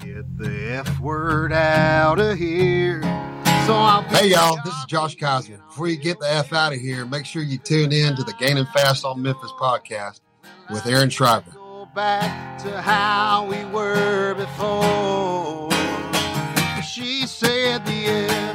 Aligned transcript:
Get 0.00 0.38
the 0.38 0.82
F 0.86 0.98
word 0.98 1.52
out 1.52 2.18
of 2.18 2.38
here. 2.38 3.02
So 3.66 3.74
I'll 3.74 4.02
Hey 4.04 4.30
y'all, 4.30 4.56
this 4.64 4.72
is 4.72 4.84
Josh 4.86 5.14
Kaiser. 5.14 5.58
Before 5.68 5.88
you 5.88 5.96
get 5.96 6.18
the 6.18 6.32
F 6.32 6.54
out 6.54 6.72
of 6.72 6.80
here, 6.80 7.04
make 7.04 7.26
sure 7.26 7.42
you 7.42 7.58
tune 7.58 7.92
in 7.92 8.16
to 8.16 8.24
the 8.24 8.32
Gaining 8.38 8.64
Fast 8.74 9.04
on 9.04 9.20
Memphis 9.20 9.52
podcast 9.60 10.20
with 10.70 10.86
Aaron 10.86 11.10
Shriver. 11.10 11.50
go 11.52 11.86
back 11.94 12.58
to 12.62 12.80
how 12.80 13.44
we 13.44 13.62
were 13.66 14.34
before. 14.34 15.68
She 16.82 17.26
said 17.26 17.84
the 17.84 18.06
F. 18.06 18.49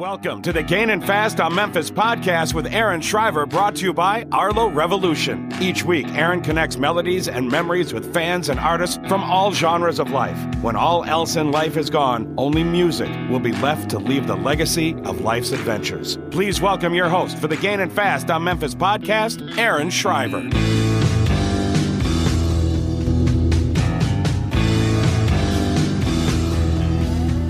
Welcome 0.00 0.40
to 0.42 0.52
the 0.54 0.62
Gaining 0.62 1.02
Fast 1.02 1.40
on 1.40 1.54
Memphis 1.54 1.90
podcast 1.90 2.54
with 2.54 2.64
Aaron 2.64 3.02
Shriver, 3.02 3.44
brought 3.44 3.76
to 3.76 3.84
you 3.84 3.92
by 3.92 4.26
Arlo 4.32 4.70
Revolution. 4.70 5.52
Each 5.60 5.84
week, 5.84 6.08
Aaron 6.14 6.40
connects 6.40 6.78
melodies 6.78 7.28
and 7.28 7.50
memories 7.50 7.92
with 7.92 8.14
fans 8.14 8.48
and 8.48 8.58
artists 8.58 8.98
from 9.08 9.22
all 9.22 9.52
genres 9.52 9.98
of 9.98 10.10
life. 10.10 10.38
When 10.62 10.74
all 10.74 11.04
else 11.04 11.36
in 11.36 11.52
life 11.52 11.76
is 11.76 11.90
gone, 11.90 12.34
only 12.38 12.64
music 12.64 13.10
will 13.28 13.40
be 13.40 13.52
left 13.52 13.90
to 13.90 13.98
leave 13.98 14.26
the 14.26 14.36
legacy 14.36 14.94
of 15.04 15.20
life's 15.20 15.52
adventures. 15.52 16.16
Please 16.30 16.62
welcome 16.62 16.94
your 16.94 17.10
host 17.10 17.36
for 17.36 17.48
the 17.48 17.58
Gaining 17.58 17.90
Fast 17.90 18.30
on 18.30 18.42
Memphis 18.42 18.74
podcast, 18.74 19.58
Aaron 19.58 19.90
Shriver. 19.90 20.48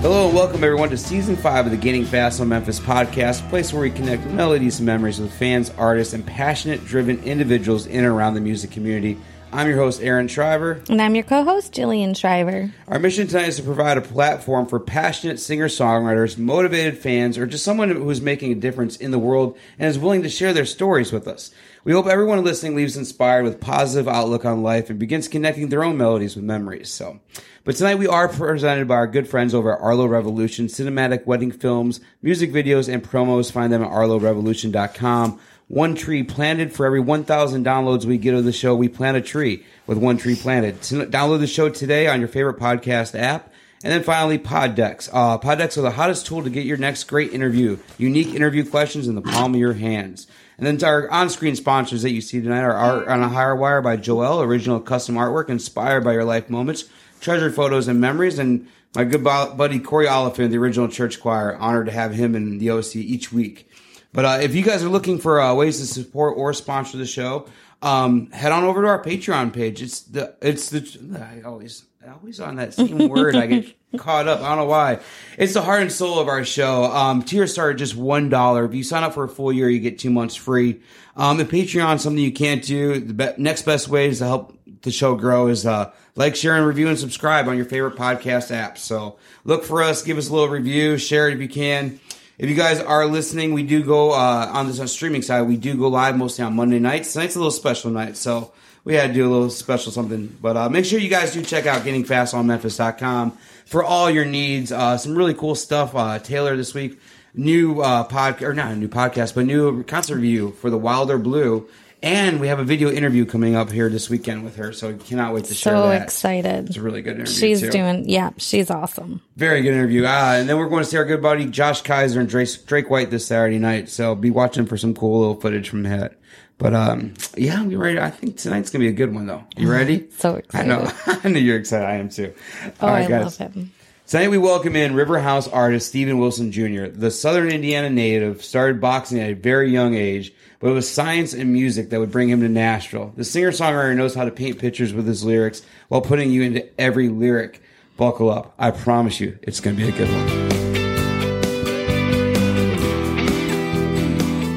Hello 0.01 0.25
and 0.25 0.35
welcome 0.35 0.63
everyone 0.63 0.89
to 0.89 0.97
season 0.97 1.35
five 1.35 1.65
of 1.65 1.71
the 1.71 1.77
Gaining 1.77 2.05
Fast 2.05 2.41
on 2.41 2.49
Memphis 2.49 2.79
podcast, 2.79 3.45
a 3.45 3.49
place 3.49 3.71
where 3.71 3.83
we 3.83 3.91
connect 3.91 4.25
melodies 4.25 4.79
and 4.79 4.85
memories 4.87 5.19
with 5.19 5.31
fans, 5.31 5.69
artists, 5.77 6.15
and 6.15 6.25
passionate, 6.25 6.83
driven 6.85 7.23
individuals 7.23 7.85
in 7.85 7.97
and 7.97 8.07
around 8.07 8.33
the 8.33 8.41
music 8.41 8.71
community. 8.71 9.19
I'm 9.53 9.67
your 9.67 9.77
host, 9.77 10.01
Aaron 10.01 10.27
Shriver. 10.27 10.81
And 10.89 10.99
I'm 10.99 11.13
your 11.13 11.23
co 11.23 11.43
host, 11.43 11.73
Jillian 11.73 12.17
Shriver. 12.17 12.73
Our 12.87 12.97
mission 12.97 13.27
tonight 13.27 13.49
is 13.49 13.57
to 13.57 13.63
provide 13.63 13.99
a 13.99 14.01
platform 14.01 14.65
for 14.65 14.79
passionate 14.79 15.39
singer 15.39 15.67
songwriters, 15.67 16.35
motivated 16.35 16.97
fans, 16.97 17.37
or 17.37 17.45
just 17.45 17.63
someone 17.63 17.91
who 17.91 18.09
is 18.09 18.21
making 18.21 18.53
a 18.53 18.55
difference 18.55 18.97
in 18.97 19.11
the 19.11 19.19
world 19.19 19.55
and 19.77 19.87
is 19.87 19.99
willing 19.99 20.23
to 20.23 20.29
share 20.29 20.51
their 20.51 20.65
stories 20.65 21.11
with 21.11 21.27
us. 21.27 21.51
We 21.83 21.93
hope 21.93 22.05
everyone 22.05 22.43
listening 22.43 22.75
leaves 22.75 22.95
inspired 22.95 23.43
with 23.43 23.59
positive 23.59 24.07
outlook 24.07 24.45
on 24.45 24.61
life 24.61 24.91
and 24.91 24.99
begins 24.99 25.27
connecting 25.27 25.69
their 25.69 25.83
own 25.83 25.97
melodies 25.97 26.35
with 26.35 26.45
memories. 26.45 26.89
So, 26.89 27.19
but 27.63 27.75
tonight 27.75 27.95
we 27.95 28.05
are 28.05 28.27
presented 28.27 28.87
by 28.87 28.95
our 28.95 29.07
good 29.07 29.27
friends 29.27 29.55
over 29.55 29.73
at 29.73 29.81
Arlo 29.81 30.05
Revolution, 30.05 30.67
cinematic 30.67 31.25
wedding 31.25 31.51
films, 31.51 31.99
music 32.21 32.51
videos, 32.51 32.87
and 32.87 33.03
promos. 33.03 33.51
Find 33.51 33.73
them 33.73 33.81
at 33.81 33.89
arlorevolution.com. 33.89 35.39
One 35.69 35.95
tree 35.95 36.21
planted 36.21 36.71
for 36.71 36.85
every 36.85 36.99
1,000 36.99 37.65
downloads 37.65 38.05
we 38.05 38.19
get 38.19 38.35
of 38.35 38.43
the 38.43 38.51
show, 38.51 38.75
we 38.75 38.87
plant 38.87 39.17
a 39.17 39.21
tree 39.21 39.65
with 39.87 39.97
one 39.97 40.17
tree 40.17 40.35
planted. 40.35 40.81
Download 40.81 41.39
the 41.39 41.47
show 41.47 41.67
today 41.69 42.05
on 42.07 42.19
your 42.19 42.29
favorite 42.29 42.59
podcast 42.59 43.17
app. 43.19 43.51
And 43.83 43.91
then 43.91 44.03
finally, 44.03 44.37
Pod 44.37 44.75
Decks. 44.75 45.09
Uh, 45.11 45.39
Pod 45.39 45.57
Decks 45.57 45.79
are 45.79 45.81
the 45.81 45.91
hottest 45.91 46.27
tool 46.27 46.43
to 46.43 46.51
get 46.51 46.65
your 46.65 46.77
next 46.77 47.05
great 47.05 47.33
interview. 47.33 47.79
Unique 47.97 48.35
interview 48.35 48.63
questions 48.69 49.07
in 49.07 49.15
the 49.15 49.21
palm 49.21 49.55
of 49.55 49.59
your 49.59 49.73
hands. 49.73 50.27
And 50.61 50.79
then 50.79 50.87
our 50.87 51.09
on-screen 51.09 51.55
sponsors 51.55 52.03
that 52.03 52.11
you 52.11 52.21
see 52.21 52.39
tonight 52.39 52.61
are 52.61 52.75
Art 52.75 53.07
on 53.07 53.23
a 53.23 53.29
Higher 53.29 53.55
Wire 53.55 53.81
by 53.81 53.97
Joel, 53.97 54.43
original 54.43 54.79
custom 54.79 55.15
artwork 55.15 55.49
inspired 55.49 56.03
by 56.03 56.13
your 56.13 56.23
life 56.23 56.51
moments, 56.51 56.83
treasured 57.19 57.55
photos 57.55 57.87
and 57.87 57.99
memories, 57.99 58.37
and 58.37 58.67
my 58.93 59.03
good 59.03 59.23
bu- 59.23 59.55
buddy 59.55 59.79
Corey 59.79 60.07
Oliphant, 60.07 60.51
the 60.51 60.59
original 60.59 60.87
church 60.87 61.19
choir. 61.19 61.55
Honored 61.55 61.87
to 61.87 61.91
have 61.91 62.13
him 62.13 62.35
in 62.35 62.59
the 62.59 62.69
OC 62.69 62.97
each 62.97 63.31
week. 63.31 63.71
But 64.13 64.25
uh, 64.25 64.37
if 64.43 64.53
you 64.53 64.61
guys 64.61 64.83
are 64.83 64.89
looking 64.89 65.17
for 65.17 65.41
uh, 65.41 65.51
ways 65.55 65.79
to 65.79 65.87
support 65.87 66.37
or 66.37 66.53
sponsor 66.53 66.99
the 66.99 67.07
show, 67.07 67.47
um, 67.81 68.29
head 68.31 68.51
on 68.51 68.63
over 68.63 68.81
to 68.81 68.87
our 68.87 69.03
Patreon 69.03 69.53
page. 69.53 69.81
It's 69.81 70.01
the 70.01 70.35
it's 70.41 70.69
the 70.69 71.19
I 71.19 71.47
always 71.47 71.85
always 72.11 72.39
on 72.39 72.55
that 72.57 72.73
same 72.73 72.97
word. 73.09 73.35
I 73.35 73.47
get 73.47 73.75
caught 73.97 74.27
up. 74.27 74.41
I 74.41 74.49
don't 74.49 74.59
know 74.59 74.65
why. 74.65 74.99
It's 75.37 75.53
the 75.53 75.61
heart 75.61 75.81
and 75.81 75.91
soul 75.91 76.19
of 76.19 76.27
our 76.27 76.43
show. 76.43 76.85
Um, 76.85 77.23
tiers 77.23 77.53
start 77.53 77.73
at 77.73 77.79
just 77.79 77.95
one 77.95 78.29
dollar. 78.29 78.65
If 78.65 78.73
you 78.73 78.83
sign 78.83 79.03
up 79.03 79.13
for 79.13 79.23
a 79.23 79.29
full 79.29 79.51
year, 79.51 79.69
you 79.69 79.79
get 79.79 79.99
two 79.99 80.09
months 80.09 80.35
free. 80.35 80.81
Um, 81.15 81.37
the 81.37 81.45
Patreon 81.45 81.99
something 81.99 82.23
you 82.23 82.31
can't 82.31 82.63
do. 82.63 82.99
The 82.99 83.13
be- 83.13 83.41
next 83.41 83.63
best 83.63 83.87
ways 83.87 84.19
to 84.19 84.25
help 84.25 84.57
the 84.81 84.91
show 84.91 85.15
grow 85.15 85.47
is 85.47 85.65
uh, 85.65 85.91
like, 86.15 86.35
share, 86.35 86.55
and 86.55 86.65
review, 86.65 86.87
and 86.87 86.97
subscribe 86.97 87.47
on 87.47 87.55
your 87.55 87.65
favorite 87.65 87.95
podcast 87.95 88.55
apps. 88.55 88.79
So 88.79 89.17
look 89.43 89.63
for 89.63 89.83
us. 89.83 90.01
Give 90.03 90.17
us 90.17 90.29
a 90.29 90.33
little 90.33 90.49
review. 90.49 90.97
Share 90.97 91.29
it 91.29 91.35
if 91.35 91.41
you 91.41 91.49
can. 91.49 91.99
If 92.41 92.49
you 92.49 92.55
guys 92.55 92.79
are 92.79 93.05
listening, 93.05 93.53
we 93.53 93.61
do 93.61 93.83
go 93.83 94.13
uh, 94.13 94.49
on 94.51 94.65
this 94.65 94.79
on 94.79 94.87
streaming 94.87 95.21
side. 95.21 95.43
We 95.43 95.57
do 95.57 95.77
go 95.77 95.89
live 95.89 96.17
mostly 96.17 96.43
on 96.43 96.55
Monday 96.55 96.79
nights. 96.79 97.13
Tonight's 97.13 97.35
a 97.35 97.37
little 97.37 97.51
special 97.51 97.91
night, 97.91 98.17
so 98.17 98.51
we 98.83 98.95
had 98.95 99.09
to 99.09 99.13
do 99.13 99.29
a 99.29 99.31
little 99.31 99.51
special 99.51 99.91
something. 99.91 100.35
But 100.41 100.57
uh, 100.57 100.67
make 100.67 100.85
sure 100.85 100.97
you 100.97 101.07
guys 101.07 101.33
do 101.33 101.43
check 101.43 101.67
out 101.67 101.83
gainingfastonmemphis.com 101.83 103.37
for 103.67 103.83
all 103.83 104.09
your 104.09 104.25
needs. 104.25 104.71
Uh, 104.71 104.97
some 104.97 105.15
really 105.15 105.35
cool 105.35 105.53
stuff. 105.53 105.95
Uh, 105.95 106.17
Taylor 106.17 106.57
this 106.57 106.73
week, 106.73 106.99
new 107.35 107.79
uh, 107.81 108.07
podcast 108.07 108.41
or 108.41 108.55
not 108.55 108.71
a 108.71 108.75
new 108.75 108.87
podcast, 108.87 109.35
but 109.35 109.45
new 109.45 109.83
concert 109.83 110.15
review 110.15 110.49
for 110.53 110.71
the 110.71 110.79
Wilder 110.79 111.19
Blue. 111.19 111.69
And 112.03 112.39
we 112.39 112.47
have 112.47 112.57
a 112.57 112.63
video 112.63 112.89
interview 112.89 113.25
coming 113.25 113.55
up 113.55 113.69
here 113.71 113.87
this 113.87 114.09
weekend 114.09 114.43
with 114.43 114.55
her, 114.55 114.73
so 114.73 114.91
cannot 114.97 115.35
wait 115.35 115.45
to 115.45 115.53
share 115.53 115.73
So 115.75 115.89
that. 115.89 116.01
excited. 116.01 116.69
It's 116.69 116.77
a 116.77 116.81
really 116.81 117.03
good 117.03 117.17
interview. 117.17 117.31
She's 117.31 117.61
too. 117.61 117.69
doing, 117.69 118.09
yeah, 118.09 118.31
she's 118.37 118.71
awesome. 118.71 119.21
Very 119.35 119.61
good 119.61 119.73
interview. 119.73 120.05
Ah, 120.07 120.33
and 120.33 120.49
then 120.49 120.57
we're 120.57 120.67
going 120.67 120.83
to 120.83 120.89
see 120.89 120.97
our 120.97 121.05
good 121.05 121.21
buddy 121.21 121.45
Josh 121.45 121.83
Kaiser 121.83 122.19
and 122.19 122.27
Drake, 122.27 122.49
Drake 122.65 122.89
White 122.89 123.11
this 123.11 123.27
Saturday 123.27 123.59
night. 123.59 123.87
So 123.87 124.15
be 124.15 124.31
watching 124.31 124.65
for 124.65 124.77
some 124.77 124.95
cool 124.95 125.19
little 125.19 125.35
footage 125.39 125.69
from 125.69 125.83
that. 125.83 126.17
But 126.57 126.73
um, 126.73 127.13
yeah, 127.37 127.59
I'm 127.59 127.75
ready. 127.77 127.99
I 127.99 128.09
think 128.09 128.37
tonight's 128.37 128.71
gonna 128.71 128.83
be 128.83 128.89
a 128.89 128.93
good 128.93 129.13
one 129.13 129.27
though. 129.27 129.43
You 129.55 129.71
ready? 129.71 130.07
So 130.17 130.35
excited. 130.37 130.71
I 130.71 130.75
know. 130.75 130.91
I 131.23 131.29
know 131.29 131.39
you're 131.39 131.57
excited. 131.57 131.85
I 131.85 131.95
am 131.95 132.09
too. 132.09 132.33
Oh, 132.81 132.87
right, 132.87 133.05
I 133.05 133.07
guys. 133.07 133.39
love 133.39 133.53
him. 133.53 133.71
Tonight 134.07 134.29
we 134.29 134.37
welcome 134.39 134.75
in 134.75 134.93
River 134.93 135.19
House 135.19 135.47
artist 135.47 135.87
Stephen 135.89 136.19
Wilson 136.19 136.51
Jr. 136.51 136.85
The 136.87 137.09
Southern 137.11 137.49
Indiana 137.49 137.89
native 137.89 138.43
started 138.43 138.79
boxing 138.81 139.19
at 139.19 139.29
a 139.31 139.33
very 139.33 139.71
young 139.71 139.95
age, 139.95 140.33
but 140.61 140.69
it 140.69 140.73
was 140.73 140.89
science 140.89 141.33
and 141.33 141.51
music 141.51 141.89
that 141.89 141.99
would 141.99 142.11
bring 142.11 142.29
him 142.29 142.41
to 142.41 142.47
Nashville. 142.47 143.11
The 143.17 143.25
singer-songwriter 143.25 143.95
knows 143.95 144.13
how 144.13 144.25
to 144.25 144.31
paint 144.31 144.59
pictures 144.59 144.93
with 144.93 145.07
his 145.07 145.25
lyrics 145.25 145.63
while 145.87 146.01
putting 146.01 146.31
you 146.31 146.43
into 146.43 146.69
every 146.79 147.09
lyric. 147.09 147.61
Buckle 147.97 148.29
up. 148.29 148.53
I 148.57 148.71
promise 148.71 149.19
you, 149.19 149.37
it's 149.41 149.59
going 149.59 149.75
to 149.75 149.83
be 149.83 149.89
a 149.89 149.91
good 149.91 150.07
one. 150.07 150.29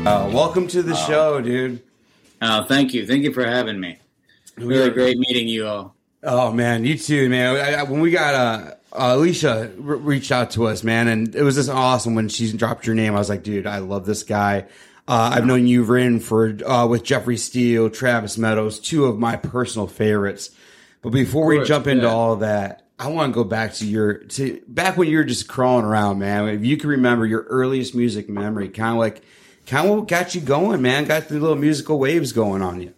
Uh, 0.07 0.31
welcome 0.33 0.69
to 0.69 0.83
the 0.83 0.95
show, 0.95 1.41
dude. 1.41 1.83
Oh, 2.43 2.65
thank 2.65 2.93
you. 2.93 3.07
Thank 3.07 3.25
you 3.25 3.33
for 3.33 3.45
having 3.45 3.81
me. 3.81 3.99
Really 4.57 4.91
great 4.91 5.17
meeting 5.19 5.49
you 5.49 5.67
all. 5.67 5.97
Oh 6.23 6.53
man, 6.53 6.85
you 6.85 6.97
too, 6.97 7.29
man. 7.29 7.57
I, 7.57 7.81
I, 7.81 7.83
when 7.83 8.01
we 8.01 8.11
got 8.11 8.35
uh, 8.35 8.75
uh, 8.93 9.17
Alicia 9.17 9.73
re- 9.77 9.99
reached 9.99 10.33
out 10.33 10.53
to 10.53 10.67
us, 10.69 10.83
man, 10.83 11.09
and 11.09 11.35
it 11.35 11.43
was 11.43 11.57
just 11.57 11.69
awesome 11.69 12.15
when 12.15 12.29
she 12.29 12.53
dropped 12.53 12.87
your 12.87 12.95
name. 12.95 13.15
I 13.15 13.19
was 13.19 13.29
like, 13.29 13.43
dude, 13.43 13.67
I 13.67 13.79
love 13.79 14.07
this 14.07 14.23
guy. 14.23 14.67
Uh, 15.07 15.33
I've 15.35 15.45
known 15.45 15.67
you've 15.67 15.91
written 15.91 16.19
for 16.19 16.57
uh, 16.67 16.87
with 16.87 17.05
Jeffrey 17.05 17.37
Steele, 17.37 17.91
Travis 17.91 18.39
Meadows, 18.39 18.79
two 18.81 19.05
of 19.05 19.19
my 19.19 19.37
personal 19.37 19.87
favorites. 19.87 20.51
But 21.03 21.11
before 21.11 21.47
we 21.47 21.63
jump 21.65 21.87
into 21.87 22.07
yeah. 22.07 22.13
all 22.13 22.33
of 22.33 22.41
that, 22.41 22.87
I 22.99 23.09
want 23.09 23.33
to 23.33 23.35
go 23.35 23.45
back 23.45 23.75
to 23.75 23.87
your 23.87 24.15
to 24.15 24.63
back 24.67 24.97
when 24.97 25.09
you 25.09 25.19
were 25.19 25.25
just 25.25 25.47
crawling 25.47 25.85
around, 25.85 26.21
man. 26.21 26.49
If 26.49 26.65
you 26.65 26.79
can 26.79 26.89
remember 26.89 27.27
your 27.27 27.43
earliest 27.43 27.95
music 27.95 28.31
memory, 28.31 28.69
kind 28.71 28.93
of 28.93 28.99
like 28.99 29.23
kind 29.67 29.89
of 29.89 29.95
what 29.95 30.09
got 30.09 30.35
you 30.35 30.41
going, 30.41 30.81
man. 30.81 31.05
Got 31.05 31.29
the 31.29 31.39
little 31.39 31.57
musical 31.57 31.99
waves 31.99 32.33
going 32.33 32.63
on 32.63 32.81
you. 32.81 32.95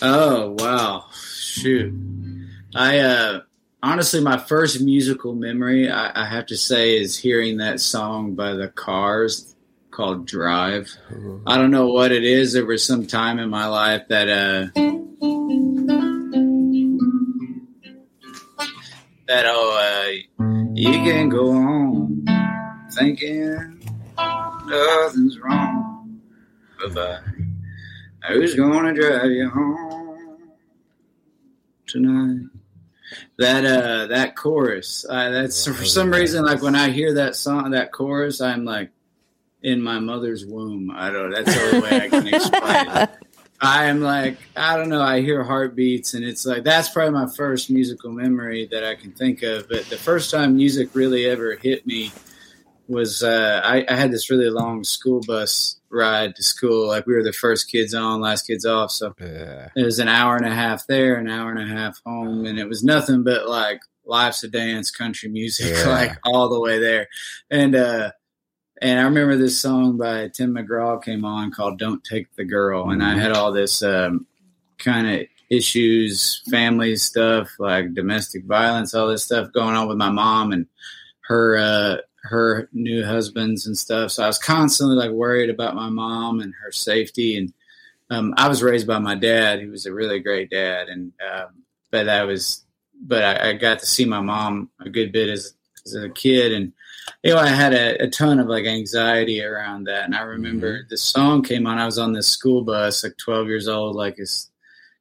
Oh, 0.00 0.56
wow. 0.58 1.04
Shoot. 1.12 1.92
I, 2.74 2.98
uh, 3.00 3.40
honestly, 3.82 4.20
my 4.20 4.38
first 4.38 4.80
musical 4.80 5.34
memory, 5.34 5.90
I, 5.90 6.22
I 6.22 6.26
have 6.26 6.46
to 6.46 6.56
say, 6.56 6.96
is 6.96 7.18
hearing 7.18 7.58
that 7.58 7.80
song 7.80 8.34
by 8.34 8.54
the 8.54 8.68
Cars 8.68 9.51
called 9.92 10.26
Drive. 10.26 10.96
I 11.46 11.56
don't 11.56 11.70
know 11.70 11.88
what 11.88 12.10
it 12.10 12.24
is. 12.24 12.54
There 12.54 12.66
was 12.66 12.84
some 12.84 13.06
time 13.06 13.38
in 13.38 13.48
my 13.50 13.66
life 13.66 14.08
that, 14.08 14.28
uh, 14.28 14.66
that, 19.28 19.44
oh, 19.46 20.24
uh, 20.38 20.44
you 20.74 20.92
can 20.92 21.28
go 21.28 21.50
on 21.52 22.24
thinking 22.92 23.80
nothing's 24.66 25.38
wrong. 25.38 26.20
Bye-bye. 26.80 27.20
Who's 28.28 28.54
gonna 28.54 28.94
drive 28.94 29.30
you 29.30 29.50
home 29.50 30.38
tonight? 31.86 32.48
That 33.38 33.64
uh, 33.64 34.06
that 34.06 34.36
chorus. 34.36 35.04
Uh, 35.08 35.30
that's 35.30 35.66
for 35.66 35.84
some 35.84 36.12
reason 36.12 36.44
like 36.44 36.62
when 36.62 36.76
I 36.76 36.90
hear 36.90 37.14
that 37.14 37.36
song, 37.36 37.72
that 37.72 37.92
chorus, 37.92 38.40
I'm 38.40 38.64
like 38.64 38.90
in 39.62 39.80
my 39.82 39.98
mother's 39.98 40.44
womb. 40.44 40.90
I 40.94 41.10
don't. 41.10 41.30
That's 41.30 41.54
the 41.54 41.62
only 41.62 41.80
way 41.80 42.00
I 42.02 42.08
can 42.08 42.26
explain 42.28 43.02
it. 43.02 43.10
I 43.62 43.84
am 43.84 44.00
like 44.00 44.38
I 44.56 44.76
don't 44.76 44.88
know. 44.88 45.00
I 45.00 45.20
hear 45.20 45.44
heartbeats, 45.44 46.14
and 46.14 46.24
it's 46.24 46.44
like 46.44 46.64
that's 46.64 46.88
probably 46.88 47.12
my 47.12 47.28
first 47.36 47.70
musical 47.70 48.10
memory 48.10 48.68
that 48.72 48.84
I 48.84 48.96
can 48.96 49.12
think 49.12 49.42
of. 49.42 49.68
But 49.68 49.84
the 49.86 49.96
first 49.96 50.32
time 50.32 50.56
music 50.56 50.88
really 50.94 51.26
ever 51.26 51.54
hit 51.54 51.86
me 51.86 52.10
was 52.88 53.22
uh, 53.22 53.60
I, 53.64 53.84
I 53.88 53.94
had 53.94 54.10
this 54.10 54.30
really 54.30 54.50
long 54.50 54.82
school 54.82 55.20
bus 55.24 55.76
ride 55.90 56.34
to 56.36 56.42
school. 56.42 56.88
Like 56.88 57.06
we 57.06 57.14
were 57.14 57.22
the 57.22 57.32
first 57.32 57.70
kids 57.70 57.94
on, 57.94 58.20
last 58.20 58.48
kids 58.48 58.66
off. 58.66 58.90
So 58.90 59.14
yeah. 59.20 59.68
it 59.76 59.84
was 59.84 60.00
an 60.00 60.08
hour 60.08 60.36
and 60.36 60.46
a 60.46 60.54
half 60.54 60.86
there, 60.88 61.14
an 61.14 61.28
hour 61.28 61.50
and 61.52 61.60
a 61.60 61.74
half 61.74 62.00
home, 62.04 62.44
and 62.46 62.58
it 62.58 62.68
was 62.68 62.82
nothing 62.82 63.22
but 63.22 63.48
like 63.48 63.80
life's 64.04 64.42
a 64.42 64.48
dance, 64.48 64.90
country 64.90 65.28
music, 65.28 65.72
Yeah. 65.84 65.88
like 65.88 66.18
all 66.24 66.48
the 66.48 66.60
way 66.60 66.80
there. 66.80 67.06
And 67.48 67.76
uh 67.76 68.10
and 68.82 68.98
I 68.98 69.04
remember 69.04 69.36
this 69.36 69.58
song 69.58 69.96
by 69.96 70.28
Tim 70.28 70.54
McGraw 70.54 71.02
came 71.02 71.24
on 71.24 71.52
called 71.52 71.78
"Don't 71.78 72.02
Take 72.02 72.34
the 72.34 72.44
Girl," 72.44 72.90
and 72.90 73.02
I 73.02 73.16
had 73.16 73.32
all 73.32 73.52
this 73.52 73.82
um, 73.82 74.26
kind 74.78 75.08
of 75.08 75.26
issues, 75.50 76.42
family 76.50 76.96
stuff, 76.96 77.50
like 77.58 77.94
domestic 77.94 78.44
violence, 78.44 78.94
all 78.94 79.08
this 79.08 79.24
stuff 79.24 79.52
going 79.52 79.76
on 79.76 79.86
with 79.86 79.98
my 79.98 80.10
mom 80.10 80.52
and 80.52 80.66
her 81.28 81.56
uh, 81.56 81.96
her 82.24 82.68
new 82.72 83.04
husbands 83.04 83.66
and 83.66 83.76
stuff. 83.76 84.10
So 84.10 84.24
I 84.24 84.26
was 84.26 84.38
constantly 84.38 84.96
like 84.96 85.10
worried 85.10 85.50
about 85.50 85.74
my 85.74 85.88
mom 85.88 86.40
and 86.40 86.54
her 86.62 86.72
safety. 86.72 87.36
And 87.36 87.52
um, 88.10 88.34
I 88.36 88.48
was 88.48 88.62
raised 88.62 88.86
by 88.86 88.98
my 88.98 89.14
dad, 89.14 89.60
who 89.60 89.70
was 89.70 89.86
a 89.86 89.92
really 89.92 90.20
great 90.20 90.50
dad, 90.50 90.88
and 90.88 91.12
um, 91.32 91.62
but 91.90 92.08
I 92.08 92.24
was 92.24 92.64
but 93.00 93.22
I, 93.22 93.50
I 93.50 93.52
got 93.54 93.78
to 93.80 93.86
see 93.86 94.04
my 94.04 94.20
mom 94.20 94.70
a 94.80 94.90
good 94.90 95.12
bit 95.12 95.28
as 95.28 95.54
as 95.84 95.94
a 95.94 96.08
kid 96.08 96.52
and 96.52 96.72
you 97.22 97.32
know, 97.32 97.40
I 97.40 97.48
had 97.48 97.72
a, 97.72 98.04
a 98.04 98.10
ton 98.10 98.40
of 98.40 98.48
like 98.48 98.64
anxiety 98.64 99.42
around 99.42 99.84
that. 99.84 100.04
And 100.04 100.14
I 100.14 100.18
mm-hmm. 100.18 100.28
remember 100.28 100.86
the 100.88 100.96
song 100.96 101.42
came 101.42 101.66
on. 101.66 101.78
I 101.78 101.86
was 101.86 101.98
on 101.98 102.12
this 102.12 102.28
school 102.28 102.62
bus, 102.62 103.04
like 103.04 103.16
12 103.16 103.46
years 103.46 103.68
old, 103.68 103.94
like 103.94 104.16
this 104.16 104.50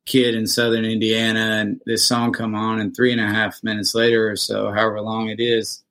kid 0.06 0.35
in 0.35 0.45
southern 0.45 0.85
Indiana. 0.85 1.39
And 1.39 1.81
this 1.85 2.06
song 2.06 2.31
come 2.31 2.53
on, 2.53 2.79
and 2.79 2.95
three 2.95 3.12
and 3.12 3.21
a 3.21 3.27
half 3.27 3.63
minutes 3.63 3.95
later 3.95 4.29
or 4.29 4.35
so, 4.35 4.71
however 4.71 5.01
long 5.01 5.29
it 5.29 5.39
is, 5.39 5.83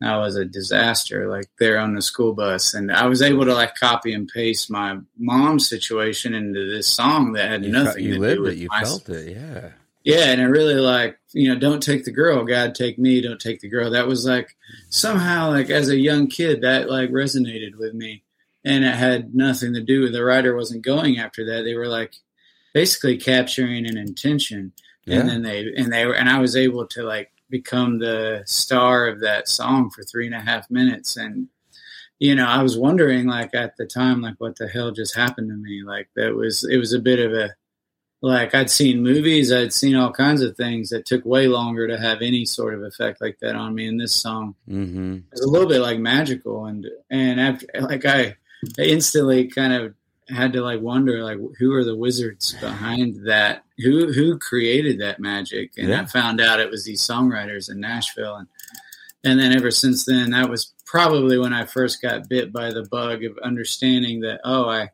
I 0.00 0.16
was 0.18 0.36
a 0.36 0.44
disaster, 0.44 1.28
like 1.28 1.46
there 1.58 1.78
on 1.78 1.94
the 1.94 2.02
school 2.02 2.32
bus. 2.34 2.74
And 2.74 2.92
I 2.92 3.06
was 3.06 3.22
able 3.22 3.46
to 3.46 3.54
like 3.54 3.74
copy 3.74 4.12
and 4.12 4.28
paste 4.28 4.70
my 4.70 4.98
mom's 5.16 5.68
situation 5.68 6.34
into 6.34 6.70
this 6.70 6.86
song 6.86 7.32
that 7.32 7.50
had 7.50 7.64
You, 7.64 7.72
nothing 7.72 8.04
you 8.04 8.14
to 8.14 8.20
lived 8.20 8.36
do 8.36 8.42
with 8.42 8.52
it. 8.52 8.58
You 8.58 8.68
my 8.68 8.84
felt 8.84 9.08
it. 9.08 9.36
Yeah. 9.36 9.70
Yeah, 10.04 10.30
and 10.30 10.40
I 10.40 10.44
really 10.44 10.74
like 10.74 11.18
you 11.32 11.52
know, 11.52 11.58
don't 11.60 11.82
take 11.82 12.04
the 12.04 12.10
girl, 12.10 12.44
God 12.44 12.74
take 12.74 12.98
me, 12.98 13.20
don't 13.20 13.40
take 13.40 13.60
the 13.60 13.68
girl. 13.68 13.90
That 13.90 14.06
was 14.06 14.24
like 14.24 14.56
somehow 14.88 15.50
like 15.50 15.68
as 15.70 15.88
a 15.90 15.98
young 15.98 16.28
kid 16.28 16.62
that 16.62 16.88
like 16.90 17.10
resonated 17.10 17.76
with 17.76 17.94
me, 17.94 18.22
and 18.64 18.84
it 18.84 18.94
had 18.94 19.34
nothing 19.34 19.74
to 19.74 19.82
do 19.82 20.00
with 20.02 20.12
the 20.12 20.24
writer 20.24 20.56
wasn't 20.56 20.82
going 20.84 21.18
after 21.18 21.44
that. 21.46 21.62
They 21.64 21.74
were 21.74 21.88
like 21.88 22.14
basically 22.72 23.16
capturing 23.18 23.86
an 23.86 23.98
intention, 23.98 24.72
Yeah. 25.04 25.20
and 25.20 25.28
then 25.28 25.42
they 25.42 25.72
and 25.76 25.92
they 25.92 26.06
were 26.06 26.14
and 26.14 26.28
I 26.28 26.38
was 26.40 26.56
able 26.56 26.86
to 26.88 27.02
like 27.02 27.30
become 27.50 27.98
the 27.98 28.42
star 28.46 29.06
of 29.06 29.20
that 29.20 29.48
song 29.48 29.90
for 29.90 30.02
three 30.02 30.26
and 30.26 30.34
a 30.34 30.40
half 30.40 30.70
minutes 30.70 31.16
and 31.16 31.48
you 32.18 32.34
know 32.34 32.46
i 32.46 32.62
was 32.62 32.76
wondering 32.76 33.26
like 33.26 33.54
at 33.54 33.74
the 33.78 33.86
time 33.86 34.20
like 34.20 34.34
what 34.36 34.54
the 34.56 34.68
hell 34.68 34.90
just 34.90 35.16
happened 35.16 35.48
to 35.48 35.54
me 35.56 35.82
like 35.82 36.10
that 36.14 36.34
was 36.34 36.62
it 36.70 36.76
was 36.76 36.92
a 36.92 36.98
bit 36.98 37.18
of 37.18 37.32
a 37.32 37.54
like 38.20 38.54
i'd 38.54 38.68
seen 38.70 39.02
movies 39.02 39.52
i'd 39.52 39.72
seen 39.72 39.94
all 39.94 40.10
kinds 40.12 40.42
of 40.42 40.56
things 40.56 40.90
that 40.90 41.06
took 41.06 41.24
way 41.24 41.46
longer 41.46 41.86
to 41.86 41.98
have 41.98 42.20
any 42.20 42.44
sort 42.44 42.74
of 42.74 42.82
effect 42.82 43.20
like 43.20 43.38
that 43.40 43.54
on 43.54 43.74
me 43.74 43.86
and 43.86 44.00
this 44.00 44.14
song. 44.14 44.54
Mm-hmm. 44.68 45.18
was 45.30 45.40
a 45.40 45.48
little 45.48 45.68
bit 45.68 45.80
like 45.80 45.98
magical 46.00 46.66
and 46.66 46.86
and 47.10 47.40
after 47.40 47.66
like 47.80 48.04
i 48.04 48.36
I 48.78 48.82
instantly 48.82 49.46
kind 49.46 49.72
of 49.72 49.94
had 50.28 50.52
to 50.54 50.62
like 50.62 50.80
wonder 50.80 51.22
like 51.22 51.38
who 51.60 51.72
are 51.74 51.84
the 51.84 51.94
wizards 51.96 52.54
behind 52.60 53.26
that? 53.28 53.62
Who 53.78 54.12
who 54.12 54.36
created 54.38 55.00
that 55.00 55.20
magic? 55.20 55.70
And 55.78 55.88
Yeah. 55.90 56.02
i 56.02 56.06
found 56.06 56.40
out 56.40 56.58
it 56.58 56.68
was 56.70 56.84
these 56.84 57.00
songwriters 57.00 57.70
in 57.70 57.78
nashville. 57.80 58.34
And 58.34 58.48
and 59.24 59.38
then 59.38 59.54
ever 59.56 59.70
since 59.70 60.04
then 60.06 60.30
that 60.32 60.50
was 60.50 60.74
probably 60.86 61.38
when 61.38 61.52
i 61.52 61.64
first 61.66 62.02
got 62.02 62.28
bit 62.28 62.52
by 62.52 62.72
the 62.72 62.82
bug 62.90 63.22
of 63.24 63.38
understanding 63.44 64.20
that 64.20 64.40
oh 64.44 64.68
i 64.68 64.90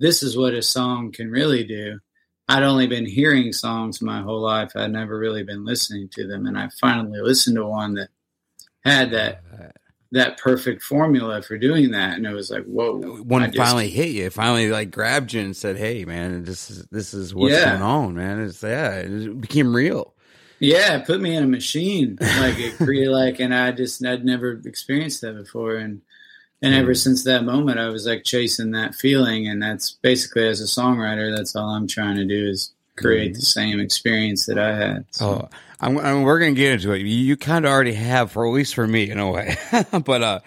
this 0.00 0.22
is 0.22 0.36
what 0.38 0.54
a 0.54 0.62
song 0.62 1.12
can 1.12 1.30
really 1.30 1.64
do 1.64 1.98
i'd 2.56 2.62
only 2.62 2.86
been 2.86 3.06
hearing 3.06 3.52
songs 3.52 4.00
my 4.02 4.20
whole 4.22 4.40
life 4.40 4.72
i'd 4.76 4.90
never 4.92 5.18
really 5.18 5.42
been 5.42 5.64
listening 5.64 6.08
to 6.08 6.26
them 6.26 6.46
and 6.46 6.58
i 6.58 6.68
finally 6.80 7.20
listened 7.20 7.56
to 7.56 7.64
one 7.66 7.94
that 7.94 8.08
had 8.84 9.10
that 9.10 9.42
that 10.10 10.36
perfect 10.38 10.82
formula 10.82 11.40
for 11.40 11.56
doing 11.56 11.90
that 11.92 12.16
and 12.16 12.26
it 12.26 12.34
was 12.34 12.50
like 12.50 12.64
whoa 12.64 13.00
it 13.00 13.46
just- 13.52 13.56
finally 13.56 13.88
hit 13.88 14.10
you, 14.10 14.26
it 14.26 14.32
finally 14.32 14.68
like 14.70 14.90
grabbed 14.90 15.32
you 15.32 15.40
and 15.40 15.56
said, 15.56 15.76
"Hey, 15.78 16.04
man, 16.04 16.44
this 16.44 16.70
is 16.70 16.84
this 16.90 17.14
is 17.14 17.34
what's 17.34 17.54
Yeah. 17.54 17.70
going 17.70 17.82
on, 17.82 18.14
man." 18.14 18.40
It's 18.42 18.62
yeah, 18.62 18.96
it 18.96 19.40
became 19.40 19.74
real. 19.74 20.12
Yeah, 20.60 20.96
it 20.96 21.06
put 21.06 21.20
me 21.22 21.34
in 21.34 21.42
a 21.44 21.46
machine. 21.46 22.18
Like 22.20 22.58
it 22.58 22.76
created 22.76 23.10
like 23.22 23.40
and 23.40 23.54
I 23.54 23.72
just 23.72 24.04
I'd 24.04 24.22
never 24.24 24.60
experienced 24.66 25.22
that 25.22 25.34
before 25.34 25.76
and 25.76 26.02
and 26.62 26.74
ever 26.74 26.94
since 26.94 27.24
that 27.24 27.44
moment 27.44 27.78
I 27.78 27.88
was 27.88 28.06
like 28.06 28.24
chasing 28.24 28.70
that 28.72 28.94
feeling 28.94 29.48
and 29.48 29.62
that's 29.62 29.92
basically 30.02 30.46
as 30.46 30.60
a 30.60 30.64
songwriter 30.64 31.34
that's 31.36 31.56
all 31.56 31.70
I'm 31.70 31.86
trying 31.88 32.16
to 32.16 32.24
do 32.24 32.48
is 32.48 32.72
create 32.96 33.34
the 33.34 33.40
same 33.42 33.80
experience 33.80 34.46
that 34.46 34.58
I 34.58 34.74
had. 34.76 35.04
So, 35.10 35.26
Oh, 35.26 35.48
I'm, 35.80 35.98
I'm, 35.98 36.22
we're 36.22 36.38
gonna 36.38 36.52
get 36.52 36.72
into 36.72 36.92
it. 36.92 36.98
You, 37.00 37.06
you 37.06 37.36
kind 37.36 37.64
of 37.64 37.72
already 37.72 37.94
have, 37.94 38.30
for 38.30 38.46
at 38.46 38.52
least 38.52 38.74
for 38.74 38.86
me, 38.86 39.10
in 39.10 39.18
a 39.18 39.30
way. 39.30 39.56
but 40.04 40.22
uh, 40.22 40.40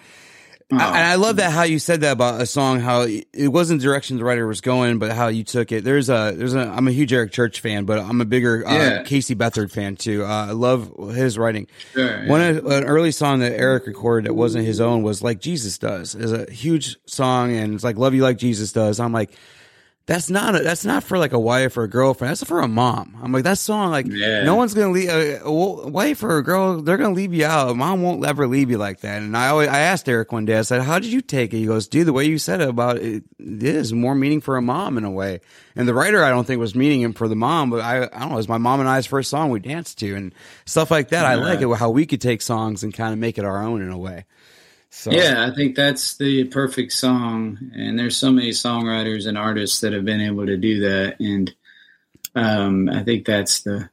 Oh. 0.72 0.76
I, 0.78 0.86
and 0.86 1.06
I 1.06 1.14
love 1.14 1.36
that 1.36 1.52
how 1.52 1.62
you 1.62 1.78
said 1.78 2.00
that 2.00 2.10
about 2.12 2.40
a 2.40 2.46
song. 2.46 2.80
How 2.80 3.02
it 3.02 3.46
wasn't 3.48 3.80
the 3.80 3.84
direction 3.86 4.16
the 4.18 4.24
writer 4.24 4.48
was 4.48 4.60
going, 4.60 4.98
but 4.98 5.12
how 5.12 5.28
you 5.28 5.44
took 5.44 5.70
it. 5.70 5.84
There's 5.84 6.08
a 6.10 6.32
there's 6.36 6.54
a. 6.54 6.60
I'm 6.60 6.88
a 6.88 6.90
huge 6.90 7.12
Eric 7.12 7.30
Church 7.30 7.60
fan, 7.60 7.84
but 7.84 8.00
I'm 8.00 8.20
a 8.20 8.24
bigger 8.24 8.66
uh, 8.66 9.04
Casey 9.04 9.36
Beathard 9.36 9.70
fan 9.70 9.94
too. 9.94 10.24
Uh, 10.24 10.46
I 10.48 10.50
love 10.50 10.92
his 11.14 11.38
writing. 11.38 11.68
sure, 11.92 12.24
yeah. 12.24 12.28
One 12.28 12.40
of- 12.40 12.66
an 12.66 12.82
early 12.84 13.12
song 13.12 13.38
that 13.40 13.52
Eric 13.52 13.86
recorded 13.86 14.28
that 14.28 14.34
wasn't 14.34 14.64
his 14.66 14.80
own 14.80 15.04
was 15.04 15.22
like 15.22 15.40
Jesus 15.40 15.78
does. 15.78 16.16
is 16.16 16.32
a 16.32 16.50
huge 16.50 16.96
song 17.06 17.54
and 17.54 17.74
it's 17.74 17.84
like 17.84 17.96
Love 17.96 18.14
You 18.14 18.22
Like 18.22 18.38
Jesus 18.38 18.72
Does. 18.72 18.98
I'm 18.98 19.12
like, 19.12 19.30
that's 20.06 20.30
not 20.30 20.54
a, 20.54 20.60
that's 20.60 20.84
not 20.84 21.02
for 21.02 21.18
like 21.18 21.32
a 21.32 21.38
wife 21.38 21.76
or 21.76 21.82
a 21.82 21.88
girlfriend. 21.88 22.30
That's 22.30 22.44
for 22.44 22.60
a 22.60 22.68
mom. 22.68 23.16
I'm 23.20 23.32
like 23.32 23.42
that 23.42 23.58
song. 23.58 23.90
Like 23.90 24.06
Yeah. 24.08 24.44
no 24.44 24.54
one's 24.54 24.72
gonna 24.72 24.92
leave 24.92 25.08
uh, 25.08 25.12
uh, 25.12 25.38
a, 25.44 25.48
a 25.48 25.88
wife 25.88 26.22
or 26.22 26.38
a 26.38 26.44
girl. 26.44 26.80
They're 26.80 26.96
gonna 26.96 27.14
leave 27.14 27.34
you 27.34 27.44
out. 27.44 27.76
Mom 27.76 28.02
won't 28.02 28.24
ever 28.24 28.46
leave 28.46 28.70
you 28.70 28.78
like 28.78 29.00
that. 29.00 29.20
And 29.20 29.36
I 29.36 29.48
always 29.48 29.68
I 29.68 29.80
asked 29.80 30.08
Eric 30.08 30.30
one 30.30 30.44
day. 30.44 30.56
I 30.58 30.62
said, 30.62 30.82
"How 30.82 31.00
did 31.00 31.10
you 31.12 31.20
take 31.20 31.52
it?" 31.52 31.58
He 31.58 31.66
goes, 31.66 31.88
"Dude, 31.88 32.06
the 32.06 32.12
way 32.12 32.24
you 32.24 32.38
said 32.38 32.60
it 32.60 32.68
about 32.68 32.98
it, 32.98 33.24
it 33.38 33.62
is 33.64 33.92
more 33.92 34.14
meaning 34.14 34.40
for 34.40 34.56
a 34.56 34.62
mom 34.62 34.96
in 34.96 35.02
a 35.04 35.10
way." 35.10 35.40
And 35.74 35.88
the 35.88 35.92
writer, 35.94 36.22
I 36.24 36.30
don't 36.30 36.46
think 36.46 36.60
was 36.60 36.74
meaning 36.76 37.00
him 37.00 37.12
for 37.12 37.26
the 37.26 37.36
mom, 37.36 37.70
but 37.70 37.80
I 37.80 38.04
I 38.04 38.20
don't 38.20 38.28
know. 38.28 38.34
It 38.34 38.36
was 38.36 38.48
my 38.48 38.58
mom 38.58 38.78
and 38.80 38.88
I's 38.88 39.06
first 39.06 39.28
song 39.28 39.50
we 39.50 39.58
danced 39.58 39.98
to 39.98 40.14
and 40.14 40.32
stuff 40.66 40.90
like 40.90 41.08
that. 41.08 41.26
I 41.26 41.34
like 41.34 41.60
it 41.60 41.68
how 41.76 41.90
we 41.90 42.06
could 42.06 42.20
take 42.20 42.42
songs 42.42 42.84
and 42.84 42.94
kind 42.94 43.12
of 43.12 43.18
make 43.18 43.38
it 43.38 43.44
our 43.44 43.60
own 43.60 43.82
in 43.82 43.90
a 43.90 43.98
way. 43.98 44.24
So 44.90 45.10
Yeah, 45.12 45.46
I 45.50 45.54
think 45.54 45.76
that's 45.76 46.16
the 46.16 46.44
perfect 46.44 46.92
song, 46.92 47.58
and 47.74 47.98
there's 47.98 48.16
so 48.16 48.30
many 48.32 48.50
songwriters 48.50 49.26
and 49.26 49.36
artists 49.36 49.80
that 49.80 49.92
have 49.92 50.04
been 50.04 50.20
able 50.20 50.46
to 50.46 50.56
do 50.56 50.80
that, 50.80 51.20
and 51.20 51.54
um, 52.34 52.88
I 52.88 53.02
think 53.02 53.26
that's 53.26 53.60
the 53.60 53.90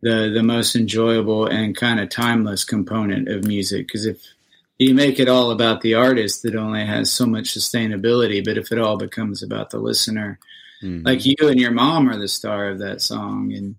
the 0.00 0.30
the 0.34 0.42
most 0.42 0.74
enjoyable 0.74 1.46
and 1.46 1.76
kind 1.76 2.00
of 2.00 2.08
timeless 2.08 2.64
component 2.64 3.28
of 3.28 3.46
music. 3.46 3.86
Because 3.86 4.04
if 4.06 4.20
you 4.78 4.94
make 4.94 5.20
it 5.20 5.28
all 5.28 5.52
about 5.52 5.80
the 5.80 5.94
artist, 5.94 6.44
it 6.44 6.56
only 6.56 6.84
has 6.84 7.12
so 7.12 7.24
much 7.26 7.54
sustainability. 7.54 8.44
But 8.44 8.58
if 8.58 8.72
it 8.72 8.78
all 8.78 8.96
becomes 8.96 9.42
about 9.42 9.70
the 9.70 9.78
listener, 9.78 10.40
Mhm. 10.82 11.04
like 11.04 11.24
you 11.24 11.36
and 11.42 11.60
your 11.60 11.70
mom 11.70 12.08
are 12.08 12.18
the 12.18 12.26
star 12.26 12.68
of 12.68 12.80
that 12.80 13.00
song, 13.00 13.52
and 13.52 13.76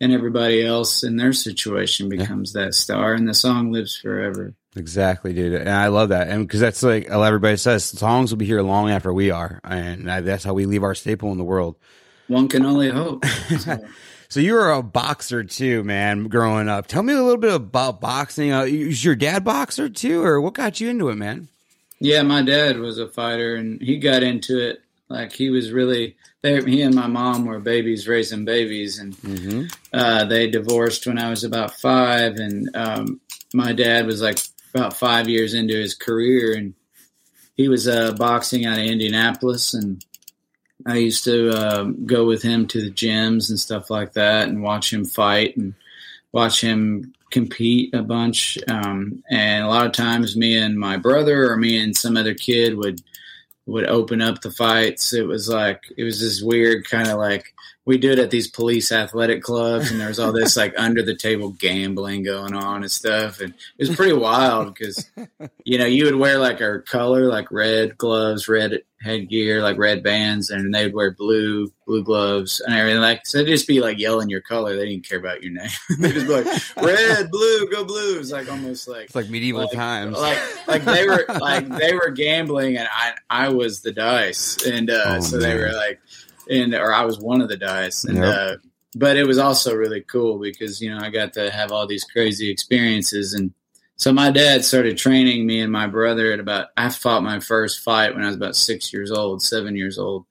and 0.00 0.12
everybody 0.12 0.64
else 0.64 1.02
in 1.02 1.16
their 1.16 1.32
situation 1.32 2.08
becomes 2.08 2.52
that 2.52 2.72
star, 2.74 3.14
and 3.14 3.28
the 3.28 3.34
song 3.34 3.72
lives 3.72 3.96
forever. 3.96 4.54
Exactly, 4.78 5.32
dude, 5.32 5.54
and 5.54 5.68
I 5.68 5.88
love 5.88 6.10
that, 6.10 6.28
and 6.28 6.46
because 6.46 6.60
that's 6.60 6.82
like 6.82 7.08
everybody 7.08 7.56
says, 7.56 7.84
songs 7.84 8.30
will 8.30 8.38
be 8.38 8.46
here 8.46 8.62
long 8.62 8.90
after 8.90 9.12
we 9.12 9.30
are, 9.30 9.60
and 9.64 10.06
that's 10.06 10.44
how 10.44 10.54
we 10.54 10.66
leave 10.66 10.82
our 10.84 10.94
staple 10.94 11.32
in 11.32 11.38
the 11.38 11.44
world. 11.44 11.76
One 12.28 12.48
can 12.48 12.64
only 12.64 12.90
hope. 12.90 13.24
So- 13.58 13.78
So 14.30 14.40
you 14.40 14.52
were 14.52 14.70
a 14.70 14.82
boxer 14.82 15.42
too, 15.42 15.82
man, 15.84 16.24
growing 16.24 16.68
up. 16.68 16.86
Tell 16.86 17.02
me 17.02 17.14
a 17.14 17.22
little 17.22 17.38
bit 17.38 17.54
about 17.54 17.98
boxing. 18.02 18.52
Uh, 18.52 18.64
is 18.64 19.02
your 19.02 19.16
dad 19.16 19.42
boxer 19.42 19.88
too, 19.88 20.22
or 20.22 20.38
what 20.38 20.52
got 20.52 20.82
you 20.82 20.90
into 20.90 21.08
it, 21.08 21.14
man? 21.14 21.48
Yeah, 21.98 22.20
my 22.20 22.42
dad 22.42 22.78
was 22.78 22.98
a 22.98 23.08
fighter, 23.08 23.56
and 23.56 23.80
he 23.80 23.96
got 23.98 24.22
into 24.22 24.58
it. 24.58 24.82
Like 25.08 25.32
he 25.32 25.48
was 25.48 25.72
really. 25.72 26.16
They, 26.42 26.62
he 26.62 26.82
and 26.82 26.94
my 26.94 27.06
mom 27.06 27.46
were 27.46 27.58
babies 27.58 28.06
raising 28.06 28.44
babies, 28.44 28.98
and 28.98 29.14
Mm-hmm. 29.16 29.62
uh, 29.94 30.24
they 30.26 30.50
divorced 30.50 31.06
when 31.06 31.18
I 31.18 31.30
was 31.30 31.42
about 31.42 31.80
five. 31.80 32.36
And 32.36 32.68
um, 32.76 33.20
my 33.54 33.72
dad 33.72 34.04
was 34.04 34.20
like 34.20 34.38
about 34.74 34.96
five 34.96 35.28
years 35.28 35.54
into 35.54 35.74
his 35.74 35.94
career, 35.94 36.54
and 36.54 36.74
he 37.54 37.68
was 37.68 37.88
uh, 37.88 38.12
boxing 38.12 38.66
out 38.66 38.78
of 38.78 38.84
Indianapolis, 38.84 39.74
and 39.74 40.04
I 40.86 40.96
used 40.96 41.24
to 41.24 41.50
um, 41.50 42.06
go 42.06 42.24
with 42.26 42.42
him 42.42 42.66
to 42.68 42.80
the 42.80 42.90
gyms 42.90 43.50
and 43.50 43.58
stuff 43.58 43.90
like 43.90 44.12
that, 44.14 44.48
and 44.48 44.62
watch 44.62 44.92
him 44.92 45.04
fight 45.04 45.56
and 45.56 45.74
watch 46.32 46.60
him 46.60 47.14
compete 47.30 47.94
a 47.94 48.02
bunch. 48.02 48.58
Um, 48.68 49.22
and 49.30 49.64
a 49.64 49.68
lot 49.68 49.86
of 49.86 49.92
times, 49.92 50.36
me 50.36 50.56
and 50.56 50.78
my 50.78 50.96
brother 50.96 51.50
or 51.50 51.56
me 51.56 51.82
and 51.82 51.96
some 51.96 52.16
other 52.16 52.34
kid 52.34 52.76
would 52.76 53.00
would 53.66 53.86
open 53.86 54.22
up 54.22 54.40
the 54.40 54.50
fights. 54.50 55.12
It 55.12 55.26
was 55.26 55.48
like 55.48 55.82
it 55.96 56.04
was 56.04 56.20
this 56.20 56.42
weird 56.42 56.88
kind 56.88 57.08
of 57.08 57.18
like 57.18 57.52
we 57.88 57.96
do 57.96 58.12
it 58.12 58.18
at 58.18 58.30
these 58.30 58.46
police 58.48 58.92
athletic 58.92 59.42
clubs, 59.42 59.90
and 59.90 59.98
there 59.98 60.08
was 60.08 60.18
all 60.18 60.30
this 60.30 60.58
like 60.58 60.74
under 60.76 61.02
the 61.02 61.16
table 61.16 61.52
gambling 61.52 62.22
going 62.22 62.52
on 62.54 62.82
and 62.82 62.92
stuff, 62.92 63.40
and 63.40 63.54
it 63.78 63.88
was 63.88 63.96
pretty 63.96 64.12
wild 64.12 64.74
because 64.74 65.10
you 65.64 65.78
know 65.78 65.86
you 65.86 66.04
would 66.04 66.16
wear 66.16 66.38
like 66.38 66.60
our 66.60 66.82
color, 66.82 67.24
like 67.28 67.50
red 67.50 67.96
gloves, 67.96 68.46
red 68.46 68.82
headgear, 69.00 69.62
like 69.62 69.78
red 69.78 70.02
bands, 70.02 70.50
and 70.50 70.74
they'd 70.74 70.94
wear 70.94 71.12
blue 71.12 71.72
blue 71.86 72.02
gloves 72.02 72.60
and 72.60 72.74
everything. 72.76 73.00
Like 73.00 73.26
so, 73.26 73.38
they'd 73.38 73.46
just 73.46 73.66
be 73.66 73.80
like 73.80 73.98
yelling 73.98 74.28
your 74.28 74.40
color. 74.42 74.76
They 74.76 74.88
didn't 74.88 75.08
care 75.08 75.18
about 75.18 75.42
your 75.42 75.52
name. 75.52 75.70
they 75.98 76.12
just 76.12 76.26
be 76.26 76.32
like 76.34 76.76
red, 76.76 77.30
blue, 77.30 77.70
go 77.70 77.84
blue. 77.84 78.18
It's 78.18 78.30
like 78.30 78.50
almost 78.50 78.86
like 78.86 79.06
It's 79.06 79.14
like 79.14 79.30
medieval 79.30 79.62
like, 79.62 79.72
times. 79.72 80.18
Like 80.18 80.38
like 80.68 80.84
they 80.84 81.06
were 81.06 81.24
like 81.40 81.68
they 81.78 81.94
were 81.94 82.10
gambling 82.10 82.76
and 82.76 82.88
I 82.92 83.14
I 83.30 83.48
was 83.48 83.80
the 83.80 83.92
dice 83.92 84.58
and 84.66 84.90
uh, 84.90 85.04
Oh, 85.06 85.20
so 85.20 85.38
they 85.38 85.56
were 85.56 85.72
like 85.72 86.00
and 86.48 86.74
or 86.74 86.92
I 86.92 87.04
was 87.04 87.18
one 87.18 87.40
of 87.40 87.48
the 87.48 87.56
dice 87.56 88.04
and 88.04 88.18
Yep. 88.18 88.24
uh, 88.24 88.56
but 88.94 89.16
it 89.16 89.26
was 89.26 89.38
also 89.38 89.74
really 89.74 90.00
cool 90.00 90.38
because 90.38 90.80
you 90.80 90.90
know 90.94 91.00
I 91.02 91.10
got 91.10 91.32
to 91.34 91.50
have 91.50 91.72
all 91.72 91.86
these 91.86 92.04
crazy 92.04 92.50
experiences 92.50 93.34
and 93.34 93.52
so 93.96 94.12
my 94.12 94.30
dad 94.30 94.64
started 94.64 94.96
training 94.96 95.44
me 95.46 95.60
and 95.60 95.72
my 95.72 95.86
brother 95.86 96.32
at 96.32 96.40
about 96.40 96.68
I 96.76 96.88
fought 96.88 97.22
my 97.22 97.40
first 97.40 97.80
fight 97.80 98.14
when 98.14 98.24
I 98.24 98.28
was 98.28 98.36
about 98.36 98.56
six 98.56 98.92
years 98.92 99.10
old 99.10 99.42
seven 99.42 99.76
years 99.76 99.98
old 99.98 100.24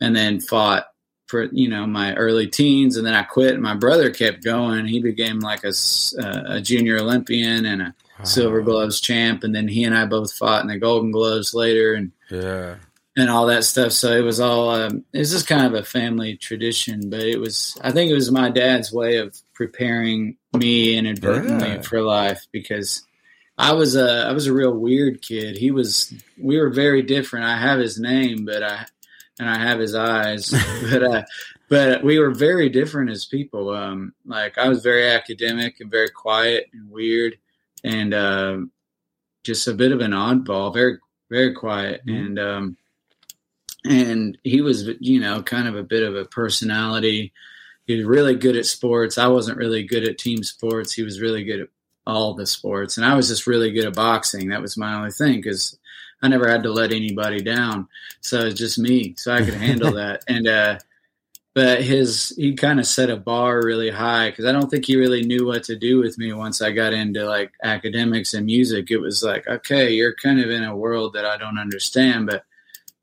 and 0.00 0.14
then 0.16 0.40
fought 0.40 0.86
for 1.26 1.44
you 1.52 1.68
know 1.68 1.86
my 1.86 2.14
early 2.14 2.46
teens 2.46 2.96
and 2.96 3.06
then 3.06 3.14
I 3.14 3.22
quit 3.22 3.52
and 3.54 3.62
my 3.62 3.74
brother 3.74 4.10
kept 4.10 4.42
going 4.42 4.86
he 4.86 5.00
became 5.00 5.40
like 5.40 5.64
a, 5.64 5.72
uh, 6.18 6.42
a 6.46 6.60
junior 6.60 6.98
Olympian 6.98 7.66
and 7.66 7.82
a 7.82 7.94
silver 8.24 8.62
gloves 8.62 9.00
champ 9.00 9.44
and 9.44 9.54
then 9.54 9.68
he 9.68 9.84
and 9.84 9.96
I 9.96 10.06
both 10.06 10.32
fought 10.32 10.62
in 10.62 10.68
the 10.68 10.78
golden 10.78 11.10
gloves 11.10 11.52
later 11.54 11.94
and 11.94 12.12
yeah. 12.30 12.76
And 13.18 13.28
all 13.30 13.46
that 13.46 13.64
stuff 13.64 13.92
so 13.92 14.12
it 14.12 14.20
was 14.22 14.38
all 14.40 14.70
um, 14.70 15.04
it 15.12 15.18
was 15.18 15.30
just 15.32 15.46
kind 15.46 15.66
of 15.66 15.74
a 15.74 15.82
family 15.84 16.36
tradition 16.36 17.10
but 17.10 17.20
it 17.20 17.38
was 17.38 17.76
I 17.82 17.90
think 17.92 18.10
it 18.10 18.14
was 18.14 18.30
my 18.30 18.48
dad's 18.50 18.92
way 18.92 19.16
of 19.18 19.36
preparing 19.54 20.36
me 20.56 20.96
inadvertently 20.96 21.68
Yeah. 21.68 21.82
for 21.82 22.00
life 22.02 22.46
because 22.52 23.02
I 23.58 23.72
was 23.72 23.96
a 23.96 24.26
I 24.28 24.32
was 24.32 24.46
a 24.46 24.52
real 24.52 24.72
weird 24.72 25.20
kid 25.20 25.56
he 25.58 25.70
was 25.70 26.12
we 26.40 26.58
were 26.58 26.70
very 26.70 27.02
different 27.02 27.44
I 27.46 27.56
have 27.58 27.78
his 27.78 27.98
name 27.98 28.44
but 28.44 28.62
I 28.62 28.86
and 29.40 29.48
I 29.50 29.58
have 29.58 29.78
his 29.80 29.94
eyes 29.94 30.50
but 30.90 31.02
uh 31.02 31.22
but 31.68 32.02
we 32.02 32.18
were 32.18 32.30
very 32.30 32.68
different 32.68 33.10
as 33.10 33.24
people 33.24 33.70
um 33.70 34.14
like 34.24 34.56
I 34.58 34.68
was 34.68 34.82
very 34.82 35.06
academic 35.10 35.80
and 35.80 35.90
very 35.90 36.08
quiet 36.10 36.66
and 36.72 36.90
weird 36.90 37.36
and 37.84 38.14
um 38.14 38.70
just 39.44 39.66
a 39.68 39.74
bit 39.74 39.92
of 39.92 40.00
an 40.00 40.12
oddball 40.12 40.72
very 40.72 40.98
very 41.30 41.52
quiet 41.52 42.00
Mhm. 42.06 42.16
and 42.26 42.38
um 42.38 42.76
and 43.84 44.36
he 44.44 44.60
was 44.60 44.88
you 45.00 45.20
know 45.20 45.42
kind 45.42 45.68
of 45.68 45.76
a 45.76 45.82
bit 45.82 46.02
of 46.02 46.16
a 46.16 46.24
personality. 46.24 47.32
He 47.86 47.96
was 47.96 48.04
really 48.04 48.34
good 48.34 48.56
at 48.56 48.66
sports. 48.66 49.16
I 49.16 49.28
wasn't 49.28 49.58
really 49.58 49.82
good 49.82 50.04
at 50.04 50.18
team 50.18 50.42
sports. 50.42 50.92
He 50.92 51.02
was 51.02 51.20
really 51.20 51.44
good 51.44 51.60
at 51.60 51.68
all 52.06 52.34
the 52.34 52.46
sports. 52.46 52.96
And 52.96 53.06
i 53.06 53.14
was 53.14 53.28
just 53.28 53.46
really 53.46 53.70
good 53.70 53.86
at 53.86 53.94
boxing. 53.94 54.48
That 54.48 54.62
was 54.62 54.76
my 54.76 54.94
only 54.94 55.10
thing 55.10 55.36
because 55.36 55.78
i 56.22 56.28
never 56.28 56.48
had 56.48 56.64
to 56.64 56.72
let 56.72 56.92
anybody 56.92 57.40
down. 57.40 57.86
So 58.20 58.46
it's 58.46 58.58
just 58.58 58.78
me 58.78 59.14
so 59.16 59.32
i 59.32 59.44
could 59.44 59.54
handle 59.54 59.92
that. 59.94 60.24
And 60.26 60.48
uh 60.48 60.78
but 61.54 61.82
his 61.82 62.34
he 62.36 62.54
kind 62.54 62.78
of 62.78 62.86
set 62.86 63.10
a 63.10 63.16
bar 63.16 63.60
really 63.64 63.90
high 63.90 64.30
because 64.30 64.44
i 64.44 64.52
don't 64.52 64.70
think 64.70 64.84
he 64.84 64.96
really 64.96 65.22
knew 65.22 65.46
what 65.46 65.64
to 65.64 65.76
do 65.76 65.98
with 65.98 66.16
me 66.16 66.32
once 66.32 66.62
i 66.62 66.70
got 66.70 66.92
into 66.92 67.24
like 67.24 67.52
academics 67.62 68.32
and 68.34 68.46
music. 68.46 68.90
It 68.90 68.98
was 68.98 69.22
like 69.22 69.46
okay 69.46 69.90
you're 69.90 70.14
kind 70.14 70.40
of 70.40 70.50
in 70.50 70.64
a 70.64 70.76
world 70.76 71.14
that 71.14 71.26
i 71.26 71.36
don't 71.36 71.58
understand 71.58 72.26
but 72.26 72.44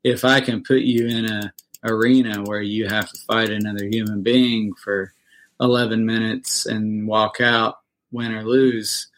if 0.06 0.24
i 0.24 0.40
can 0.40 0.62
put 0.62 0.80
you 0.80 1.06
in 1.06 1.24
a 1.26 1.52
arena 1.84 2.42
where 2.44 2.62
you 2.62 2.86
have 2.86 3.10
to 3.10 3.18
fight 3.26 3.50
another 3.50 3.84
human 3.86 4.22
being 4.22 4.72
for 4.74 5.12
11 5.60 6.04
minutes 6.04 6.66
and 6.66 7.06
walk 7.06 7.40
out 7.40 7.80
win 8.12 8.32
or 8.32 8.44
lose 8.44 9.08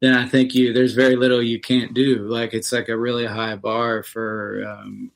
then 0.00 0.14
i 0.14 0.26
think 0.26 0.54
you 0.54 0.72
there's 0.72 0.94
very 0.94 1.16
little 1.16 1.42
you 1.42 1.60
can't 1.60 1.94
do. 1.94 2.26
Like 2.26 2.54
it's 2.54 2.72
like 2.72 2.88
a 2.88 2.96
really 2.96 3.26
high 3.26 3.56
bar 3.56 4.02
for 4.02 4.64
um, 4.66 5.10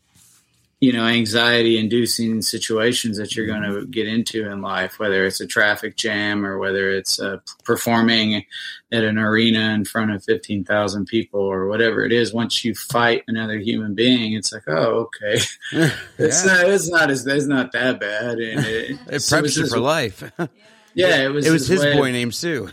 you 0.85 0.93
know 0.93 1.07
anxiety 1.07 1.79
inducing 1.79 2.43
situations 2.43 3.17
that 3.17 3.35
you're 3.35 3.47
going 3.47 3.62
to 3.62 3.87
get 3.87 4.07
into 4.07 4.47
in 4.50 4.61
life 4.61 4.99
whether 4.99 5.25
it's 5.25 5.41
a 5.41 5.47
traffic 5.47 5.97
jam 5.97 6.45
or 6.45 6.59
whether 6.59 6.91
it's 6.91 7.19
uh, 7.19 7.38
performing 7.64 8.45
at 8.93 9.03
an 9.03 9.17
arena 9.19 9.73
in 9.73 9.85
front 9.85 10.11
of 10.12 10.23
15,000 10.25 11.07
people 11.07 11.41
or 11.41 11.67
whatever 11.69 12.05
it 12.05 12.12
is 12.12 12.35
once 12.35 12.64
you 12.64 12.75
fight 12.75 13.23
another 13.29 13.59
human 13.59 13.95
being 13.95 14.35
it's 14.35 14.53
like 14.53 14.64
oh 14.69 15.09
okay 15.09 15.41
it's 16.19 16.45
not 16.45 16.69
it's 16.69 16.88
not 16.91 17.11
as 17.11 17.26
it's 17.26 17.47
not 17.47 17.73
that 17.73 17.99
bad 18.00 18.38
and 18.38 18.67
it, 18.67 18.91
It 19.09 19.23
preps 19.23 19.43
was 19.43 19.57
you 19.57 19.67
for 19.69 19.81
life. 19.81 20.23
yeah 20.95 21.23
it 21.25 21.29
was 21.33 21.47
it 21.47 21.50
was 21.50 21.67
his 21.67 21.81
way 21.81 21.95
boy 21.97 22.09
of- 22.09 22.12
named 22.12 22.35
Sue. 22.35 22.69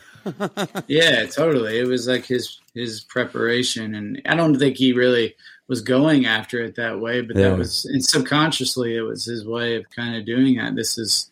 yeah, 0.87 1.25
totally. 1.25 1.79
It 1.79 1.87
was 1.87 2.07
like 2.07 2.25
his 2.25 2.59
his 2.75 3.01
preparation, 3.01 3.95
and 3.95 4.21
I 4.25 4.35
don't 4.35 4.59
think 4.59 4.77
he 4.77 4.93
really 4.93 5.35
was 5.71 5.81
going 5.81 6.25
after 6.25 6.59
it 6.61 6.75
that 6.75 6.99
way, 6.99 7.21
but 7.21 7.37
Yeah. 7.37 7.51
that 7.51 7.57
was 7.57 7.85
and 7.85 8.03
subconsciously 8.03 8.95
it 8.97 9.03
was 9.03 9.23
his 9.23 9.45
way 9.45 9.77
of 9.77 9.89
kind 9.89 10.17
of 10.17 10.25
doing 10.25 10.57
that. 10.57 10.75
This 10.75 10.97
is 10.97 11.31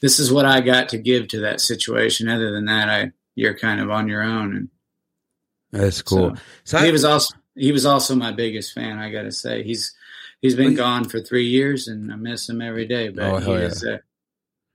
this 0.00 0.18
is 0.18 0.32
what 0.32 0.46
I 0.46 0.62
got 0.62 0.88
to 0.90 0.98
give 0.98 1.28
to 1.28 1.40
that 1.40 1.60
situation. 1.60 2.26
Other 2.28 2.50
than 2.52 2.64
that, 2.64 2.88
I 2.88 3.12
you're 3.34 3.58
kind 3.58 3.80
of 3.82 3.90
on 3.90 4.08
your 4.08 4.22
own. 4.22 4.56
And 4.56 4.68
That's 5.72 6.00
cool. 6.00 6.34
So, 6.36 6.42
So, 6.64 6.78
he 6.78 6.88
I, 6.88 6.90
was 6.90 7.04
also 7.04 7.34
he 7.54 7.70
was 7.70 7.84
also 7.84 8.14
my 8.14 8.32
biggest 8.32 8.72
fan. 8.72 8.98
I 8.98 9.10
got 9.10 9.22
to 9.24 9.32
say 9.32 9.62
he's 9.62 9.94
he's 10.40 10.54
been 10.54 10.68
Well, 10.68 10.76
gone 10.76 11.04
for 11.04 11.20
three 11.20 11.46
years, 11.46 11.86
and 11.86 12.10
I 12.10 12.16
miss 12.16 12.48
him 12.48 12.62
every 12.62 12.86
day. 12.86 13.10
But 13.10 13.24
Oh, 13.24 13.36
he 13.38 13.44
hell 13.44 13.60
yeah. 13.60 13.66
is. 13.66 13.84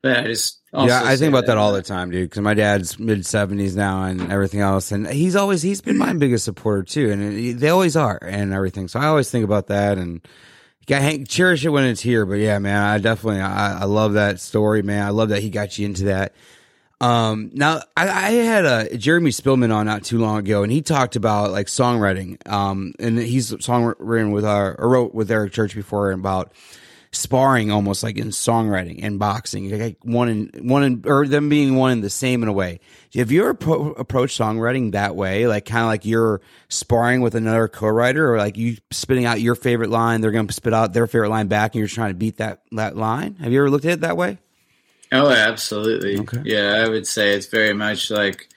Uh, 0.03 0.13
but 0.13 0.17
I 0.17 0.23
just 0.23 0.61
yeah, 0.73 1.01
I 1.03 1.15
think 1.17 1.29
about 1.29 1.47
that 1.47 1.57
all 1.57 1.73
the 1.73 1.81
time, 1.81 2.11
dude. 2.11 2.29
Because 2.29 2.41
my 2.41 2.53
dad's 2.53 2.97
mid 2.97 3.25
seventies 3.25 3.75
now 3.75 4.03
and 4.03 4.31
everything 4.31 4.61
else, 4.61 4.91
and 4.91 5.05
he's 5.07 5.35
always 5.35 5.61
he's 5.61 5.81
been 5.81 5.97
my 5.97 6.13
biggest 6.13 6.45
supporter 6.45 6.83
too, 6.83 7.11
and 7.11 7.59
they 7.59 7.69
always 7.69 7.95
are 7.95 8.19
and 8.21 8.53
everything. 8.53 8.87
So 8.87 8.99
I 8.99 9.07
always 9.07 9.29
think 9.29 9.43
about 9.43 9.67
that 9.67 9.97
and 9.97 10.25
got 10.87 11.27
cherish 11.27 11.65
it 11.65 11.69
when 11.69 11.83
it's 11.83 12.01
here. 12.01 12.25
But 12.25 12.35
yeah, 12.35 12.57
man, 12.59 12.81
I 12.81 12.97
definitely 12.99 13.41
I, 13.41 13.81
I 13.81 13.83
love 13.85 14.13
that 14.13 14.39
story, 14.39 14.81
man. 14.81 15.05
I 15.05 15.09
love 15.09 15.29
that 15.29 15.41
he 15.41 15.49
got 15.49 15.77
you 15.77 15.85
into 15.85 16.05
that. 16.05 16.33
Um, 17.01 17.49
now 17.53 17.81
I, 17.97 18.07
I 18.07 18.31
had 18.31 18.65
a 18.65 18.97
Jeremy 18.97 19.31
Spillman 19.31 19.75
on 19.75 19.87
not 19.87 20.03
too 20.03 20.19
long 20.19 20.37
ago, 20.37 20.63
and 20.63 20.71
he 20.71 20.81
talked 20.81 21.15
about 21.15 21.51
like 21.51 21.67
songwriting. 21.67 22.47
Um, 22.49 22.93
and 22.99 23.17
he's 23.17 23.51
songwritten 23.51 24.31
with 24.31 24.45
our 24.45 24.79
or 24.79 24.89
wrote 24.89 25.13
with 25.13 25.31
Eric 25.31 25.51
Church 25.51 25.75
before 25.75 26.11
about 26.11 26.53
sparring 27.13 27.71
almost 27.71 28.03
like 28.03 28.17
in 28.17 28.29
songwriting 28.29 29.03
and 29.03 29.19
boxing, 29.19 29.77
like 29.77 29.97
one 30.03 30.29
in 30.29 30.67
one 30.67 30.83
in, 30.83 31.03
or 31.05 31.27
them 31.27 31.49
being 31.49 31.75
one 31.75 31.91
in 31.91 32.01
the 32.01 32.09
same 32.09 32.41
in 32.41 32.49
a 32.49 32.53
way. 32.53 32.79
Have 33.15 33.31
you 33.31 33.41
ever 33.41 33.53
pro- 33.53 33.91
approached 33.91 34.39
songwriting 34.39 34.93
that 34.93 35.15
way, 35.15 35.47
like 35.47 35.65
kind 35.65 35.81
of 35.81 35.87
like 35.87 36.05
you're 36.05 36.41
sparring 36.69 37.21
with 37.21 37.35
another 37.35 37.67
co-writer, 37.67 38.33
or 38.33 38.37
like 38.37 38.57
you 38.57 38.77
spitting 38.91 39.25
out 39.25 39.41
your 39.41 39.55
favorite 39.55 39.89
line, 39.89 40.21
they're 40.21 40.31
going 40.31 40.47
to 40.47 40.53
spit 40.53 40.73
out 40.73 40.93
their 40.93 41.07
favorite 41.07 41.29
line 41.29 41.47
back, 41.47 41.73
and 41.73 41.79
you're 41.79 41.87
trying 41.87 42.11
to 42.11 42.17
beat 42.17 42.37
that 42.37 42.61
that 42.71 42.95
line? 42.95 43.35
Have 43.35 43.51
you 43.51 43.59
ever 43.59 43.69
looked 43.69 43.85
at 43.85 43.93
it 43.93 44.01
that 44.01 44.15
way? 44.15 44.37
Oh, 45.11 45.29
absolutely. 45.29 46.17
Okay. 46.19 46.41
Yeah, 46.45 46.81
I 46.85 46.87
would 46.87 47.05
say 47.05 47.33
it's 47.33 47.47
very 47.47 47.73
much 47.73 48.09
like 48.09 48.47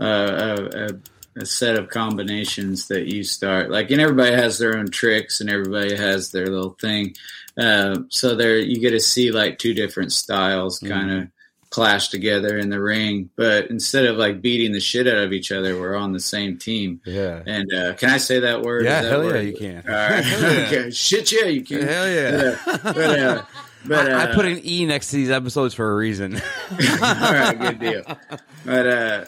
uh, 0.00 0.04
a, 0.04 0.86
a, 0.86 0.88
a 1.36 1.46
set 1.46 1.76
of 1.76 1.88
combinations 1.88 2.88
that 2.88 3.12
you 3.12 3.24
start. 3.24 3.70
Like, 3.70 3.90
and 3.90 4.00
everybody 4.00 4.34
has 4.34 4.58
their 4.58 4.76
own 4.76 4.90
tricks, 4.90 5.40
and 5.40 5.50
everybody 5.50 5.96
has 5.96 6.30
their 6.30 6.46
little 6.46 6.76
thing. 6.80 7.14
Uh, 7.56 8.00
so 8.08 8.34
there, 8.34 8.58
you 8.58 8.80
get 8.80 8.90
to 8.90 9.00
see 9.00 9.30
like 9.30 9.58
two 9.58 9.74
different 9.74 10.12
styles 10.12 10.78
kind 10.78 11.10
of 11.10 11.28
clash 11.74 12.06
together 12.06 12.56
in 12.56 12.70
the 12.70 12.80
ring. 12.80 13.30
But 13.34 13.68
instead 13.68 14.06
of 14.06 14.16
like 14.16 14.40
beating 14.40 14.72
the 14.72 14.78
shit 14.78 15.08
out 15.08 15.18
of 15.18 15.32
each 15.32 15.50
other, 15.50 15.78
we're 15.78 15.96
on 15.96 16.12
the 16.12 16.20
same 16.20 16.56
team. 16.56 17.00
Yeah. 17.04 17.42
And 17.44 17.72
uh, 17.74 17.94
can 17.94 18.10
I 18.10 18.18
say 18.18 18.38
that 18.40 18.62
word? 18.62 18.84
Yeah, 18.84 19.02
that 19.02 19.10
hell 19.10 19.24
yeah, 19.24 19.40
you 19.40 19.56
can. 19.56 19.82
All 19.88 19.92
right. 19.92 20.24
Yeah. 20.34 20.66
okay. 20.66 20.90
Shit, 20.90 21.32
yeah, 21.32 21.46
you 21.46 21.64
can. 21.64 21.82
Hell 21.82 22.08
yeah. 22.08 22.56
But, 22.64 22.96
uh, 22.96 23.42
but, 23.86 24.08
uh, 24.08 24.14
I, 24.14 24.20
I 24.20 24.30
uh, 24.30 24.34
put 24.34 24.44
an 24.46 24.60
E 24.64 24.86
next 24.86 25.10
to 25.10 25.16
these 25.16 25.30
episodes 25.30 25.74
for 25.74 25.90
a 25.90 25.96
reason. 25.96 26.36
All 26.70 26.78
right, 27.00 27.58
good 27.58 27.80
deal. 27.80 28.04
But 28.64 28.86
uh, 28.86 29.24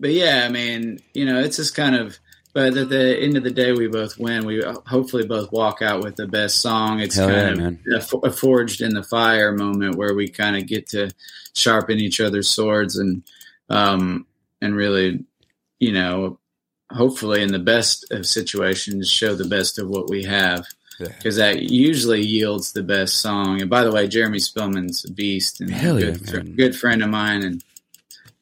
but 0.00 0.10
yeah, 0.10 0.44
I 0.44 0.48
mean, 0.50 0.98
you 1.14 1.24
know, 1.24 1.38
it's 1.40 1.56
just 1.56 1.74
kind 1.74 1.94
of. 1.96 2.18
But 2.52 2.74
at 2.74 2.88
the 2.88 3.18
end 3.18 3.36
of 3.36 3.44
the 3.44 3.50
day, 3.50 3.72
we 3.72 3.86
both 3.86 4.18
win. 4.18 4.46
We 4.46 4.62
hopefully 4.86 5.26
both 5.26 5.52
walk 5.52 5.82
out 5.82 6.02
with 6.02 6.16
the 6.16 6.26
best 6.26 6.62
song. 6.62 7.00
It's 7.00 7.14
Hell 7.14 7.28
kind 7.28 7.56
man. 7.58 7.80
of 7.94 8.10
a, 8.24 8.28
a 8.28 8.30
forged 8.30 8.80
in 8.80 8.94
the 8.94 9.02
fire 9.02 9.52
moment 9.52 9.96
where 9.96 10.14
we 10.14 10.28
kind 10.30 10.56
of 10.56 10.66
get 10.66 10.88
to 10.90 11.10
sharpen 11.54 11.98
each 11.98 12.18
other's 12.18 12.48
swords 12.48 12.96
and 12.96 13.22
um 13.68 14.26
and 14.62 14.74
really, 14.74 15.22
you 15.80 15.92
know, 15.92 16.38
hopefully 16.90 17.42
in 17.42 17.52
the 17.52 17.58
best 17.58 18.10
of 18.10 18.24
situations, 18.24 19.10
show 19.10 19.34
the 19.34 19.44
best 19.44 19.78
of 19.78 19.88
what 19.88 20.08
we 20.08 20.24
have 20.24 20.64
Yeah. 20.98 21.08
because 21.08 21.36
that 21.36 21.60
usually 21.64 22.22
yields 22.22 22.72
the 22.72 22.82
best 22.82 23.20
song. 23.20 23.60
And 23.60 23.68
by 23.68 23.84
the 23.84 23.92
way, 23.92 24.08
Jeremy 24.08 24.38
Spillman's 24.38 25.04
a 25.04 25.12
beast 25.12 25.60
and 25.60 25.70
Hell 25.70 25.98
a 25.98 26.00
yeah, 26.00 26.06
good, 26.12 26.28
fr- 26.30 26.38
good 26.40 26.74
friend 26.76 27.02
of 27.02 27.10
mine, 27.10 27.42
and 27.42 27.62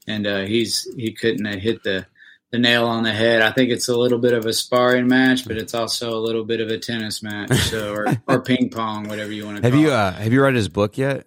and 0.07 0.27
uh, 0.27 0.43
he's 0.43 0.87
he 0.97 1.13
couldn't 1.13 1.45
have 1.45 1.61
hit 1.61 1.83
the 1.83 2.07
the 2.53 2.59
nail 2.59 2.87
on 2.87 3.03
the 3.03 3.13
head. 3.13 3.43
I 3.43 3.51
think 3.51 3.71
it's 3.71 3.89
a 3.89 3.97
little 3.97 4.19
bit 4.19 4.33
of 4.33 4.47
a 4.47 4.53
sparring 4.53 5.09
match, 5.09 5.47
but 5.47 5.57
it's 5.57 5.75
also 5.75 6.17
a 6.17 6.21
little 6.21 6.45
bit 6.45 6.61
of 6.61 6.69
a 6.69 6.79
tennis 6.79 7.23
match, 7.23 7.53
so 7.71 7.93
or, 7.93 8.07
or 8.29 8.41
ping 8.43 8.71
pong, 8.71 9.09
whatever 9.09 9.33
you 9.33 9.45
want 9.45 9.57
to. 9.57 9.63
have 9.65 9.73
call 9.73 9.81
you 9.81 9.89
it. 9.89 9.93
uh 9.93 10.13
have 10.13 10.33
you 10.33 10.43
read 10.43 10.55
his 10.55 10.69
book 10.69 10.97
yet? 10.97 11.27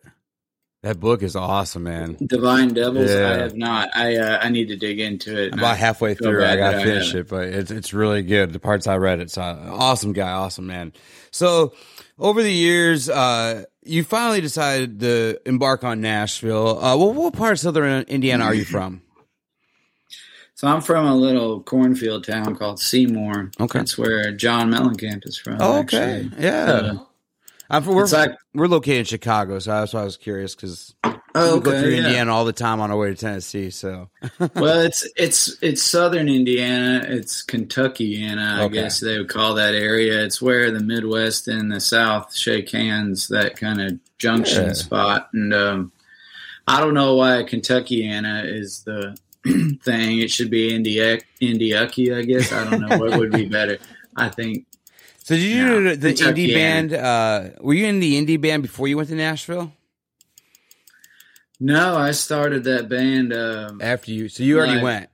That 0.83 0.99
book 0.99 1.23
is 1.23 1.35
awesome, 1.35 1.83
man. 1.83 2.15
Divine 2.23 2.69
Devils. 2.69 3.11
Yeah. 3.11 3.31
I 3.31 3.37
have 3.39 3.57
not. 3.57 3.89
I 3.95 4.15
uh, 4.15 4.39
I 4.41 4.49
need 4.49 4.67
to 4.69 4.77
dig 4.77 4.99
into 4.99 5.37
it. 5.37 5.51
I'm 5.51 5.59
about 5.59 5.77
halfway 5.77 6.13
through. 6.13 6.45
I 6.45 6.55
got 6.55 6.71
to 6.71 6.83
finish 6.83 7.13
it, 7.13 7.27
but 7.27 7.47
it's 7.47 7.71
it's 7.71 7.93
really 7.93 8.21
good. 8.21 8.53
The 8.53 8.59
parts 8.59 8.87
I 8.87 8.95
read, 8.95 9.19
it's 9.19 9.37
uh, 9.37 9.69
awesome 9.69 10.13
guy, 10.13 10.31
awesome 10.31 10.67
man. 10.67 10.93
So 11.31 11.73
over 12.17 12.41
the 12.41 12.53
years, 12.53 13.09
uh, 13.09 13.65
you 13.87 14.03
finally 14.03 14.41
decided 14.41 14.99
to 14.99 15.39
embark 15.45 15.83
on 15.83 16.01
Nashville. 16.01 16.77
Uh, 16.83 16.95
well, 16.97 17.13
what 17.13 17.33
part 17.33 17.53
of 17.53 17.59
Southern 17.59 18.03
Indiana 18.03 18.43
are 18.45 18.53
you 18.53 18.65
from? 18.65 19.01
So 20.55 20.67
I'm 20.67 20.81
from 20.81 21.05
a 21.05 21.15
little 21.15 21.61
cornfield 21.61 22.23
town 22.25 22.55
called 22.55 22.79
Seymour. 22.79 23.51
Okay. 23.59 23.79
That's 23.79 23.97
where 23.97 24.31
John 24.31 24.71
Mellencamp 24.71 25.27
is 25.27 25.37
from. 25.37 25.57
Oh, 25.59 25.79
okay, 25.81 26.25
actually. 26.25 26.43
yeah. 26.43 26.63
Uh, 26.63 26.97
I'm 27.69 27.83
from, 27.83 27.95
we're, 27.95 28.05
like- 28.07 28.35
we're 28.55 28.67
located 28.67 28.99
in 28.99 29.05
Chicago, 29.05 29.59
so 29.59 29.71
that's 29.71 29.93
why 29.93 30.01
I 30.01 30.05
was 30.05 30.17
curious 30.17 30.55
because 30.55 30.95
Oh, 31.35 31.55
we 31.57 31.61
go 31.61 31.79
through 31.79 31.91
yeah. 31.91 31.97
Indiana 31.97 32.33
all 32.33 32.45
the 32.45 32.53
time 32.53 32.79
on 32.79 32.89
our 32.89 32.97
way 32.97 33.09
to 33.09 33.15
Tennessee. 33.15 33.69
So 33.69 34.09
well, 34.55 34.79
it's 34.79 35.07
it's 35.15 35.55
it's 35.61 35.83
southern 35.83 36.29
Indiana. 36.29 37.05
It's 37.07 37.43
Kentuckiana, 37.45 38.55
I 38.59 38.63
Okay. 38.63 38.73
guess 38.75 38.99
they 39.01 39.17
would 39.19 39.29
call 39.29 39.53
that 39.55 39.75
area. 39.75 40.23
It's 40.23 40.41
where 40.41 40.71
the 40.71 40.79
Midwest 40.79 41.47
and 41.47 41.71
the 41.71 41.79
South 41.79 42.35
shake 42.35 42.71
hands. 42.71 43.27
That 43.27 43.55
kind 43.55 43.81
of 43.81 43.99
junction 44.17 44.67
Yeah. 44.67 44.73
spot. 44.73 45.29
And 45.33 45.53
um, 45.53 45.91
I 46.67 46.79
don't 46.79 46.95
know 46.95 47.15
why 47.15 47.43
Kentuckiana 47.43 48.51
is 48.51 48.81
the 48.83 49.15
thing. 49.83 50.19
It 50.19 50.31
should 50.31 50.49
be 50.49 50.71
Indiac 50.71 51.21
Indiucky, 51.39 52.17
I 52.17 52.23
guess. 52.23 52.51
I 52.51 52.63
don't 52.63 52.81
know 52.81 52.97
what 52.97 53.13
would 53.13 53.31
be 53.31 53.45
better. 53.47 53.77
I 54.15 54.29
think 54.29 54.65
So 55.19 55.35
did 55.35 55.43
you 55.43 55.63
No, 55.63 55.79
do 55.81 55.95
the 55.97 56.13
indie 56.15 56.51
band? 56.53 56.93
Uh, 56.93 57.49
were 57.61 57.75
you 57.75 57.85
in 57.85 57.99
the 57.99 58.15
indie 58.19 58.41
band 58.41 58.63
before 58.63 58.87
you 58.87 58.97
went 58.97 59.09
to 59.09 59.15
Nashville? 59.15 59.71
No. 61.59 61.95
I 61.95 62.11
started 62.11 62.63
that 62.65 62.89
band. 62.89 63.33
Um, 63.33 63.81
After 63.81 64.11
you, 64.11 64.29
so 64.29 64.43
you 64.43 64.57
already 64.57 64.75
Right. 64.75 64.83
went. 64.83 65.09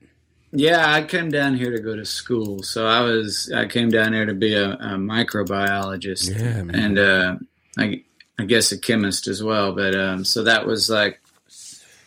Yeah, 0.56 0.94
I 0.94 1.02
came 1.04 1.30
down 1.32 1.56
here 1.56 1.72
to 1.72 1.82
go 1.82 1.96
to 1.96 2.06
school. 2.06 2.62
So 2.62 2.86
I 2.86 3.02
was 3.02 3.52
I 3.52 3.66
came 3.66 3.90
down 3.90 4.12
there 4.12 4.28
to 4.28 4.36
be 4.36 4.54
a, 4.54 4.74
a 4.74 4.98
microbiologist 4.98 6.30
Yeah, 6.30 6.60
and 6.80 7.00
uh, 7.00 7.38
I 7.78 8.04
I 8.38 8.46
guess 8.46 8.72
a 8.72 8.78
chemist 8.78 9.28
as 9.28 9.44
well. 9.44 9.74
But 9.74 9.96
um, 9.96 10.24
so 10.24 10.44
that 10.44 10.68
was 10.68 10.92
like, 10.92 11.20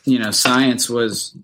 you 0.05 0.21
know, 0.21 0.31
science 0.31 0.89
was, 0.89 1.37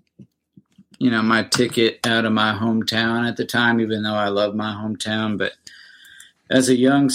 you 0.97 1.11
know, 1.11 1.21
my 1.21 1.43
ticket 1.43 1.99
out 2.07 2.23
of 2.23 2.31
my 2.31 2.53
hometown 2.53 3.27
at 3.27 3.35
the 3.35 3.45
time. 3.45 3.81
Even 3.81 4.03
though 4.03 4.15
I 4.15 4.29
love 4.29 4.55
my 4.55 4.73
hometown, 4.73 5.37
but 5.37 5.51
as 6.49 6.69
a 6.69 6.75
young 6.75 7.09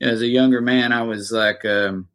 as 0.00 0.22
a 0.22 0.26
younger 0.26 0.62
man, 0.62 0.90
I 0.90 1.02
was 1.02 1.30
like 1.32 1.66
um, 1.66 2.08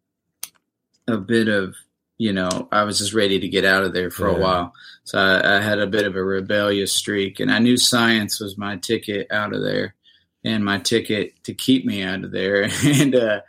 a 1.08 1.18
bit 1.18 1.48
of 1.48 1.76
you 2.20 2.32
know 2.34 2.68
I 2.72 2.84
was 2.84 3.00
just 3.00 3.14
ready 3.16 3.40
to 3.40 3.48
get 3.48 3.66
out 3.66 3.84
of 3.84 3.94
there 3.94 4.12
for 4.12 4.30
Yeah. 4.30 4.36
a 4.36 4.40
while. 4.40 4.74
So 5.06 5.18
I, 5.18 5.58
I 5.58 5.62
had 5.62 5.80
a 5.80 5.88
bit 5.88 6.06
of 6.06 6.16
a 6.16 6.24
rebellious 6.24 6.94
streak, 6.94 7.40
and 7.40 7.52
I 7.52 7.58
knew 7.58 7.78
science 7.78 8.40
was 8.40 8.58
my 8.60 8.76
ticket 8.78 9.32
out 9.32 9.56
of 9.56 9.64
there, 9.64 9.96
and 10.44 10.64
my 10.64 10.78
ticket 10.78 11.34
to 11.46 11.54
keep 11.56 11.86
me 11.86 12.04
out 12.04 12.24
of 12.24 12.30
there. 12.32 12.70
and 12.86 13.16
uh, 13.16 13.42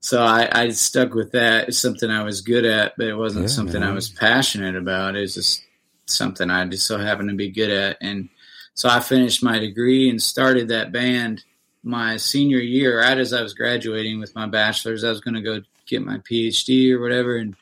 so 0.00 0.22
I, 0.22 0.48
I 0.52 0.68
stuck 0.70 1.14
with 1.14 1.32
that. 1.32 1.68
It's 1.68 1.78
something 1.78 2.08
I 2.10 2.22
was 2.22 2.40
good 2.42 2.64
at, 2.64 2.94
but 2.96 3.08
it 3.08 3.16
wasn't 3.16 3.44
Yeah, 3.44 3.48
something 3.48 3.82
I 3.82 3.92
was 3.92 4.08
passionate 4.08 4.76
about. 4.76 5.16
It 5.16 5.20
was 5.20 5.34
just 5.34 5.64
something 6.06 6.48
I 6.50 6.64
just 6.66 6.86
so 6.86 6.98
happened 6.98 7.30
to 7.30 7.34
be 7.36 7.50
good 7.50 7.70
at. 7.70 7.96
And 8.00 8.28
so 8.74 8.88
I 8.88 9.00
finished 9.00 9.42
my 9.42 9.58
degree 9.58 10.08
and 10.08 10.22
started 10.22 10.68
that 10.68 10.92
band 10.92 11.44
my 11.82 12.16
senior 12.18 12.58
year, 12.58 13.00
right 13.00 13.16
as 13.18 13.32
I 13.32 13.42
was 13.42 13.54
graduating 13.54 14.20
with 14.20 14.34
my 14.34 14.46
bachelor's. 14.46 15.02
I 15.04 15.10
was 15.10 15.20
going 15.20 15.34
to 15.34 15.40
go 15.42 15.60
get 15.86 16.04
my 16.04 16.18
PhD 16.18 16.92
or 16.92 17.00
whatever, 17.00 17.36
and 17.36 17.56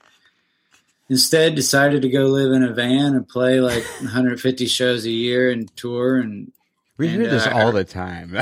instead 1.09 1.55
decided 1.55 2.03
to 2.03 2.09
go 2.09 2.27
live 2.27 2.53
in 2.53 2.63
a 2.63 2.73
van 2.73 3.15
and 3.15 3.29
play 3.29 3.61
like 3.61 3.85
150 4.01 4.67
shows 4.67 5.05
a 5.05 5.11
year 5.11 5.51
and 5.51 5.75
tour 5.77 6.19
and 6.19 6.53
We 6.99 7.07
And, 7.07 7.23
hear 7.23 7.31
this 7.31 7.47
uh, 7.47 7.53
all 7.55 7.71
the 7.71 7.85
time. 7.85 8.37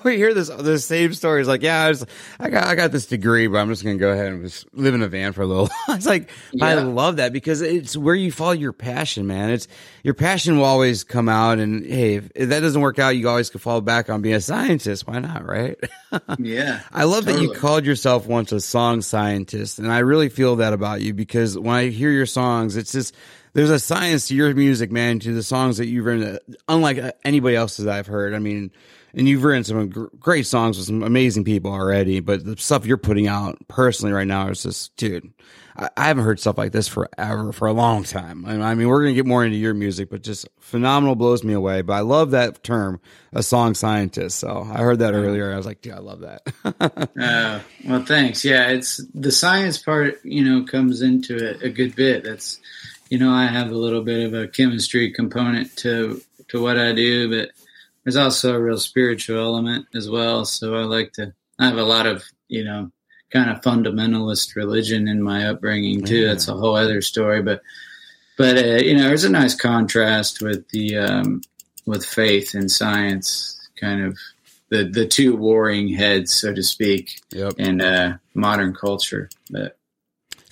we 0.04 0.16
hear 0.16 0.32
this 0.32 0.48
the 0.48 0.78
same 0.78 1.12
stories. 1.12 1.48
Like, 1.48 1.62
yeah, 1.62 1.82
I, 1.82 1.88
was, 1.88 2.06
I 2.38 2.50
got 2.50 2.68
I 2.68 2.76
got 2.76 2.92
this 2.92 3.06
degree, 3.06 3.48
but 3.48 3.58
I'm 3.58 3.68
just 3.68 3.82
gonna 3.82 3.96
go 3.96 4.12
ahead 4.12 4.26
and 4.26 4.44
just 4.44 4.72
live 4.72 4.94
in 4.94 5.02
a 5.02 5.08
van 5.08 5.32
for 5.32 5.42
a 5.42 5.46
little. 5.46 5.68
it's 5.88 6.06
like 6.06 6.30
I 6.62 6.74
love 6.74 7.16
that 7.16 7.32
because 7.32 7.62
it's 7.62 7.96
where 7.96 8.14
you 8.14 8.30
follow 8.30 8.52
your 8.52 8.72
passion, 8.72 9.26
man. 9.26 9.50
It's 9.50 9.66
your 10.04 10.14
passion 10.14 10.56
will 10.58 10.66
always 10.66 11.02
come 11.02 11.28
out, 11.28 11.58
and 11.58 11.84
hey, 11.84 12.14
if, 12.14 12.30
if 12.36 12.48
that 12.50 12.60
doesn't 12.60 12.80
work 12.80 13.00
out, 13.00 13.16
you 13.16 13.28
always 13.28 13.50
can 13.50 13.58
fall 13.58 13.80
back 13.80 14.08
on 14.08 14.22
being 14.22 14.36
a 14.36 14.40
scientist. 14.40 15.04
Why 15.08 15.18
not, 15.18 15.44
right? 15.44 15.76
yeah. 16.38 16.82
I 16.92 17.04
love 17.04 17.24
that 17.24 17.42
you 17.42 17.54
called 17.54 17.84
yourself 17.84 18.28
once 18.28 18.52
a 18.52 18.60
song 18.60 19.02
scientist, 19.02 19.80
and 19.80 19.90
I 19.90 19.98
really 19.98 20.28
feel 20.28 20.54
that 20.56 20.72
about 20.72 21.00
you 21.00 21.12
because 21.12 21.58
when 21.58 21.74
I 21.74 21.88
hear 21.88 22.12
your 22.12 22.26
songs, 22.26 22.76
it's 22.76 22.92
just 22.92 23.16
there's 23.56 23.70
a 23.70 23.78
science 23.78 24.28
to 24.28 24.34
your 24.34 24.54
music, 24.54 24.92
man, 24.92 25.18
to 25.20 25.32
the 25.32 25.42
songs 25.42 25.78
that 25.78 25.86
you've 25.86 26.04
written, 26.04 26.34
that- 26.34 26.42
unlike 26.68 26.98
uh, 26.98 27.12
anybody 27.24 27.56
else's 27.56 27.86
I've 27.86 28.06
heard. 28.06 28.34
I 28.34 28.38
mean, 28.38 28.70
and 29.14 29.26
you've 29.26 29.44
written 29.44 29.64
some 29.64 29.88
great 30.20 30.46
songs 30.46 30.76
with 30.76 30.88
some 30.88 31.02
amazing 31.02 31.44
people 31.44 31.72
already, 31.72 32.20
but 32.20 32.44
the 32.44 32.58
stuff 32.58 32.84
you're 32.84 32.98
putting 32.98 33.28
out 33.28 33.56
personally 33.66 34.12
right 34.12 34.26
now 34.26 34.48
is 34.48 34.62
just, 34.62 34.94
dude. 34.96 35.32
I, 35.74 35.88
I 35.96 36.04
haven't 36.08 36.24
heard 36.24 36.38
stuff 36.38 36.58
like 36.58 36.72
this 36.72 36.86
forever, 36.86 37.50
for 37.52 37.66
a 37.66 37.72
long 37.72 38.02
time. 38.04 38.44
And 38.44 38.62
I 38.62 38.74
mean, 38.74 38.88
we're 38.88 39.00
gonna 39.02 39.14
get 39.14 39.24
more 39.24 39.42
into 39.42 39.56
your 39.56 39.72
music, 39.72 40.10
but 40.10 40.22
just 40.22 40.46
phenomenal 40.60 41.14
blows 41.14 41.42
me 41.42 41.54
away. 41.54 41.80
But 41.80 41.94
I 41.94 42.00
love 42.00 42.32
that 42.32 42.62
term, 42.62 43.00
a 43.32 43.42
song 43.42 43.72
scientist. 43.74 44.38
So 44.38 44.68
I 44.70 44.78
heard 44.80 44.98
that 44.98 45.14
earlier. 45.14 45.50
I 45.50 45.56
was 45.56 45.64
like, 45.64 45.80
dude, 45.80 45.94
I 45.94 45.98
love 46.00 46.20
that. 46.20 46.42
Uh, 47.18 47.60
well, 47.86 48.04
thanks. 48.04 48.44
Yeah, 48.44 48.68
it's 48.68 49.00
the 49.14 49.32
science 49.32 49.78
part. 49.78 50.22
You 50.24 50.44
know, 50.44 50.64
comes 50.66 51.00
into 51.00 51.36
it 51.36 51.62
a 51.62 51.70
good 51.70 51.96
bit. 51.96 52.24
That's, 52.24 52.60
you 53.08 53.18
know, 53.18 53.32
I 53.32 53.46
have 53.46 53.70
a 53.70 53.76
little 53.76 54.02
bit 54.02 54.26
of 54.26 54.34
a 54.34 54.48
chemistry 54.48 55.12
component 55.12 55.76
to 55.78 56.20
to 56.48 56.62
what 56.62 56.78
I 56.78 56.92
do, 56.92 57.28
but 57.28 57.50
there's 58.04 58.16
also 58.16 58.54
a 58.54 58.60
real 58.60 58.78
spiritual 58.78 59.38
element 59.38 59.86
as 59.94 60.08
well. 60.08 60.44
So 60.44 60.74
I 60.74 60.82
like 60.82 61.12
to. 61.14 61.32
I 61.58 61.66
have 61.66 61.78
a 61.78 61.84
lot 61.84 62.06
of 62.06 62.24
you 62.48 62.64
know 62.64 62.90
kind 63.30 63.50
of 63.50 63.60
fundamentalist 63.60 64.54
religion 64.54 65.08
in 65.08 65.22
my 65.22 65.48
upbringing 65.48 66.04
too. 66.04 66.20
Yeah. 66.20 66.28
That's 66.28 66.48
a 66.48 66.54
whole 66.54 66.76
other 66.76 67.00
story, 67.02 67.42
but 67.42 67.62
but 68.36 68.58
uh, 68.58 68.82
you 68.82 68.96
know, 68.96 69.04
there's 69.04 69.24
a 69.24 69.30
nice 69.30 69.54
contrast 69.54 70.42
with 70.42 70.68
the 70.68 70.98
um, 70.98 71.42
with 71.86 72.04
faith 72.04 72.54
and 72.54 72.70
science, 72.70 73.58
kind 73.80 74.04
of 74.04 74.18
the 74.68 74.84
the 74.84 75.06
two 75.06 75.36
warring 75.36 75.88
heads, 75.88 76.32
so 76.32 76.52
to 76.52 76.62
speak 76.62 77.20
yep. 77.30 77.54
in 77.58 77.80
uh, 77.80 78.18
modern 78.34 78.74
culture. 78.74 79.30
But 79.50 79.78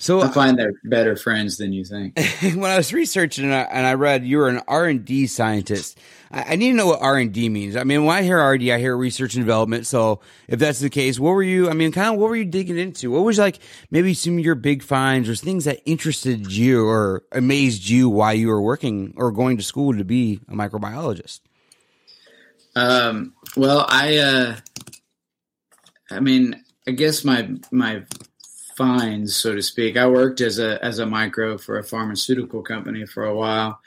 So 0.05 0.21
I 0.21 0.27
find 0.27 0.59
they're 0.59 0.79
better 0.83 1.15
friends 1.15 1.57
than 1.57 1.73
you 1.73 1.83
think. 1.83 2.15
when 2.41 2.69
I 2.69 2.77
was 2.77 2.93
researching 2.93 3.45
and 3.45 3.55
I, 3.55 3.61
and 3.61 3.87
I 3.87 3.95
read 3.95 4.23
you 4.23 4.37
were 4.37 4.49
an 4.49 4.61
R 4.67 4.85
and 4.85 5.03
D 5.03 5.25
scientist, 5.25 5.99
I, 6.29 6.53
I 6.53 6.55
need 6.57 6.69
to 6.69 6.75
know 6.75 6.85
what 6.85 7.01
R 7.01 7.17
and 7.17 7.33
D 7.33 7.49
means. 7.49 7.75
I 7.75 7.85
mean, 7.85 8.05
when 8.05 8.15
I 8.15 8.21
hear 8.21 8.37
R 8.37 8.53
and 8.53 8.59
D, 8.59 8.71
I 8.71 8.77
hear 8.77 8.95
research 8.95 9.33
and 9.33 9.43
development. 9.43 9.87
So 9.87 10.19
if 10.47 10.59
that's 10.59 10.77
the 10.77 10.91
case, 10.91 11.19
what 11.19 11.31
were 11.31 11.41
you? 11.41 11.71
I 11.71 11.73
mean, 11.73 11.91
kind 11.91 12.13
of 12.13 12.21
what 12.21 12.29
were 12.29 12.35
you 12.35 12.45
digging 12.45 12.77
into? 12.77 13.09
What 13.09 13.23
was 13.23 13.39
like 13.39 13.57
maybe 13.89 14.13
some 14.13 14.37
of 14.37 14.45
your 14.45 14.53
big 14.53 14.83
finds 14.83 15.27
or 15.27 15.35
things 15.35 15.65
that 15.65 15.81
interested 15.87 16.51
you 16.51 16.87
or 16.87 17.23
amazed 17.31 17.89
you 17.89 18.07
while 18.07 18.35
you 18.35 18.49
were 18.49 18.61
working 18.61 19.11
or 19.17 19.31
going 19.31 19.57
to 19.57 19.63
school 19.63 19.97
to 19.97 20.05
be 20.05 20.39
a 20.47 20.53
microbiologist? 20.53 21.39
Um, 22.75 23.33
well, 23.57 23.87
I, 23.89 24.17
uh, 24.17 24.55
I 26.11 26.19
mean, 26.19 26.63
I 26.87 26.91
guess 26.91 27.23
my 27.23 27.49
my 27.71 28.03
finds, 28.75 29.35
so 29.35 29.55
to 29.55 29.61
speak. 29.61 29.97
I 29.97 30.07
worked 30.07 30.41
as 30.41 30.59
a 30.59 30.83
as 30.83 30.99
a 30.99 31.05
micro 31.05 31.57
for 31.57 31.77
a 31.77 31.83
pharmaceutical 31.83 32.61
company 32.61 33.05
for 33.05 33.25
a 33.25 33.35
while, 33.35 33.79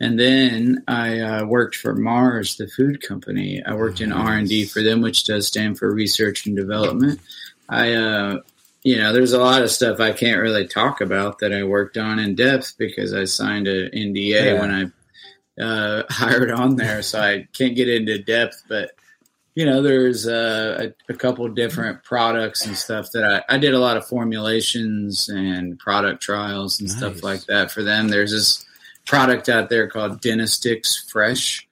and 0.00 0.18
then 0.18 0.82
I 0.88 1.20
uh, 1.20 1.44
worked 1.46 1.76
for 1.76 1.94
Mars, 1.94 2.56
the 2.56 2.68
food 2.68 3.02
company. 3.02 3.62
I 3.64 3.74
worked 3.74 4.00
in 4.00 4.12
R 4.12 4.36
and 4.36 4.48
D 4.48 4.64
for 4.64 4.82
them, 4.82 5.00
which 5.00 5.24
does 5.24 5.46
stand 5.46 5.78
for 5.78 5.92
research 5.92 6.46
and 6.46 6.56
development. 6.56 7.20
I, 7.68 7.92
uh, 7.94 8.40
you 8.82 8.96
know, 8.96 9.12
there's 9.12 9.32
a 9.32 9.38
lot 9.38 9.62
of 9.62 9.70
stuff 9.70 10.00
I 10.00 10.12
can't 10.12 10.40
really 10.42 10.66
talk 10.66 11.00
about 11.00 11.38
that 11.38 11.52
I 11.52 11.62
worked 11.62 11.96
on 11.96 12.18
in 12.18 12.34
depth 12.34 12.74
because 12.78 13.14
I 13.14 13.24
signed 13.24 13.68
an 13.68 13.90
NDA 13.92 14.28
Yeah. 14.54 14.60
when 14.60 14.92
I 15.58 15.62
uh, 15.62 16.02
hired 16.10 16.50
on 16.50 16.76
there, 16.76 17.02
so 17.02 17.20
I 17.20 17.46
can't 17.52 17.76
get 17.76 17.88
into 17.88 18.18
depth. 18.18 18.64
But 18.68 18.92
you 19.54 19.66
know, 19.66 19.82
there's 19.82 20.26
uh, 20.26 20.88
a, 21.08 21.12
a 21.12 21.16
couple 21.16 21.46
different 21.48 22.02
products 22.04 22.64
and 22.66 22.76
stuff 22.76 23.10
that 23.12 23.44
I, 23.50 23.54
I 23.54 23.58
did 23.58 23.74
a 23.74 23.78
lot 23.78 23.96
of 23.96 24.06
formulations 24.06 25.28
and 25.28 25.78
product 25.78 26.22
trials 26.22 26.80
and 26.80 26.88
Nice. 26.88 26.98
stuff 26.98 27.22
like 27.22 27.44
that 27.46 27.70
for 27.70 27.82
them. 27.82 28.08
There's 28.08 28.30
this 28.32 28.64
product 29.06 29.48
out 29.48 29.68
there 29.68 29.88
called 29.88 30.20
Dentastix 30.22 31.10
Fresh, 31.10 31.68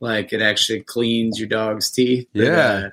like 0.00 0.32
it 0.32 0.42
actually 0.42 0.80
cleans 0.82 1.38
your 1.40 1.48
dog's 1.48 1.90
teeth. 1.90 2.28
But, 2.32 2.42
Yeah. 2.44 2.56
uh, 2.58 2.90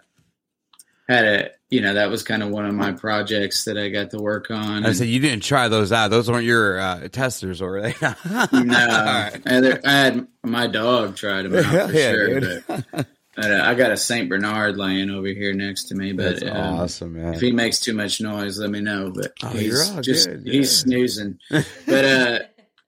had 1.07 1.25
a 1.25 1.49
you 1.69 1.81
know 1.81 1.93
that 1.95 2.09
was 2.09 2.23
kind 2.23 2.41
of 2.41 2.49
one 2.49 2.65
of 2.65 2.73
my 2.73 2.91
projects 2.93 3.65
that 3.65 3.77
I 3.77 3.89
got 3.89 4.09
to 4.11 4.17
work 4.17 4.49
on. 4.49 4.85
I 4.85 4.93
said 4.93 5.07
you 5.07 5.19
didn't 5.19 5.43
try 5.43 5.67
those 5.67 5.91
out; 5.91 6.09
those 6.09 6.29
weren't 6.31 6.45
your 6.45 6.79
uh, 6.79 7.07
testers, 7.09 7.61
were 7.61 7.81
they? 7.81 7.93
no, 8.01 8.09
right. 8.51 9.39
I, 9.45 9.79
I 9.83 9.91
had 9.91 10.27
my 10.43 10.65
dog 10.67 11.15
try 11.15 11.41
them 11.43 11.53
out 11.55 11.89
for 11.89 11.95
Yeah, 11.95 12.11
sure. 12.11 13.05
Dude. 13.35 13.43
But, 13.43 13.49
But, 13.49 13.51
uh, 13.51 13.63
I 13.65 13.73
got 13.75 13.91
a 13.91 13.97
Saint 13.97 14.29
Bernard 14.29 14.77
laying 14.77 15.09
over 15.09 15.27
here 15.27 15.53
next 15.53 15.85
to 15.85 15.95
me, 15.95 16.13
but 16.13 16.39
That's 16.39 16.51
um, 16.51 16.79
awesome, 16.79 17.13
man. 17.13 17.33
if 17.33 17.41
he 17.41 17.51
makes 17.51 17.79
too 17.79 17.93
much 17.93 18.21
noise, 18.21 18.59
let 18.59 18.69
me 18.69 18.81
know. 18.81 19.11
But 19.13 19.33
Oh, 19.43 19.49
he's 19.49 19.89
just 20.01 20.29
good, 20.29 20.43
he's 20.45 20.55
yeah. 20.55 20.83
snoozing. 20.83 21.39
but 21.85 22.05
uh, 22.05 22.39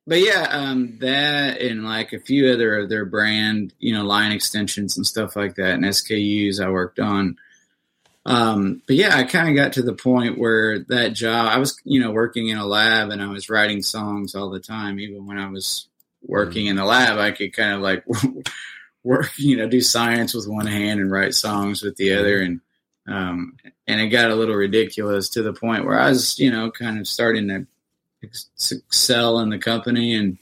but 0.05 0.19
yeah, 0.21 0.47
um, 0.49 0.97
that 0.99 1.59
and 1.59 1.83
like 1.83 2.13
a 2.13 2.19
few 2.19 2.51
other 2.53 2.79
of 2.79 2.89
their 2.89 3.03
brand, 3.05 3.73
you 3.79 3.93
know, 3.93 4.05
line 4.05 4.31
extensions 4.31 4.95
and 4.95 5.05
stuff 5.05 5.35
like 5.35 5.55
that, 5.55 5.73
and 5.73 5.83
SKUs 5.83 6.63
I 6.63 6.69
worked 6.69 6.99
on. 6.99 7.37
Um, 8.25 8.81
but 8.87 8.95
yeah, 8.97 9.15
I 9.17 9.23
kind 9.23 9.49
of 9.49 9.55
got 9.55 9.73
to 9.73 9.81
the 9.81 9.93
point 9.93 10.37
where 10.37 10.79
that 10.89 11.13
job, 11.13 11.47
I 11.49 11.59
was, 11.59 11.79
you 11.85 12.01
know, 12.01 12.11
working 12.11 12.49
in 12.49 12.57
a 12.57 12.65
lab 12.65 13.09
and 13.09 13.21
I 13.21 13.27
was 13.27 13.49
writing 13.49 13.81
songs 13.81 14.35
all 14.35 14.49
the 14.49 14.59
time. 14.59 14.99
Even 14.99 15.25
when 15.25 15.37
I 15.37 15.49
was 15.49 15.87
working 16.21 16.65
in 16.65 16.75
the 16.75 16.83
lab, 16.83 17.17
I 17.19 17.31
could 17.31 17.53
kind 17.53 17.73
of 17.73 17.81
like 17.81 18.03
work, 19.03 19.31
you 19.37 19.57
know, 19.57 19.67
do 19.67 19.81
science 19.81 20.33
with 20.33 20.47
one 20.47 20.67
hand 20.67 20.99
and 20.99 21.11
write 21.11 21.33
songs 21.33 21.81
with 21.81 21.95
the 21.97 22.13
other. 22.13 22.41
And, 22.41 22.61
um, 23.07 23.57
and 23.87 24.01
it 24.01 24.07
got 24.07 24.31
a 24.31 24.35
little 24.35 24.55
ridiculous 24.55 25.29
to 25.29 25.43
the 25.43 25.53
point 25.53 25.85
where 25.85 25.99
I 25.99 26.09
was, 26.09 26.37
you 26.39 26.51
know, 26.51 26.71
kind 26.71 26.99
of 26.99 27.07
starting 27.07 27.47
to 27.47 27.67
excel 28.21 29.39
in 29.39 29.49
the 29.49 29.59
company 29.59 30.15
and, 30.15 30.37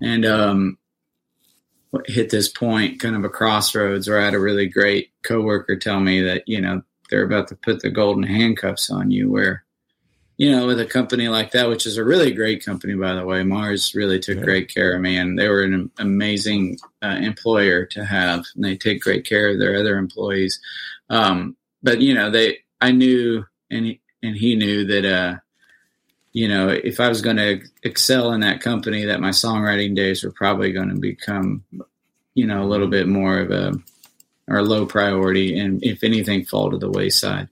and, 0.00 0.24
um, 0.24 0.78
hit 2.06 2.30
this 2.30 2.48
point, 2.48 3.00
kind 3.00 3.16
of 3.16 3.24
a 3.24 3.28
crossroads 3.28 4.08
where 4.08 4.20
I 4.20 4.24
had 4.24 4.34
a 4.34 4.40
really 4.40 4.68
great 4.68 5.10
coworker 5.22 5.76
tell 5.76 6.00
me 6.00 6.20
that, 6.22 6.46
you 6.46 6.60
know, 6.60 6.82
they're 7.10 7.24
about 7.24 7.48
to 7.48 7.56
put 7.56 7.80
the 7.80 7.90
golden 7.90 8.22
handcuffs 8.22 8.90
on 8.90 9.10
you 9.10 9.30
where, 9.30 9.64
you 10.38 10.50
know, 10.50 10.66
with 10.66 10.78
a 10.80 10.84
company 10.86 11.28
like 11.28 11.52
that, 11.52 11.68
which 11.68 11.86
is 11.86 11.96
a 11.96 12.04
really 12.04 12.30
great 12.32 12.64
company, 12.64 12.94
by 12.94 13.14
the 13.14 13.24
way, 13.24 13.42
Mars 13.42 13.94
really 13.94 14.20
took 14.20 14.36
Yeah. 14.38 14.44
great 14.44 14.72
care 14.72 14.94
of 14.94 15.00
me 15.00 15.16
and 15.16 15.38
they 15.38 15.48
were 15.48 15.62
an 15.62 15.90
amazing 15.98 16.78
uh, 17.02 17.16
employer 17.20 17.86
to 17.86 18.04
have 18.04 18.44
and 18.54 18.64
they 18.64 18.76
take 18.76 19.00
great 19.00 19.24
care 19.24 19.48
of 19.48 19.58
their 19.58 19.76
other 19.76 19.96
employees. 19.96 20.60
Um, 21.08 21.56
but 21.82 22.00
you 22.00 22.12
know, 22.14 22.30
they, 22.30 22.58
I 22.80 22.92
knew 22.92 23.44
and 23.70 23.86
he, 23.86 24.00
and 24.22 24.36
he 24.36 24.56
knew 24.56 24.84
that, 24.86 25.04
uh, 25.04 25.36
you 26.32 26.48
know, 26.48 26.68
if 26.68 27.00
I 27.00 27.08
was 27.08 27.22
going 27.22 27.38
to 27.38 27.62
excel 27.82 28.32
in 28.32 28.40
that 28.40 28.60
company, 28.60 29.06
that 29.06 29.20
my 29.20 29.30
songwriting 29.30 29.96
days 29.96 30.22
were 30.22 30.32
probably 30.32 30.70
going 30.70 30.90
to 30.90 30.96
become, 30.96 31.64
you 32.34 32.46
know, 32.46 32.62
a 32.62 32.68
little 32.68 32.88
bit 32.88 33.08
more 33.08 33.38
of 33.38 33.50
a 33.50 33.72
or 34.48 34.62
low 34.62 34.86
priority, 34.86 35.58
and 35.58 35.82
if 35.82 36.04
anything, 36.04 36.44
fall 36.44 36.70
to 36.70 36.78
the 36.78 36.90
wayside. 36.90 37.48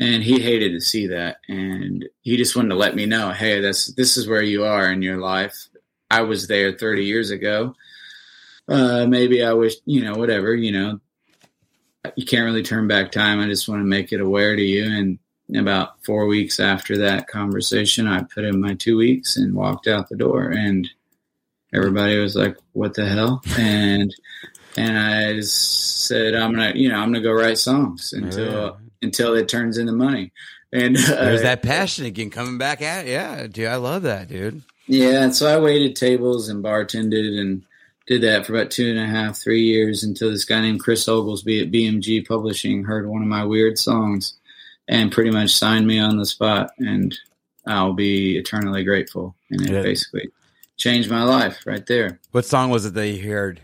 And 0.00 0.22
he 0.22 0.40
hated 0.40 0.72
to 0.72 0.80
see 0.80 1.06
that, 1.08 1.36
and 1.46 2.08
he 2.22 2.38
just 2.38 2.56
wanted 2.56 2.70
to 2.70 2.74
let 2.74 2.96
me 2.96 3.04
know, 3.04 3.32
hey, 3.32 3.60
this 3.60 3.88
this 3.88 4.16
is 4.16 4.26
where 4.26 4.42
you 4.42 4.64
are 4.64 4.90
in 4.90 5.02
your 5.02 5.18
life. 5.18 5.68
I 6.10 6.22
was 6.22 6.48
there 6.48 6.72
30 6.72 7.04
years 7.04 7.30
ago. 7.30 7.74
Uh, 8.66 9.06
maybe 9.06 9.44
I 9.44 9.52
wish, 9.52 9.74
you 9.84 10.02
know, 10.02 10.14
whatever, 10.14 10.54
you 10.54 10.72
know, 10.72 11.00
you 12.16 12.24
can't 12.24 12.44
really 12.44 12.62
turn 12.62 12.88
back 12.88 13.12
time. 13.12 13.40
I 13.40 13.46
just 13.46 13.68
want 13.68 13.80
to 13.82 13.86
make 13.86 14.12
it 14.12 14.20
aware 14.20 14.56
to 14.56 14.62
you. 14.62 14.84
And 14.84 15.18
about 15.56 16.02
four 16.04 16.26
weeks 16.26 16.60
after 16.60 16.96
that 16.98 17.26
conversation, 17.28 18.06
I 18.06 18.22
put 18.22 18.44
in 18.44 18.60
my 18.60 18.74
two 18.74 18.96
weeks 18.96 19.36
and 19.36 19.54
walked 19.54 19.86
out 19.86 20.08
the 20.08 20.16
door. 20.16 20.48
And 20.50 20.88
everybody 21.74 22.18
was 22.18 22.36
like, 22.36 22.56
"What 22.72 22.94
the 22.94 23.06
hell?" 23.06 23.42
And 23.58 24.14
and 24.76 24.98
I 24.98 25.40
said, 25.40 26.34
"I'm 26.34 26.52
gonna, 26.52 26.72
you 26.74 26.88
know, 26.88 26.96
I'm 26.96 27.12
gonna 27.12 27.20
go 27.20 27.32
write 27.32 27.58
songs 27.58 28.12
until 28.12 28.52
Yeah. 28.52 28.70
Until 29.02 29.34
it 29.34 29.48
turns 29.48 29.78
into 29.78 29.92
money." 29.92 30.32
And 30.72 30.96
uh, 30.96 31.00
There's 31.24 31.42
that 31.42 31.62
passion 31.62 32.04
again 32.06 32.30
coming 32.30 32.58
back 32.58 32.80
at 32.82 33.06
yeah, 33.06 33.46
dude. 33.46 33.66
I 33.66 33.76
love 33.76 34.02
that, 34.02 34.28
dude. 34.28 34.62
Yeah, 34.86 35.22
and 35.22 35.34
so 35.34 35.46
I 35.46 35.58
waited 35.60 35.96
tables 35.96 36.48
and 36.48 36.62
bartended 36.64 37.38
and 37.40 37.62
did 38.06 38.22
that 38.22 38.44
for 38.46 38.54
about 38.56 38.70
two 38.72 38.90
and 38.90 38.98
a 38.98 39.06
half, 39.06 39.36
three 39.38 39.62
years 39.62 40.02
until 40.02 40.30
this 40.30 40.44
guy 40.44 40.60
named 40.60 40.80
Chris 40.80 41.06
Oglesby 41.08 41.60
at 41.60 41.70
BMG 41.70 42.26
Publishing 42.26 42.82
heard 42.84 43.08
one 43.08 43.22
of 43.22 43.28
my 43.28 43.44
weird 43.44 43.78
songs 43.78 44.34
and 44.88 45.12
pretty 45.12 45.30
much 45.30 45.50
signed 45.50 45.86
me 45.86 46.00
on 46.00 46.18
the 46.18 46.26
spot. 46.26 46.70
And 46.78 47.16
I'll 47.66 47.92
be 47.92 48.36
eternally 48.36 48.82
grateful. 48.82 49.36
And 49.50 49.60
it 49.60 49.70
Yeah. 49.70 49.82
basically 49.82 50.28
changed 50.76 51.08
my 51.08 51.22
life 51.22 51.60
right 51.66 51.86
there. 51.86 52.18
What 52.32 52.44
song 52.46 52.70
was 52.70 52.84
it 52.84 52.94
that 52.94 53.08
you 53.08 53.30
heard? 53.30 53.60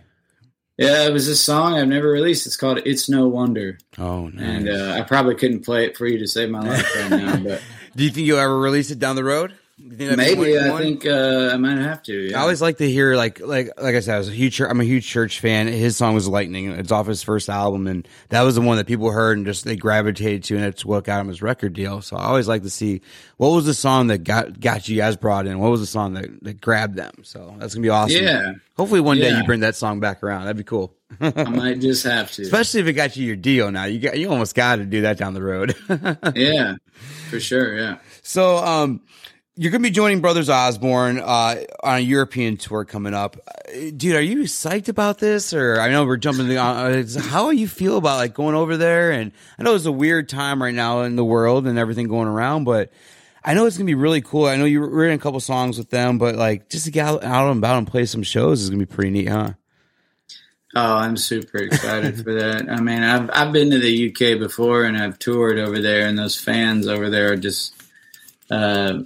Yeah, 0.77 1.07
it 1.07 1.13
was 1.13 1.27
this 1.27 1.41
song 1.41 1.75
I've 1.75 1.89
never 1.89 2.09
released. 2.09 2.47
It's 2.47 2.57
called 2.57 2.81
It's 2.85 3.09
No 3.09 3.29
Wonder. 3.29 3.79
Oh, 3.99 4.29
nice. 4.29 4.45
And 4.45 4.69
uh, 4.69 4.93
I 4.99 5.03
probably 5.03 5.35
couldn't 5.35 5.65
play 5.65 5.87
it 5.87 5.97
for 5.97 6.07
you 6.07 6.19
to 6.19 6.27
save 6.27 6.51
my 6.51 6.61
life 6.61 6.97
right 6.97 7.11
now, 7.11 7.37
but 7.39 7.63
Do 7.97 8.05
you 8.05 8.11
think 8.11 8.27
you'll 8.27 8.39
ever 8.39 8.59
release 8.59 8.91
it 8.91 8.99
down 8.99 9.17
the 9.17 9.25
road? 9.25 9.55
Do 9.79 9.85
you 9.85 9.97
think 9.97 10.17
maybe 10.17 10.59
I 10.59 10.71
one? 10.71 10.83
think 10.83 11.05
uh, 11.05 11.51
I 11.53 11.57
might 11.59 11.77
have 11.77 12.03
to. 12.05 12.13
Yeah. 12.15 12.39
I 12.39 12.41
always 12.41 12.63
like 12.63 12.79
to 12.79 12.91
hear 12.91 13.15
like 13.15 13.41
like 13.41 13.79
like 13.79 13.95
I 13.95 14.01
said, 14.01 14.15
I 14.15 14.19
was 14.19 14.29
a 14.29 14.33
huge 14.33 14.59
I'm 14.59 14.81
a 14.81 14.85
huge 14.85 15.07
Church 15.07 15.39
fan. 15.39 15.67
His 15.67 15.99
song 15.99 16.15
was 16.15 16.27
Lightning. 16.27 16.71
It's 16.73 16.91
off 16.91 17.07
his 17.07 17.23
first 17.23 17.51
album, 17.51 17.87
and 17.87 18.09
that 18.31 18.41
was 18.41 18.55
the 18.55 18.63
one 18.63 18.79
that 18.79 18.87
people 18.87 19.11
heard 19.11 19.37
and 19.37 19.45
just 19.45 19.67
they 19.67 19.77
gravitated 19.77 20.45
to, 20.45 20.57
and 20.57 20.65
it's 20.65 20.83
what 20.83 21.05
got 21.05 21.21
him 21.21 21.29
his 21.29 21.43
record 21.43 21.75
deal. 21.75 22.01
So 22.01 22.17
I 22.17 22.25
always 22.25 22.49
like 22.49 22.63
to 22.63 22.71
see 22.71 23.03
what 23.37 23.51
was 23.51 23.67
the 23.67 23.75
song 23.75 24.07
that 24.07 24.25
got 24.25 24.59
got 24.59 24.89
you 24.89 24.97
guys 24.97 25.15
brought 25.17 25.47
in. 25.47 25.59
What 25.59 25.71
was 25.71 25.81
the 25.81 25.87
song 25.87 26.15
that, 26.15 26.43
that 26.45 26.59
grabbed 26.63 26.97
them? 26.97 27.13
So 27.23 27.55
that's 27.59 27.75
gonna 27.75 27.83
be 27.83 27.91
awesome. 27.91 28.23
Yeah. 28.23 28.53
Hopefully 28.79 29.03
one 29.03 29.19
day 29.19 29.37
you 29.37 29.45
bring 29.45 29.61
that 29.61 29.77
song 29.77 30.01
back 30.01 30.23
around. 30.23 30.45
That'd 30.45 30.57
be 30.57 30.65
cool. 30.65 30.97
I 31.21 31.45
might 31.45 31.81
just 31.81 32.03
have 32.05 32.33
to. 32.33 32.43
Especially 32.43 32.81
if 32.81 32.87
it 32.87 32.95
got 32.95 33.15
you 33.17 33.27
your 33.27 33.37
deal. 33.37 33.71
Now 33.71 33.85
you 33.85 34.01
got 34.01 34.19
you 34.19 34.31
almost 34.31 34.55
got 34.55 34.77
to 34.77 34.87
do 34.87 35.03
that 35.03 35.19
down 35.19 35.35
the 35.35 35.43
road. 35.43 35.77
yeah, 36.35 36.77
for 37.29 37.41
sure. 37.41 37.77
Yeah. 37.77 37.99
So, 38.23 38.57
um, 38.57 39.03
you're 39.57 39.71
going 39.71 39.83
to 39.83 39.89
be 39.89 39.93
joining 39.93 40.21
Brothers 40.21 40.51
Osborne 40.51 41.19
uh, 41.19 41.57
on 41.83 41.97
a 41.97 42.01
European 42.01 42.57
tour 42.59 42.85
coming 42.85 43.15
up, 43.15 43.37
Uh, 43.49 43.91
dude. 43.97 44.15
Are 44.15 44.21
you 44.21 44.41
psyched 44.43 44.89
about 44.89 45.19
this? 45.19 45.55
Or 45.55 45.81
I 45.81 45.91
know 45.91 46.05
we're 46.05 46.19
jumping. 46.19 46.49
The, 46.49 46.59
uh, 46.59 47.05
how 47.23 47.51
do 47.51 47.57
you 47.57 47.67
feel 47.67 47.97
about 47.97 48.17
like 48.19 48.35
going 48.35 48.55
over 48.55 48.77
there? 48.77 49.11
And 49.13 49.33
I 49.59 49.63
know 49.63 49.75
it's 49.75 49.87
a 49.87 49.93
weird 49.93 50.29
time 50.29 50.63
right 50.63 50.75
now 50.75 51.03
in 51.03 51.17
the 51.17 51.25
world 51.25 51.67
and 51.67 51.79
everything 51.79 52.07
going 52.07 52.29
around, 52.29 52.65
but 52.65 52.93
I 53.43 53.55
know 53.55 53.65
it's 53.65 53.79
going 53.79 53.87
to 53.87 53.91
be 53.91 53.95
really 53.95 54.21
cool. 54.21 54.47
I 54.47 54.57
know 54.57 54.67
you've 54.67 54.91
written 54.93 55.15
a 55.17 55.23
couple 55.23 55.41
songs 55.41 55.79
with 55.79 55.89
them, 55.91 56.19
but 56.19 56.35
like 56.35 56.69
just 56.69 56.85
to 56.85 56.91
get 56.91 57.07
out, 57.07 57.25
out 57.25 57.49
and 57.51 57.59
about 57.59 57.79
and 57.79 57.87
play 57.87 58.05
some 58.05 58.23
shows 58.23 58.61
is 58.61 58.71
going 58.71 58.81
to 58.81 58.87
be 58.87 58.95
pretty 58.95 59.11
neat, 59.11 59.29
huh? 59.29 59.53
Oh, 60.75 60.97
I'm 60.97 61.17
super 61.17 61.59
excited 61.59 62.23
for 62.23 62.35
that. 62.35 62.69
I 62.69 62.81
mean, 62.81 63.03
I've 63.03 63.31
I've 63.33 63.53
been 63.53 63.71
to 63.71 63.79
the 63.79 64.11
UK 64.11 64.39
before 64.39 64.85
and 64.85 64.99
I've 64.99 65.19
toured 65.19 65.59
over 65.59 65.81
there, 65.81 66.07
and 66.07 66.19
those 66.19 66.39
fans 66.39 66.87
over 66.87 67.09
there 67.09 67.33
are 67.33 67.37
just 67.37 67.73
uh, 68.51 68.99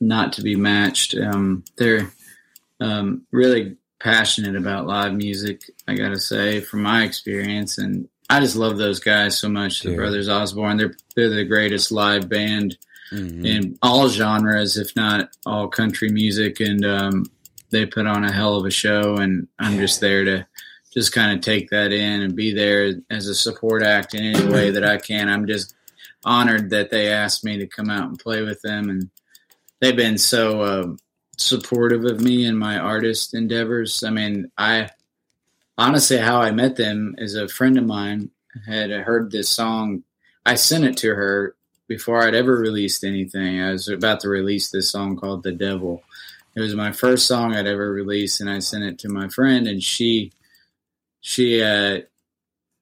not 0.00 0.32
to 0.34 0.42
be 0.42 0.56
matched. 0.56 1.14
Um, 1.16 1.64
they're 1.78 2.10
um, 2.80 3.22
really 3.32 3.76
passionate 4.00 4.56
about 4.56 4.86
live 4.86 5.14
music. 5.14 5.62
I 5.88 5.94
gotta 5.94 6.18
say, 6.20 6.60
from 6.60 6.82
my 6.82 7.04
experience, 7.04 7.78
and 7.78 8.08
I 8.28 8.40
just 8.40 8.56
love 8.56 8.76
those 8.76 9.00
guys 9.00 9.38
so 9.38 9.48
much. 9.48 9.80
The 9.82 9.90
Yeah. 9.90 9.96
Brothers 9.96 10.28
Osborne, 10.28 10.76
they're 10.76 10.94
they're 11.14 11.30
the 11.30 11.44
greatest 11.44 11.90
live 11.92 12.28
band 12.28 12.76
Mhm. 13.12 13.46
in 13.46 13.78
all 13.82 14.08
genres, 14.08 14.76
if 14.76 14.94
not 14.96 15.30
all 15.46 15.68
country 15.68 16.08
music, 16.10 16.60
and 16.60 16.84
um, 16.84 17.26
they 17.70 17.86
put 17.86 18.06
on 18.06 18.24
a 18.24 18.32
hell 18.32 18.56
of 18.56 18.66
a 18.66 18.70
show. 18.70 19.14
And 19.16 19.46
I'm 19.58 19.78
just 19.78 20.00
there 20.00 20.24
to 20.24 20.46
just 20.92 21.12
kind 21.12 21.32
of 21.36 21.40
take 21.44 21.70
that 21.70 21.92
in 21.92 22.22
and 22.22 22.34
be 22.34 22.52
there 22.52 22.94
as 23.10 23.28
a 23.28 23.34
support 23.34 23.82
act 23.82 24.14
in 24.14 24.24
any 24.24 24.46
way 24.52 24.70
that 24.70 24.84
I 24.84 24.96
can. 24.98 25.28
I'm 25.28 25.46
just 25.46 25.74
honored 26.24 26.70
that 26.70 26.90
they 26.90 27.08
asked 27.08 27.44
me 27.44 27.58
to 27.58 27.66
come 27.66 27.88
out 27.90 28.08
and 28.08 28.18
play 28.18 28.42
with 28.42 28.60
them, 28.62 28.90
and 28.90 29.08
they've 29.80 29.96
been 29.96 30.18
so 30.18 30.60
uh, 30.60 30.86
supportive 31.36 32.04
of 32.04 32.20
me 32.20 32.46
and 32.46 32.58
my 32.58 32.78
artist 32.78 33.34
endeavors. 33.34 34.02
I 34.02 34.10
mean, 34.10 34.50
I 34.56 34.90
honestly, 35.78 36.18
how 36.18 36.40
I 36.40 36.50
met 36.50 36.76
them 36.76 37.14
is 37.18 37.34
a 37.34 37.48
friend 37.48 37.78
of 37.78 37.84
mine 37.84 38.30
had 38.66 38.90
heard 38.90 39.30
this 39.30 39.48
song. 39.48 40.02
I 40.44 40.54
sent 40.54 40.84
it 40.84 40.96
to 40.98 41.14
her 41.14 41.54
before 41.88 42.22
I'd 42.22 42.34
ever 42.34 42.56
released 42.56 43.04
anything. 43.04 43.60
I 43.60 43.72
was 43.72 43.88
about 43.88 44.20
to 44.20 44.28
release 44.28 44.70
this 44.70 44.90
song 44.90 45.16
called 45.16 45.42
The 45.42 45.52
Devil. 45.52 46.02
It 46.54 46.60
was 46.60 46.74
my 46.74 46.92
first 46.92 47.26
song 47.26 47.54
I'd 47.54 47.66
ever 47.66 47.92
released, 47.92 48.40
and 48.40 48.48
I 48.48 48.60
sent 48.60 48.84
it 48.84 48.98
to 49.00 49.08
my 49.08 49.28
friend, 49.28 49.66
and 49.66 49.82
she, 49.82 50.32
she, 51.20 51.62
uh, 51.62 52.00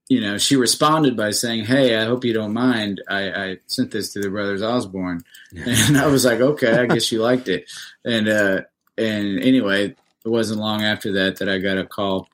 you 0.09 0.21
know, 0.21 0.37
she 0.37 0.57
responded 0.57 1.17
by 1.17 1.31
saying, 1.31 1.65
"Hey, 1.65 1.97
I 1.97 2.05
hope 2.05 2.25
you 2.25 2.35
don't 2.35 2.53
mind. 2.53 3.03
I, 3.09 3.31
I 3.31 3.57
sent 3.67 3.91
this 3.91 4.13
to 4.13 4.21
the 4.21 4.29
Brothers 4.29 4.63
Osborne," 4.63 5.23
and 5.57 5.97
I 5.97 6.07
was 6.07 6.25
like, 6.25 6.41
"Okay, 6.41 6.73
I 6.73 6.87
guess 6.87 7.11
you 7.11 7.23
liked 7.23 7.49
it." 7.49 7.71
And 8.05 8.29
uh, 8.29 8.63
and 8.99 9.41
anyway, 9.41 9.95
it 10.25 10.29
wasn't 10.29 10.61
long 10.61 10.83
after 10.83 11.13
that 11.13 11.37
that 11.37 11.49
I 11.49 11.59
got 11.59 11.79
a 11.79 11.87
call 11.87 12.29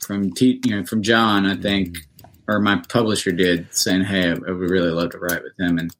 from 0.00 0.32
T, 0.32 0.60
you 0.64 0.76
know, 0.76 0.84
from 0.84 1.02
John, 1.02 1.46
I 1.46 1.56
think, 1.56 1.98
or 2.48 2.58
my 2.58 2.82
publisher 2.88 3.30
did, 3.30 3.72
saying, 3.72 4.04
"Hey, 4.04 4.30
I, 4.30 4.32
I 4.32 4.50
would 4.50 4.70
really 4.70 4.90
love 4.90 5.10
to 5.10 5.18
write 5.18 5.42
with 5.42 5.58
him." 5.58 5.78
And 5.78 5.94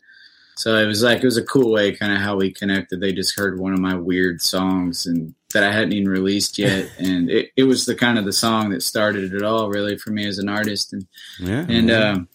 so 0.57 0.77
it 0.77 0.87
was 0.87 1.03
like 1.03 1.19
it 1.19 1.25
was 1.25 1.37
a 1.37 1.45
cool 1.45 1.71
way, 1.73 1.93
kind 1.95 2.13
of 2.13 2.19
how 2.19 2.37
we 2.37 2.53
connected. 2.53 3.01
They 3.01 3.13
just 3.13 3.39
heard 3.39 3.59
one 3.59 3.73
of 3.73 3.81
my 3.81 3.95
weird 3.95 4.41
songs 4.41 5.07
and 5.07 5.35
that 5.53 5.63
I 5.63 5.73
hadn't 5.73 5.93
even 5.93 6.09
released 6.09 6.59
yet, 6.59 6.91
and 6.99 7.31
it, 7.31 7.51
it 7.57 7.65
was 7.65 7.87
the 7.87 7.95
kind 7.95 8.19
of 8.19 8.25
the 8.25 8.33
song 8.33 8.71
that 8.71 8.83
started 8.83 9.33
it 9.33 9.43
all, 9.43 9.69
really, 9.69 9.97
for 9.97 10.11
me 10.11 10.27
as 10.27 10.39
an 10.39 10.49
artist. 10.49 10.93
And 10.93 11.07
Yeah. 11.39 11.65
and 11.69 11.91
um, 11.91 12.29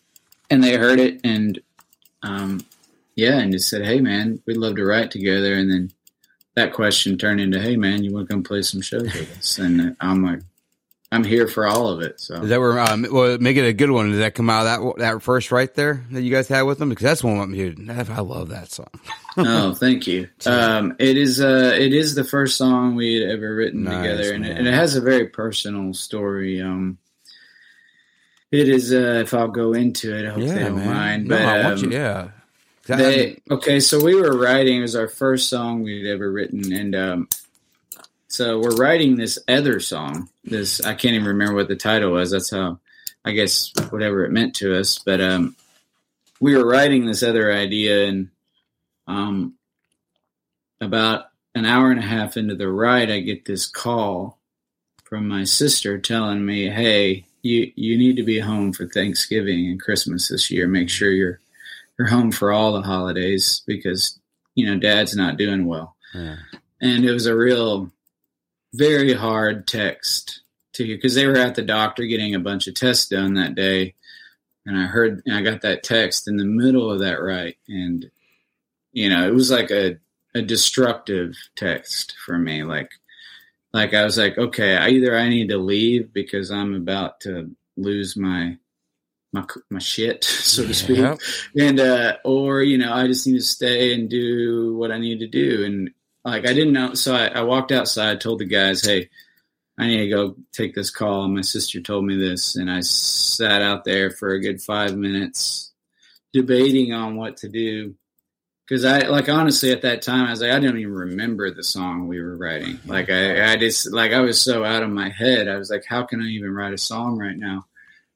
and 0.49 0.63
they 0.63 0.75
heard 0.75 0.99
it, 0.99 1.19
and 1.23 1.59
um, 2.23 2.65
yeah, 3.15 3.39
and 3.39 3.51
just 3.51 3.69
said, 3.69 3.85
"Hey, 3.85 3.99
man, 3.99 4.41
we'd 4.45 4.57
love 4.57 4.75
to 4.77 4.85
write 4.85 5.11
together." 5.11 5.53
And 5.53 5.69
then 5.71 5.91
that 6.55 6.73
question 6.73 7.17
turned 7.17 7.39
into, 7.41 7.59
"Hey, 7.59 7.75
man, 7.75 8.03
you 8.03 8.13
want 8.13 8.27
to 8.27 8.33
come 8.33 8.43
play 8.43 8.61
some 8.61 8.81
shows 8.81 9.03
with 9.13 9.37
us?" 9.37 9.57
And 9.57 9.95
I'm 9.99 10.23
like, 10.23 10.39
I'm 11.11 11.23
here 11.23 11.47
for 11.47 11.65
all 11.65 11.87
of 11.87 12.01
it. 12.01 12.19
So 12.19 12.35
Is 12.35 12.49
that 12.49 12.59
where 12.59 12.79
um, 12.79 13.07
well, 13.11 13.37
make 13.39 13.57
it 13.57 13.65
a 13.65 13.73
good 13.73 13.89
one? 13.89 14.11
Did 14.11 14.21
that 14.21 14.35
come 14.35 14.49
out 14.49 14.67
of 14.67 14.97
that 14.97 14.99
that 14.99 15.21
first 15.23 15.51
right 15.51 15.73
there 15.73 16.05
that 16.11 16.21
you 16.21 16.31
guys 16.31 16.47
had 16.47 16.63
with 16.63 16.77
them? 16.77 16.89
Because 16.89 17.03
that's 17.03 17.23
one 17.23 17.39
of 17.39 17.51
dude. 17.51 17.89
I 17.89 18.19
love 18.21 18.49
that 18.49 18.71
song. 18.71 18.89
oh, 19.37 19.73
thank 19.73 20.05
you. 20.07 20.29
Um, 20.45 20.95
it 20.99 21.17
is 21.17 21.41
uh, 21.41 21.75
it 21.77 21.93
is 21.93 22.13
the 22.15 22.23
first 22.23 22.57
song 22.57 22.95
we 22.95 23.15
had 23.15 23.29
ever 23.29 23.55
written 23.55 23.83
Nice, 23.83 24.03
together, 24.03 24.33
and 24.33 24.45
it, 24.45 24.57
and 24.57 24.67
it 24.67 24.73
has 24.73 24.95
a 24.95 25.01
very 25.01 25.27
personal 25.27 25.93
story. 25.93 26.61
Um, 26.61 26.97
it 28.51 28.69
is 28.69 28.93
uh, 28.93 29.21
if 29.23 29.33
I'll 29.33 29.47
go 29.47 29.73
into 29.73 30.15
it, 30.15 30.27
I 30.27 30.31
hope 30.31 30.47
they 30.47 30.59
don't 30.59 30.85
mind. 30.85 31.27
No, 31.27 31.37
But 31.37 31.45
I 31.45 31.63
want 31.63 31.83
um, 31.83 31.91
you. 31.91 31.97
Yeah. 31.97 32.29
they 32.85 33.41
okay. 33.49 33.79
So 33.79 34.03
we 34.03 34.15
were 34.15 34.37
writing. 34.37 34.77
It 34.77 34.81
was 34.81 34.95
our 34.95 35.07
first 35.07 35.49
song 35.49 35.81
we'd 35.83 36.07
ever 36.07 36.31
written, 36.31 36.71
and 36.71 36.95
um, 36.95 37.29
so 38.29 38.59
we're 38.59 38.75
writing 38.75 39.15
this 39.15 39.39
other 39.47 39.79
song. 39.79 40.29
This 40.43 40.81
I 40.81 40.93
can't 40.93 41.15
even 41.15 41.27
remember 41.27 41.55
what 41.55 41.67
the 41.67 41.75
title 41.75 42.11
was. 42.11 42.31
That's 42.31 42.51
how 42.51 42.79
I 43.25 43.31
guess 43.31 43.73
whatever 43.89 44.23
it 44.23 44.31
meant 44.31 44.55
to 44.57 44.79
us. 44.79 44.99
But 44.99 45.19
um, 45.19 45.55
we 46.39 46.55
were 46.55 46.65
writing 46.65 47.05
this 47.05 47.23
other 47.23 47.51
idea, 47.51 48.07
and 48.07 48.29
um, 49.07 49.55
about 50.79 51.25
an 51.55 51.65
hour 51.65 51.91
and 51.91 51.99
a 51.99 52.03
half 52.03 52.37
into 52.37 52.55
the 52.55 52.69
ride, 52.69 53.11
I 53.11 53.19
get 53.19 53.45
this 53.45 53.67
call 53.67 54.37
from 55.03 55.27
my 55.27 55.43
sister 55.43 55.97
telling 55.97 56.45
me, 56.45 56.69
"Hey, 56.69 57.25
you 57.41 57.71
you 57.75 57.97
need 57.97 58.15
to 58.17 58.23
be 58.23 58.39
home 58.39 58.73
for 58.73 58.87
Thanksgiving 58.87 59.67
and 59.67 59.81
Christmas 59.81 60.27
this 60.27 60.51
year. 60.51 60.67
Make 60.67 60.89
sure 60.89 61.11
you're 61.11 61.39
you're 61.97 62.07
home 62.07 62.31
for 62.31 62.51
all 62.51 62.73
the 62.73 62.83
holidays 62.83 63.63
because 63.65 64.19
you 64.55 64.65
know 64.65 64.77
Dad's 64.77 65.15
not 65.15 65.37
doing 65.37 65.65
well." 65.65 65.95
Yeah. 66.13 66.37
And 66.81 67.03
it 67.03 67.11
was 67.11 67.25
a 67.25 67.35
real, 67.35 67.91
very 68.73 69.13
hard 69.13 69.67
text 69.67 70.41
to 70.73 70.85
you 70.85 70.95
because 70.95 71.15
they 71.15 71.27
were 71.27 71.37
at 71.37 71.55
the 71.55 71.61
doctor 71.61 72.05
getting 72.05 72.35
a 72.35 72.39
bunch 72.39 72.67
of 72.67 72.75
tests 72.75 73.07
done 73.07 73.35
that 73.35 73.55
day, 73.55 73.95
and 74.65 74.77
I 74.77 74.85
heard 74.85 75.21
and 75.25 75.35
I 75.35 75.41
got 75.41 75.61
that 75.61 75.83
text 75.83 76.27
in 76.27 76.37
the 76.37 76.45
middle 76.45 76.91
of 76.91 76.99
that 76.99 77.21
right, 77.21 77.57
and 77.67 78.09
you 78.91 79.09
know 79.09 79.27
it 79.27 79.33
was 79.33 79.51
like 79.51 79.71
a 79.71 79.97
a 80.35 80.41
destructive 80.41 81.35
text 81.55 82.15
for 82.25 82.37
me, 82.37 82.63
like 82.63 82.91
like 83.73 83.93
I 83.93 84.03
was 84.03 84.17
like, 84.17 84.37
okay, 84.37 84.77
I, 84.77 84.89
either 84.89 85.17
I 85.17 85.29
need 85.29 85.49
to 85.49 85.57
leave 85.57 86.11
because 86.13 86.51
I'm 86.51 86.73
about 86.73 87.19
to 87.21 87.51
lose 87.77 88.17
my 88.17 88.57
my 89.31 89.45
my 89.69 89.79
shit, 89.79 90.23
so 90.23 90.65
to 90.65 90.73
speak, 90.73 91.05
and 91.55 91.79
uh, 91.79 92.17
or 92.23 92.61
you 92.61 92.77
know, 92.77 92.93
I 92.93 93.07
just 93.07 93.27
need 93.27 93.37
to 93.37 93.41
stay 93.41 93.93
and 93.93 94.09
do 94.09 94.75
what 94.75 94.91
I 94.91 94.97
need 94.97 95.19
to 95.19 95.27
do, 95.27 95.65
and 95.65 95.91
like 96.29 96.45
I 96.47 96.53
didn't 96.53 96.73
know, 96.73 96.93
so 96.93 97.15
I, 97.15 97.27
I 97.27 97.41
walked 97.41 97.71
outside, 97.71 98.21
told 98.21 98.39
the 98.39 98.45
guys, 98.45 98.85
hey. 98.85 99.09
I 99.81 99.87
need 99.87 99.99
to 99.99 100.09
go 100.09 100.35
take 100.51 100.75
this 100.75 100.89
call. 100.91 101.29
My 101.29 101.39
sister 101.39 101.79
told 101.79 102.03
me 102.03 102.17
this, 102.17 102.57
and 102.57 102.69
I 102.69 102.81
sat 102.81 103.61
out 103.61 103.85
there 103.85 104.11
for 104.11 104.31
a 104.33 104.41
good 104.41 104.61
five 104.61 104.97
minutes 104.97 105.71
debating 106.33 106.91
on 106.93 107.15
what 107.15 107.37
to 107.37 107.47
do 107.47 107.95
because 108.67 108.83
I 108.85 109.07
like 109.07 109.29
honestly 109.29 109.71
at 109.71 109.81
that 109.83 110.01
time 110.01 110.27
I 110.27 110.31
was 110.31 110.41
like 110.41 110.51
I 110.51 110.59
don't 110.59 110.77
even 110.77 110.93
remember 110.93 111.49
the 111.49 111.63
song 111.63 112.07
we 112.09 112.19
were 112.21 112.35
writing. 112.35 112.77
Like 112.85 113.09
I, 113.09 113.53
I 113.53 113.55
just 113.55 113.91
like 113.93 114.11
I 114.11 114.19
was 114.19 114.41
so 114.41 114.65
out 114.65 114.83
of 114.83 114.89
my 114.89 115.09
head. 115.09 115.47
I 115.47 115.55
was 115.55 115.69
like, 115.71 115.85
how 115.87 116.03
can 116.03 116.21
I 116.21 116.25
even 116.25 116.51
write 116.53 116.73
a 116.73 116.77
song 116.77 117.17
right 117.17 117.37
now? 117.37 117.65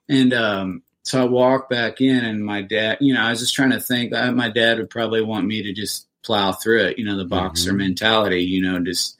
And 0.10 0.34
um, 0.34 0.84
so 1.04 1.21
I 1.21 1.26
walked 1.26 1.69
back 1.69 2.02
in, 2.02 2.26
and 2.26 2.45
my 2.45 2.62
dad, 2.62 2.97
you 2.99 3.13
know, 3.13 3.21
I 3.21 3.30
was 3.30 3.39
just 3.39 3.56
trying 3.56 3.71
to 3.71 3.80
think. 3.80 4.13
uh, 4.13 4.34
My 4.34 4.49
dad 4.49 4.80
would 4.80 4.89
probably 4.89 5.21
want 5.21 5.47
me 5.47 5.63
to 5.63 5.71
just 5.73 6.08
plow 6.23 6.51
through 6.51 6.83
it. 6.86 6.97
You 6.99 7.05
know, 7.05 7.17
the 7.17 7.25
boxer 7.25 7.73
Mhm. 7.73 7.77
mentality. 7.77 8.43
You 8.43 8.62
know, 8.62 8.79
just 8.79 9.17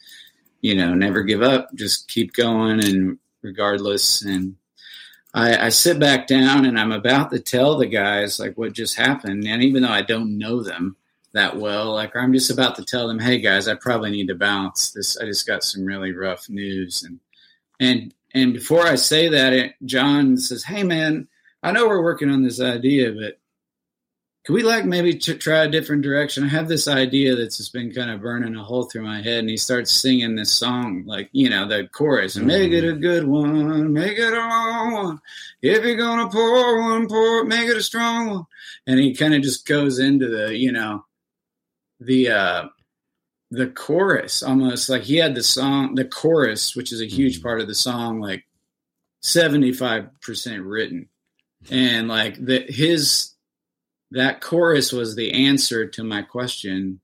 you 0.62 0.76
know, 0.76 0.94
never 0.94 1.24
give 1.24 1.42
up, 1.42 1.74
just 1.76 2.08
keep 2.08 2.34
going, 2.34 2.82
and 2.84 3.18
regardless. 3.42 4.22
And 4.22 4.56
I, 5.34 5.66
I 5.66 5.70
sit 5.70 6.00
back 6.00 6.26
down, 6.28 6.66
and 6.66 6.80
I'm 6.80 6.92
about 6.94 7.32
to 7.32 7.40
tell 7.40 7.78
the 7.78 7.86
guys 7.88 8.40
like 8.40 8.58
what 8.58 8.72
just 8.74 8.96
happened, 8.96 9.46
and 9.46 9.62
even 9.64 9.84
though 9.84 9.90
I 9.90 10.02
don't 10.04 10.38
know 10.38 10.64
them 10.64 10.96
that 11.34 11.58
well. 11.58 11.94
Like 11.94 12.16
I'm 12.16 12.32
just 12.32 12.52
about 12.52 12.76
to 12.76 12.86
tell 12.86 13.08
them, 13.08 13.20
"Hey 13.20 13.40
guys, 13.40 13.68
I 13.68 13.74
probably 13.76 14.12
need 14.12 14.28
to 14.28 14.36
bounce. 14.36 14.92
This 14.92 15.18
I 15.18 15.26
just 15.26 15.48
got 15.48 15.64
some 15.64 15.84
really 15.84 16.12
rough 16.14 16.50
news." 16.50 17.04
And 17.04 17.20
and 17.80 18.14
and 18.36 18.54
before 18.54 18.86
I 18.86 18.96
say 18.96 19.28
that, 19.30 19.52
it, 19.52 19.74
John 19.84 20.38
says, 20.38 20.64
"Hey 20.64 20.84
man, 20.84 21.28
I 21.64 21.72
know 21.72 21.88
we're 21.88 22.04
working 22.04 22.30
on 22.30 22.44
this 22.44 22.62
idea, 22.62 23.12
but 23.12 23.40
could 24.44 24.54
we 24.54 24.64
like 24.64 24.84
maybe 24.86 25.14
t- 25.16 25.38
try 25.38 25.64
a 25.64 25.70
different 25.70 26.02
direction? 26.02 26.44
I 26.44 26.48
have 26.48 26.68
this 26.68 26.88
idea 26.88 27.36
that's 27.36 27.58
just 27.58 27.72
been 27.72 27.94
kind 27.94 28.12
of 28.12 28.22
burning 28.22 28.56
a 28.56 28.64
hole 28.64 28.84
through 28.84 29.04
my 29.04 29.22
head." 29.22 29.40
And 29.40 29.50
he 29.50 29.58
starts 29.58 29.92
singing 29.92 30.36
this 30.36 30.54
song, 30.54 31.04
like 31.06 31.30
you 31.32 31.50
know 31.50 31.68
the 31.68 31.88
chorus, 31.88 32.36
and 32.36 32.46
make 32.46 32.72
it 32.72 32.84
a 32.84 32.94
good 32.94 33.26
one, 33.26 33.94
make 33.94 34.18
it 34.18 34.34
a 34.34 34.38
long 34.38 34.92
one. 34.92 35.22
If 35.62 35.86
you're 35.86 35.96
gonna 35.96 36.30
pour 36.30 36.82
one, 36.82 37.08
pour 37.08 37.40
it, 37.40 37.48
make 37.48 37.70
it 37.70 37.78
a 37.78 37.84
strong 37.84 38.30
one. 38.30 38.46
And 38.86 39.00
he 39.00 39.16
kind 39.16 39.34
of 39.34 39.42
just 39.42 39.66
goes 39.66 40.00
into 40.00 40.28
the 40.28 40.58
you 40.58 40.72
know 40.72 41.06
the 42.00 42.30
uh 42.30 42.64
the 43.52 43.68
chorus 43.68 44.42
almost 44.42 44.90
like 44.90 45.04
he 45.04 45.18
had 45.18 45.36
the 45.36 45.44
song 45.44 45.94
the 45.94 46.04
chorus 46.04 46.76
which 46.76 46.92
is 46.92 47.02
a 47.02 47.06
huge 47.06 47.42
part 47.42 47.62
of 47.62 47.68
the 47.68 47.76
song 47.76 48.20
like 48.20 48.46
75% 49.22 50.10
written 50.66 51.08
and 51.70 52.08
like 52.08 52.44
that 52.46 52.70
his 52.70 53.33
that 54.14 54.42
chorus 54.42 54.92
was 54.92 55.16
the 55.16 55.32
answer 55.48 55.88
to 55.88 56.04
my 56.04 56.22
question 56.22 57.00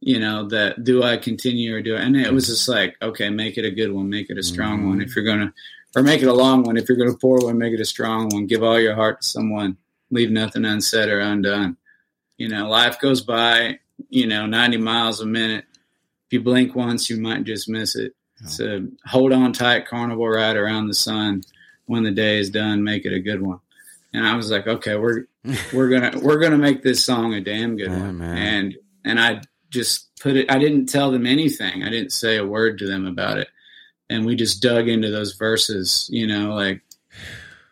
you 0.00 0.20
know 0.20 0.46
that 0.48 0.84
do 0.84 1.02
i 1.02 1.16
continue 1.16 1.74
or 1.74 1.80
do 1.80 1.96
i 1.96 2.00
and 2.00 2.16
it 2.16 2.32
was 2.32 2.46
just 2.46 2.68
like 2.68 2.94
okay 3.00 3.30
make 3.30 3.56
it 3.56 3.64
a 3.64 3.70
good 3.70 3.90
one 3.90 4.10
make 4.10 4.28
it 4.28 4.38
a 4.38 4.42
strong 4.42 4.86
one. 4.88 5.00
If 5.00 5.10
mm-hmm. 5.10 5.20
you're 5.20 5.36
gonna 5.36 5.52
or 5.96 6.02
make 6.02 6.20
it 6.20 6.28
a 6.28 6.34
long 6.34 6.62
one. 6.62 6.76
If 6.76 6.88
you're 6.88 6.98
gonna 6.98 7.16
pour 7.16 7.38
one 7.38 7.58
make 7.58 7.72
it 7.72 7.80
a 7.80 7.84
strong 7.84 8.28
one. 8.28 8.46
Give 8.46 8.62
all 8.62 8.78
your 8.78 8.94
heart 8.94 9.22
to 9.22 9.26
someone. 9.26 9.78
Leave 10.10 10.30
nothing 10.30 10.64
unsaid 10.64 11.08
or 11.08 11.20
undone. 11.20 11.78
You 12.36 12.48
know 12.48 12.68
life 12.68 13.00
goes 13.00 13.22
by 13.22 13.80
you 14.10 14.26
know 14.26 14.46
90 14.46 14.76
miles 14.76 15.20
a 15.20 15.26
minute. 15.26 15.64
If 16.26 16.32
you 16.32 16.42
blink 16.42 16.74
once 16.74 17.08
you 17.08 17.18
might 17.18 17.44
just 17.44 17.68
miss 17.68 17.96
it. 17.96 18.14
So 18.44 18.86
hold 19.06 19.32
on 19.32 19.54
tight 19.54 19.86
carnival 19.86 20.28
ride 20.28 20.56
around 20.56 20.88
the 20.88 20.94
sun. 20.94 21.42
When 21.86 22.02
the 22.02 22.10
day 22.10 22.38
is 22.38 22.50
done 22.50 22.84
make 22.84 23.06
it 23.06 23.14
a 23.14 23.20
good 23.20 23.40
one. 23.40 23.60
And 24.12 24.26
i 24.26 24.36
was 24.36 24.50
like 24.50 24.66
okay 24.66 24.96
we're 24.96 25.24
we're 25.72 25.88
gonna 25.88 26.18
we're 26.20 26.38
gonna 26.38 26.58
make 26.58 26.82
this 26.82 27.04
song 27.04 27.34
a 27.34 27.40
damn 27.40 27.76
good 27.76 27.90
Yeah, 27.90 28.00
one 28.00 28.18
man. 28.18 28.36
and 28.36 28.76
and 29.04 29.20
i 29.20 29.40
just 29.70 30.08
put 30.20 30.36
it 30.36 30.50
i 30.50 30.58
didn't 30.58 30.86
tell 30.86 31.10
them 31.10 31.26
anything 31.26 31.82
i 31.82 31.90
didn't 31.90 32.12
say 32.12 32.36
a 32.36 32.46
word 32.46 32.78
to 32.78 32.86
them 32.86 33.06
about 33.06 33.38
it 33.38 33.48
and 34.08 34.24
we 34.24 34.36
just 34.36 34.62
dug 34.62 34.88
into 34.88 35.10
those 35.10 35.34
verses 35.34 36.08
you 36.12 36.26
know 36.26 36.54
like 36.54 36.80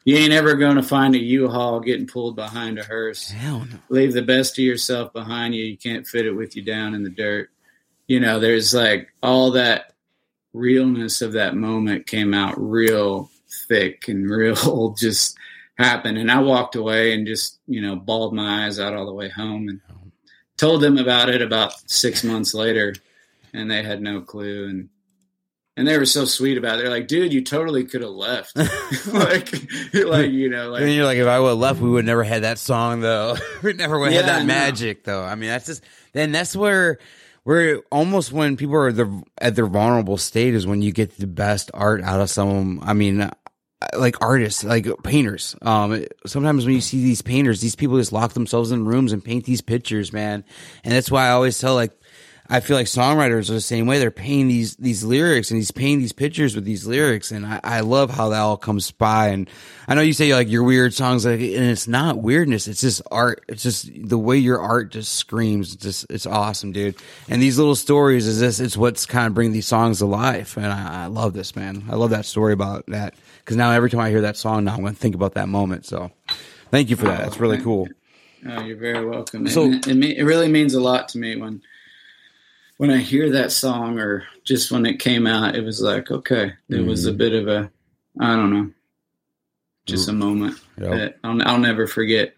you 0.05 0.17
ain't 0.17 0.33
ever 0.35 0.55
gonna 0.55 0.83
find 0.83 1.15
a 1.15 1.19
u-haul 1.19 1.81
getting 1.81 2.07
pulled 2.07 2.37
behind 2.37 2.79
a 2.79 2.85
hearse 2.85 3.31
Hell 3.31 3.61
no. 3.71 3.79
leave 3.89 4.13
the 4.13 4.23
best 4.23 4.59
of 4.59 4.65
yourself 4.65 5.13
behind 5.15 5.55
you. 5.55 5.65
You 5.65 5.79
can't 5.79 6.07
fit 6.07 6.27
it 6.27 6.33
with 6.33 6.55
you 6.57 6.63
down 6.63 6.95
in 6.95 7.05
the 7.05 7.09
dirt. 7.11 7.49
You 8.07 8.21
know, 8.21 8.39
there's 8.39 8.75
like 8.75 9.09
all 9.23 9.53
that 9.53 9.95
realness 10.53 11.23
of 11.23 11.33
that 11.33 11.57
moment 11.57 12.07
came 12.07 12.35
out 12.35 12.55
real 12.59 13.31
thick 13.67 14.09
and 14.09 14.29
real 14.29 14.91
just 14.99 15.39
happened. 15.77 16.19
And 16.19 16.31
I 16.31 16.41
walked 16.41 16.77
away 16.77 17.15
and 17.15 17.27
just, 17.27 17.59
you 17.67 17.81
know, 17.81 17.97
bawled 17.97 18.35
my 18.35 18.67
eyes 18.67 18.79
out 18.79 18.95
all 18.95 19.07
the 19.07 19.13
way 19.13 19.29
home 19.29 19.69
and 19.69 19.81
told 20.57 20.81
them 20.83 20.99
about 20.99 21.29
it 21.29 21.43
about 21.43 21.73
six 21.91 22.23
months 22.25 22.55
later. 22.55 22.95
And 23.53 23.71
they 23.71 23.83
had 23.83 24.01
no 24.03 24.21
clue. 24.21 24.69
And, 24.69 24.89
and 25.77 25.89
they 25.89 25.99
were 25.99 26.07
so 26.07 26.25
sweet 26.25 26.57
about 26.57 26.79
it. 26.79 26.83
They're 26.83 26.91
like, 26.91 27.09
dude, 27.09 27.33
you 27.33 27.43
totally 27.43 27.85
could 27.85 28.03
have 28.03 28.11
left. 28.11 28.57
like, 29.13 29.53
like, 29.93 30.31
you 30.31 30.49
know, 30.49 30.71
like, 30.71 30.83
and 30.83 30.93
you're 30.93 31.05
like, 31.05 31.19
if 31.19 31.27
I 31.27 31.41
would 31.41 31.49
have 31.51 31.59
left, 31.59 31.81
we 31.81 31.91
would 31.91 32.05
never 32.07 32.23
had 32.23 32.43
that 32.45 32.59
song 32.59 33.01
though. 33.01 33.37
we 33.63 33.73
never 33.73 33.99
would 33.99 34.13
have 34.13 34.25
Yeah, 34.25 34.33
had 34.33 34.43
that 34.43 34.47
magic 34.47 35.05
though. 35.05 35.23
I 35.25 35.35
mean, 35.35 35.49
that's 35.51 35.67
just 35.67 35.83
then 36.13 36.31
that's 36.31 36.55
where 36.55 36.99
where 37.43 37.83
almost 37.91 38.33
when 38.33 38.57
people 38.57 38.77
are 38.77 38.93
the, 38.93 39.23
at 39.39 39.55
their 39.55 39.67
vulnerable 39.67 40.17
state 40.17 40.55
is 40.55 40.67
when 40.67 40.81
you 40.81 40.93
get 40.93 41.19
the 41.19 41.27
best 41.27 41.71
art 41.75 42.03
out 42.03 42.21
of 42.21 42.31
someone. 42.31 42.79
I 42.83 42.93
mean, 42.95 43.29
like 43.97 44.21
artists, 44.23 44.65
like 44.65 44.87
painters. 45.03 45.57
Um, 45.63 46.05
sometimes 46.27 46.65
when 46.65 46.75
you 46.75 46.81
see 46.81 47.03
these 47.03 47.23
painters, 47.23 47.61
these 47.61 47.77
people 47.77 47.97
just 47.99 48.13
lock 48.13 48.33
themselves 48.33 48.73
in 48.73 48.85
rooms 48.85 49.13
and 49.13 49.25
paint 49.25 49.45
these 49.45 49.61
pictures, 49.61 50.13
man. 50.13 50.45
And 50.83 50.95
that's 50.95 51.11
why 51.11 51.27
I 51.27 51.31
always 51.31 51.59
tell 51.59 51.75
like. 51.75 51.93
I 52.47 52.61
feel 52.61 52.77
like 52.77 52.89
songwriters 52.89 53.49
are 53.49 53.55
the 53.55 53.61
same 53.63 53.87
way. 53.87 53.99
They're 53.99 54.11
painting 54.11 54.49
these 54.49 54.77
these 54.77 55.03
lyrics 55.03 55.51
and 55.51 55.57
he's 55.57 55.71
painting 55.71 56.01
these 56.01 56.13
pictures 56.13 56.55
with 56.55 56.67
these 56.67 56.87
lyrics, 56.87 57.31
and 57.31 57.47
I, 57.47 57.59
I 57.65 57.81
love 57.81 58.11
how 58.11 58.29
that 58.29 58.41
all 58.41 58.59
comes 58.59 58.91
by. 58.91 59.29
And 59.29 59.49
I 59.89 59.95
know 59.95 60.03
you 60.03 60.13
say 60.13 60.35
like 60.35 60.51
your 60.51 60.63
weird 60.63 60.93
songs, 60.93 61.25
like, 61.25 61.41
and 61.41 61.65
it's 61.65 61.89
not 61.89 62.19
weirdness. 62.19 62.69
It's 62.69 62.83
just 62.83 63.01
art. 63.11 63.43
It's 63.49 63.63
just 63.63 63.91
the 63.95 64.19
way 64.19 64.37
your 64.37 64.61
art 64.61 64.93
just 64.93 65.15
screams. 65.15 65.73
It's 65.73 65.83
just 65.83 66.07
it's 66.11 66.27
awesome, 66.27 66.73
dude. 66.73 66.97
And 67.31 67.41
these 67.41 67.57
little 67.57 67.77
stories 67.77 68.27
is 68.27 68.41
this. 68.41 68.61
It's 68.61 68.77
what's 68.77 69.07
kind 69.07 69.27
of 69.27 69.33
bringing 69.33 69.55
these 69.55 69.67
songs 69.67 70.01
to 70.01 70.05
life. 70.07 70.59
And 70.59 70.67
I, 70.67 71.05
I 71.05 71.07
love 71.07 71.33
this, 71.33 71.57
man. 71.57 71.85
I 71.89 71.95
love 71.95 72.11
that 72.11 72.27
story 72.27 72.53
about 72.53 72.85
that 72.89 73.15
because 73.45 73.57
now 73.57 73.71
every 73.73 73.91
time 73.91 74.01
I 74.01 74.11
hear 74.11 74.23
that 74.23 74.37
song, 74.37 74.65
now 74.65 74.75
I'm 74.75 74.81
going 74.81 74.95
to 74.95 74.99
think 75.01 75.15
about 75.15 75.35
that 75.35 75.49
moment. 75.49 75.85
So 75.87 76.11
thank 76.71 76.89
you 76.91 76.97
for 76.97 77.05
that. 77.07 77.19
That's 77.21 77.39
really 77.41 77.61
cool. 77.61 77.89
Oh, 78.47 78.63
you're 78.63 78.77
very 78.77 79.05
welcome. 79.07 79.47
So- 79.49 79.71
it, 79.73 79.87
it, 79.87 80.19
it 80.19 80.25
really 80.25 80.49
means 80.49 80.75
a 80.75 80.81
lot 80.81 81.09
to 81.11 81.19
me 81.19 81.37
when 81.37 81.63
when 82.77 82.91
I 82.91 82.97
hear 82.99 83.31
that 83.31 83.53
song, 83.53 84.01
or 84.01 84.25
just 84.43 84.73
when 84.73 84.85
it 84.85 84.99
came 84.99 85.27
out. 85.29 85.55
It 85.55 85.63
was 85.63 85.81
like, 85.81 86.11
okay, 86.11 86.53
it 86.69 86.85
was 86.85 87.07
a 87.07 87.11
Mm-hmm. 87.11 87.19
bit 87.19 87.33
of 87.35 87.49
a 87.49 87.71
I 88.21 88.35
don't 88.37 88.51
know. 88.53 88.71
Just 89.87 90.09
a 90.09 90.13
moment 90.13 90.59
Yep. 90.79 90.91
that 90.91 91.19
I'll, 91.23 91.43
I'll 91.47 91.59
never 91.59 91.87
forget. 91.87 92.35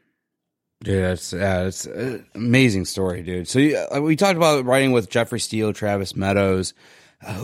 Dude, 0.83 1.03
that's 1.05 1.33
yeah, 1.33 1.63
it's 1.63 1.87
an 1.87 2.27
amazing 2.35 2.85
story, 2.85 3.23
dude. 3.23 3.49
So 3.49 3.59
you, 3.59 3.77
uh, 3.79 4.01
we 4.01 4.15
talked 4.15 4.37
about 4.37 4.65
writing 4.67 4.93
with 4.93 5.09
Jeffrey 5.09 5.41
Steele, 5.41 5.73
Travis 5.73 6.15
Meadows. 6.15 6.75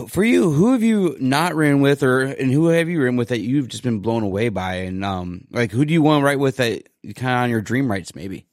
For 0.07 0.23
you, 0.23 0.51
who 0.51 0.71
have 0.71 0.83
you 0.83 1.15
not 1.19 1.55
written 1.55 1.81
with, 1.81 2.03
or 2.03 2.21
and 2.21 2.51
who 2.51 2.67
have 2.67 2.87
you 2.89 2.99
written 3.01 3.17
with 3.17 3.29
that 3.29 3.39
you've 3.41 3.67
just 3.67 3.83
been 3.83 3.99
blown 3.99 4.23
away 4.23 4.49
by, 4.49 4.75
and 4.75 5.03
um, 5.03 5.45
like 5.51 5.71
who 5.71 5.83
do 5.85 5.93
you 5.93 6.01
want 6.01 6.21
to 6.21 6.25
write 6.25 6.39
with 6.39 6.57
that 6.57 6.87
kind 7.15 7.33
of 7.37 7.43
on 7.43 7.49
your 7.49 7.61
dream 7.61 7.91
writes 7.91 8.15
maybe? 8.15 8.45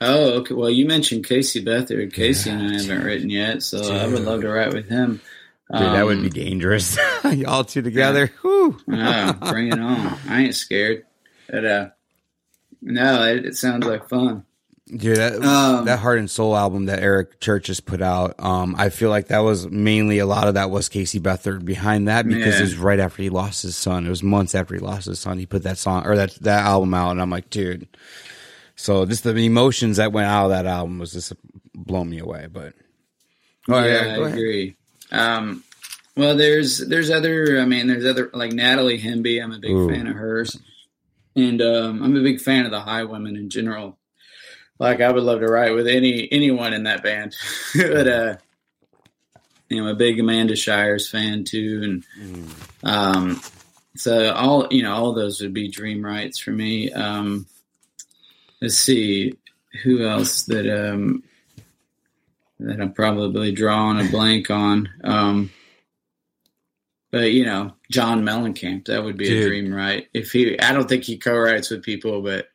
Oh, 0.00 0.30
okay. 0.40 0.54
Well, 0.54 0.70
you 0.70 0.86
mentioned 0.86 1.26
Casey 1.26 1.62
Beathard. 1.64 2.12
Casey 2.14 2.48
and 2.50 2.62
I 2.74 2.80
haven't 2.80 3.04
written 3.04 3.28
yet, 3.30 3.62
so 3.62 3.92
I 3.94 4.06
would 4.06 4.20
love 4.24 4.40
to 4.42 4.48
write 4.48 4.72
with 4.72 4.88
him. 4.88 5.20
Dude, 5.72 5.82
that 5.82 6.04
would 6.06 6.16
Um, 6.18 6.22
be 6.24 6.30
dangerous. 6.30 6.98
Y'all 7.32 7.64
two 7.64 7.82
together. 7.82 8.26
Whew. 8.42 8.80
Ah, 8.90 9.36
bring 9.50 9.68
it 9.68 9.78
on. 9.78 10.16
I 10.28 10.44
ain't 10.44 10.54
scared. 10.56 11.04
But, 11.48 11.64
uh, 11.64 11.88
no, 12.82 13.24
it, 13.26 13.44
it 13.46 13.56
sounds 13.56 13.84
like 13.86 14.08
fun. 14.08 14.44
Dude, 14.94 15.18
that, 15.18 15.44
Um, 15.44 15.84
that 15.84 16.00
Heart 16.00 16.18
and 16.18 16.30
Soul 16.30 16.56
album 16.56 16.86
that 16.86 16.98
Eric 17.00 17.38
Church 17.40 17.68
has 17.68 17.78
put 17.78 18.02
out, 18.02 18.34
um, 18.40 18.74
I 18.76 18.88
feel 18.88 19.08
like 19.08 19.28
that 19.28 19.38
was 19.38 19.68
mainly 19.68 20.18
a 20.18 20.26
lot 20.26 20.48
of 20.48 20.54
that 20.54 20.70
was 20.70 20.88
Casey 20.88 21.20
Beathard 21.20 21.64
behind 21.64 22.08
that 22.08 22.26
because 22.26 22.54
Yeah. 22.54 22.58
it 22.58 22.62
was 22.62 22.76
right 22.76 22.98
after 22.98 23.22
he 23.22 23.28
lost 23.30 23.62
his 23.62 23.76
son. 23.76 24.04
It 24.04 24.10
was 24.10 24.22
months 24.24 24.52
after 24.54 24.74
he 24.74 24.80
lost 24.80 25.06
his 25.06 25.20
son. 25.20 25.38
He 25.38 25.46
put 25.46 25.62
that 25.62 25.78
song 25.78 26.06
or 26.06 26.16
that 26.16 26.34
that 26.40 26.64
album 26.64 26.92
out, 26.94 27.12
and 27.12 27.22
I'm 27.22 27.30
like, 27.30 27.50
dude. 27.50 27.86
So 28.74 29.06
just 29.06 29.22
the 29.22 29.34
emotions 29.36 29.98
that 29.98 30.10
went 30.12 30.26
out 30.26 30.46
of 30.46 30.50
that 30.50 30.66
album 30.66 30.98
was 30.98 31.12
just 31.12 31.34
blown 31.74 32.10
me 32.10 32.18
away. 32.18 32.48
But 32.52 32.72
Oh, 33.68 33.84
yeah, 33.84 34.16
yeah, 34.16 34.24
I 34.24 34.28
agree. 34.28 34.74
Um, 35.12 35.62
well, 36.16 36.36
there's 36.36 36.78
there's 36.78 37.10
other. 37.10 37.60
I 37.60 37.64
mean, 37.64 37.86
there's 37.86 38.06
other 38.06 38.28
like 38.34 38.52
Natalie 38.52 38.98
Hemby. 39.00 39.40
I'm 39.40 39.52
a 39.52 39.58
big 39.60 39.70
Ooh. 39.70 39.88
fan 39.88 40.08
of 40.08 40.16
hers, 40.16 40.58
and 41.36 41.62
um, 41.62 42.02
I'm 42.02 42.16
a 42.16 42.22
big 42.22 42.40
fan 42.40 42.64
of 42.64 42.72
the 42.72 42.80
Highwomen 42.80 43.36
in 43.36 43.50
general. 43.50 43.98
Like, 44.80 45.00
I 45.00 45.12
would 45.12 45.22
love 45.22 45.40
to 45.40 45.46
write 45.46 45.74
with 45.74 45.86
any 45.86 46.26
anyone 46.32 46.72
in 46.72 46.84
that 46.84 47.02
band, 47.02 47.36
but 47.74 48.08
uh, 48.08 48.36
you 49.68 49.76
know, 49.76 49.84
I'm 49.84 49.94
a 49.94 49.94
big 49.94 50.18
Amanda 50.18 50.56
Shires 50.56 51.08
fan 51.08 51.44
too, 51.44 52.02
and 52.18 52.48
um, 52.82 53.40
so 53.94 54.32
all 54.32 54.66
you 54.70 54.82
know, 54.82 54.94
all 54.94 55.12
those 55.12 55.40
would 55.40 55.54
be 55.54 55.68
dream 55.68 56.04
rights 56.04 56.38
for 56.38 56.50
me. 56.50 56.90
Um, 56.92 57.46
let's 58.60 58.76
see 58.76 59.36
who 59.84 60.06
else 60.06 60.42
that 60.44 60.68
um 60.68 61.22
that 62.58 62.80
I'm 62.80 62.92
probably 62.92 63.52
drawing 63.52 64.06
a 64.06 64.10
blank 64.10 64.50
on. 64.50 64.88
Um, 65.04 65.50
but 67.10 67.32
you 67.32 67.44
know, 67.44 67.74
John 67.90 68.22
Mellencamp, 68.22 68.86
that 68.86 69.02
would 69.02 69.16
be 69.16 69.26
Dude. 69.26 69.44
a 69.44 69.48
dream, 69.48 69.74
right? 69.74 70.08
If 70.14 70.32
he, 70.32 70.58
I 70.60 70.72
don't 70.72 70.88
think 70.88 71.04
he 71.04 71.18
co-writes 71.18 71.70
with 71.70 71.82
people, 71.82 72.22
but 72.22 72.48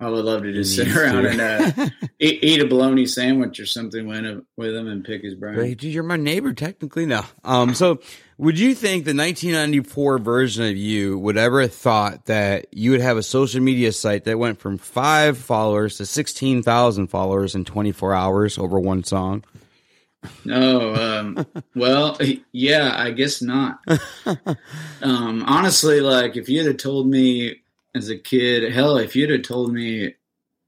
I 0.00 0.08
would 0.08 0.24
love 0.24 0.42
to 0.44 0.52
just 0.52 0.76
sit 0.76 0.96
around 0.96 1.24
to. 1.24 1.30
and 1.30 1.40
uh, 1.40 1.88
eat, 2.20 2.44
eat 2.44 2.60
a 2.60 2.66
bologna 2.66 3.04
sandwich 3.06 3.58
or 3.58 3.66
something 3.66 4.06
with, 4.06 4.74
him 4.74 4.86
and 4.86 5.04
pick 5.04 5.22
his 5.22 5.34
brain. 5.34 5.76
You're 5.80 6.04
my 6.04 6.16
neighbor 6.16 6.52
technically 6.52 7.04
now. 7.04 7.26
Um, 7.42 7.74
so 7.74 8.00
would 8.36 8.60
you 8.60 8.76
think 8.76 9.04
the 9.04 9.14
1994 9.14 10.18
version 10.18 10.66
of 10.66 10.76
you 10.76 11.18
would 11.18 11.36
ever 11.36 11.62
have 11.62 11.74
thought 11.74 12.26
that 12.26 12.66
you 12.70 12.92
would 12.92 13.00
have 13.00 13.16
a 13.16 13.24
social 13.24 13.60
media 13.60 13.90
site 13.90 14.22
that 14.24 14.38
went 14.38 14.60
from 14.60 14.78
five 14.78 15.36
followers 15.36 15.96
to 15.96 16.06
16,000 16.06 17.08
followers 17.08 17.56
in 17.56 17.64
24 17.64 18.14
hours 18.14 18.56
over 18.56 18.78
one 18.78 19.02
song? 19.02 19.44
No, 20.44 20.94
um, 20.94 21.46
well, 21.74 22.18
yeah, 22.52 22.94
I 22.96 23.10
guess 23.10 23.42
not. 23.42 23.80
um, 25.02 25.44
honestly, 25.44 26.00
like 26.00 26.36
if 26.36 26.48
you'd 26.48 26.66
have 26.66 26.76
told 26.76 27.08
me 27.08 27.62
as 27.94 28.08
a 28.10 28.16
kid, 28.18 28.70
hell, 28.72 28.96
if 28.98 29.16
you'd 29.16 29.30
have 29.30 29.42
told 29.42 29.72
me 29.72 30.14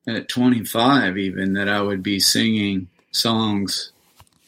at 0.06 0.28
25 0.28 1.18
even 1.18 1.52
that 1.54 1.68
I 1.68 1.80
would 1.82 2.02
be 2.02 2.18
singing 2.20 2.88
songs 3.12 3.92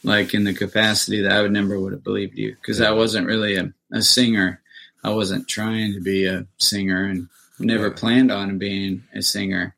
like 0.02 0.34
in 0.34 0.44
the 0.44 0.54
capacity 0.54 1.20
that 1.22 1.32
I 1.32 1.42
would 1.42 1.52
never 1.52 1.78
would 1.78 1.92
have 1.92 2.02
believed 2.02 2.36
you 2.38 2.54
because 2.60 2.80
I 2.80 2.90
wasn't 2.90 3.26
really 3.26 3.56
a, 3.56 3.72
a 3.92 4.02
singer. 4.02 4.60
I 5.04 5.10
wasn't 5.10 5.48
trying 5.48 5.92
to 5.94 6.00
be 6.00 6.26
a 6.26 6.46
singer 6.58 7.04
and 7.04 7.28
never 7.58 7.90
planned 7.90 8.32
on 8.32 8.58
being 8.58 9.04
a 9.14 9.22
singer. 9.22 9.74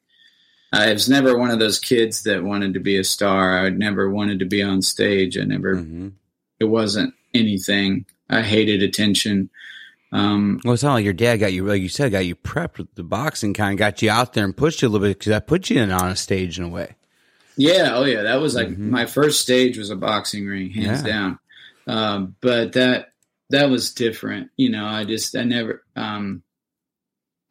I 0.72 0.92
was 0.92 1.08
never 1.08 1.36
one 1.38 1.50
of 1.50 1.58
those 1.58 1.78
kids 1.78 2.22
that 2.24 2.42
wanted 2.42 2.74
to 2.74 2.80
be 2.80 2.96
a 2.96 3.04
star. 3.04 3.58
I 3.58 3.68
never 3.70 4.08
wanted 4.10 4.38
to 4.40 4.44
be 4.44 4.62
on 4.62 4.80
stage. 4.82 5.36
I 5.38 5.42
never, 5.44 5.76
Mm-hmm. 5.76 6.08
it 6.60 6.64
wasn't 6.64 7.14
anything. 7.34 8.06
I 8.30 8.42
hated 8.42 8.82
attention. 8.82 9.50
Um, 10.14 10.60
Well, 10.64 10.72
it's 10.74 10.82
not 10.84 10.94
like 10.94 11.04
your 11.04 11.12
dad 11.12 11.38
got 11.38 11.52
you, 11.52 11.66
like 11.66 11.82
you 11.82 11.88
said, 11.88 12.12
got 12.12 12.24
you 12.24 12.36
prepped 12.36 12.78
with 12.78 12.94
the 12.94 13.02
boxing 13.02 13.52
kind, 13.52 13.76
got 13.76 14.00
you 14.00 14.10
out 14.10 14.32
there 14.32 14.44
and 14.44 14.56
pushed 14.56 14.80
you 14.80 14.86
a 14.86 14.90
little 14.90 15.06
bit 15.06 15.18
because 15.18 15.30
that 15.30 15.46
put 15.48 15.68
you 15.68 15.80
in 15.80 15.90
on 15.90 16.08
a 16.10 16.16
stage 16.16 16.56
in 16.58 16.64
a 16.64 16.68
way. 16.68 16.94
Yeah, 17.56 17.90
oh 17.96 18.04
yeah, 18.04 18.22
that 18.22 18.40
was 18.40 18.54
like 18.54 18.68
Mhm. 18.68 18.78
my 18.90 19.06
first 19.06 19.40
stage 19.40 19.76
was 19.76 19.90
a 19.90 19.96
boxing 19.96 20.46
ring, 20.46 20.70
hands 20.70 21.04
Yeah. 21.04 21.12
down. 21.12 21.38
Um, 21.86 22.36
but 22.40 22.72
that 22.74 23.10
that 23.50 23.68
was 23.70 23.92
different, 23.92 24.50
you 24.56 24.70
know. 24.70 24.86
I 24.86 25.04
just 25.04 25.36
I 25.36 25.42
never 25.44 25.82
um, 25.96 26.42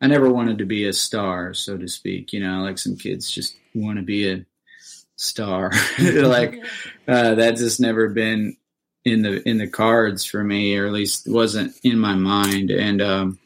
I 0.02 0.08
never 0.08 0.30
wanted 0.32 0.58
to 0.58 0.66
be 0.66 0.86
a 0.86 0.94
star, 0.94 1.54
so 1.54 1.78
to 1.78 1.88
speak. 1.88 2.34
You 2.34 2.40
know, 2.42 2.62
like 2.64 2.78
some 2.78 2.96
kids 2.98 3.30
just 3.30 3.56
want 3.76 3.98
to 4.00 4.04
be 4.04 4.30
a 4.30 4.46
star. 5.18 5.72
like 6.00 6.56
uh, 7.08 7.36
that's 7.36 7.62
just 7.62 7.80
never 7.80 8.10
been 8.10 8.58
in 9.06 9.22
the 9.22 9.48
in 9.48 9.58
the 9.58 9.68
cards 9.68 10.26
for 10.26 10.44
me, 10.44 10.78
or 10.78 10.86
at 10.88 10.94
least 10.94 11.28
wasn't 11.28 11.76
in 11.84 12.00
my 12.00 12.16
mind. 12.16 12.72
And 12.72 13.02
um, 13.02 13.40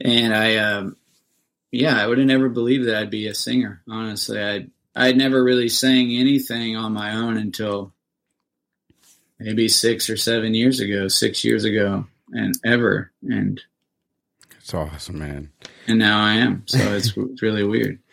and 0.00 0.34
I 0.34 0.56
um, 0.56 0.96
yeah, 1.70 2.02
I 2.02 2.06
would 2.06 2.18
have 2.18 2.26
never 2.26 2.48
believed 2.48 2.86
that 2.86 2.96
I'd 2.96 3.10
be 3.10 3.26
a 3.28 3.34
singer. 3.34 3.82
Honestly, 3.88 4.42
I 4.42 4.66
I'd 4.94 5.16
never 5.16 5.42
really 5.42 5.68
sang 5.68 6.10
anything 6.14 6.76
on 6.76 6.92
my 6.92 7.14
own 7.14 7.36
until 7.36 7.92
maybe 9.38 9.68
six 9.68 10.10
or 10.10 10.16
seven 10.16 10.54
years 10.54 10.80
ago, 10.80 11.08
six 11.08 11.44
years 11.44 11.64
ago, 11.64 12.06
and 12.32 12.54
ever, 12.64 13.10
and 13.22 13.60
It's 14.58 14.74
awesome, 14.74 15.18
man. 15.18 15.50
and 15.86 15.98
now 15.98 16.22
I 16.22 16.34
am. 16.34 16.62
So 16.66 16.78
it's, 16.94 17.16
it's 17.16 17.42
really 17.42 17.64
weird. 17.64 17.98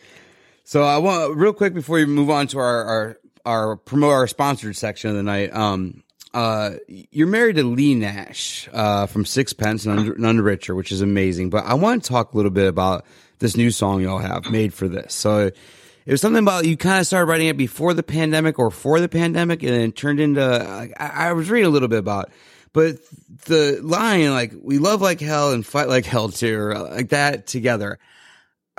So 0.63 0.83
I 0.83 0.99
want 0.99 1.35
real 1.35 1.51
quick 1.51 1.73
before 1.73 1.95
we 1.95 2.05
move 2.05 2.29
on 2.29 2.45
to 2.49 2.59
our 2.59 2.85
our 2.85 3.17
our 3.49 3.75
promote 3.75 4.11
our 4.11 4.27
sponsored 4.27 4.75
section 4.77 5.09
of 5.09 5.15
the 5.15 5.23
night. 5.23 5.53
Um, 5.53 6.03
uh, 6.33 6.73
you're 6.87 7.27
married 7.27 7.55
to 7.55 7.63
Lee 7.63 7.95
Nash 7.95 8.69
uh, 8.71 9.07
from 9.07 9.25
Sixpence 9.25 9.85
and 9.85 9.99
Under, 9.99 10.15
None 10.15 10.41
Richer, 10.41 10.75
which 10.75 10.91
is 10.91 11.01
amazing. 11.01 11.49
But 11.49 11.65
I 11.65 11.73
want 11.73 12.03
to 12.03 12.09
talk 12.09 12.33
a 12.33 12.37
little 12.37 12.51
bit 12.51 12.67
about 12.67 13.05
this 13.39 13.57
new 13.57 13.71
song 13.71 14.01
y'all 14.01 14.19
have 14.19 14.51
made 14.51 14.73
for 14.73 14.87
this. 14.87 15.15
So 15.15 15.47
it 15.47 16.11
was 16.11 16.21
something 16.21 16.43
about 16.43 16.65
you 16.65 16.77
kind 16.77 16.99
of 16.99 17.07
started 17.07 17.25
writing 17.25 17.47
it 17.47 17.57
before 17.57 17.95
the 17.95 18.03
pandemic 18.03 18.59
or 18.59 18.69
for 18.69 18.99
the 18.99 19.09
pandemic, 19.09 19.63
and 19.63 19.71
then 19.71 19.91
turned 19.91 20.19
into. 20.19 20.43
I, 20.43 20.91
I 20.97 21.33
was 21.33 21.49
reading 21.49 21.67
a 21.67 21.71
little 21.71 21.87
bit 21.87 21.99
about. 21.99 22.27
It. 22.27 22.33
But 22.71 22.97
the 23.45 23.79
line, 23.81 24.29
like, 24.29 24.53
we 24.61 24.77
love 24.77 25.01
like 25.01 25.19
hell 25.19 25.53
and 25.53 25.65
fight 25.65 25.89
like 25.89 26.05
hell 26.05 26.29
too, 26.29 26.55
or 26.55 26.77
like 26.77 27.09
that 27.09 27.47
together 27.47 27.97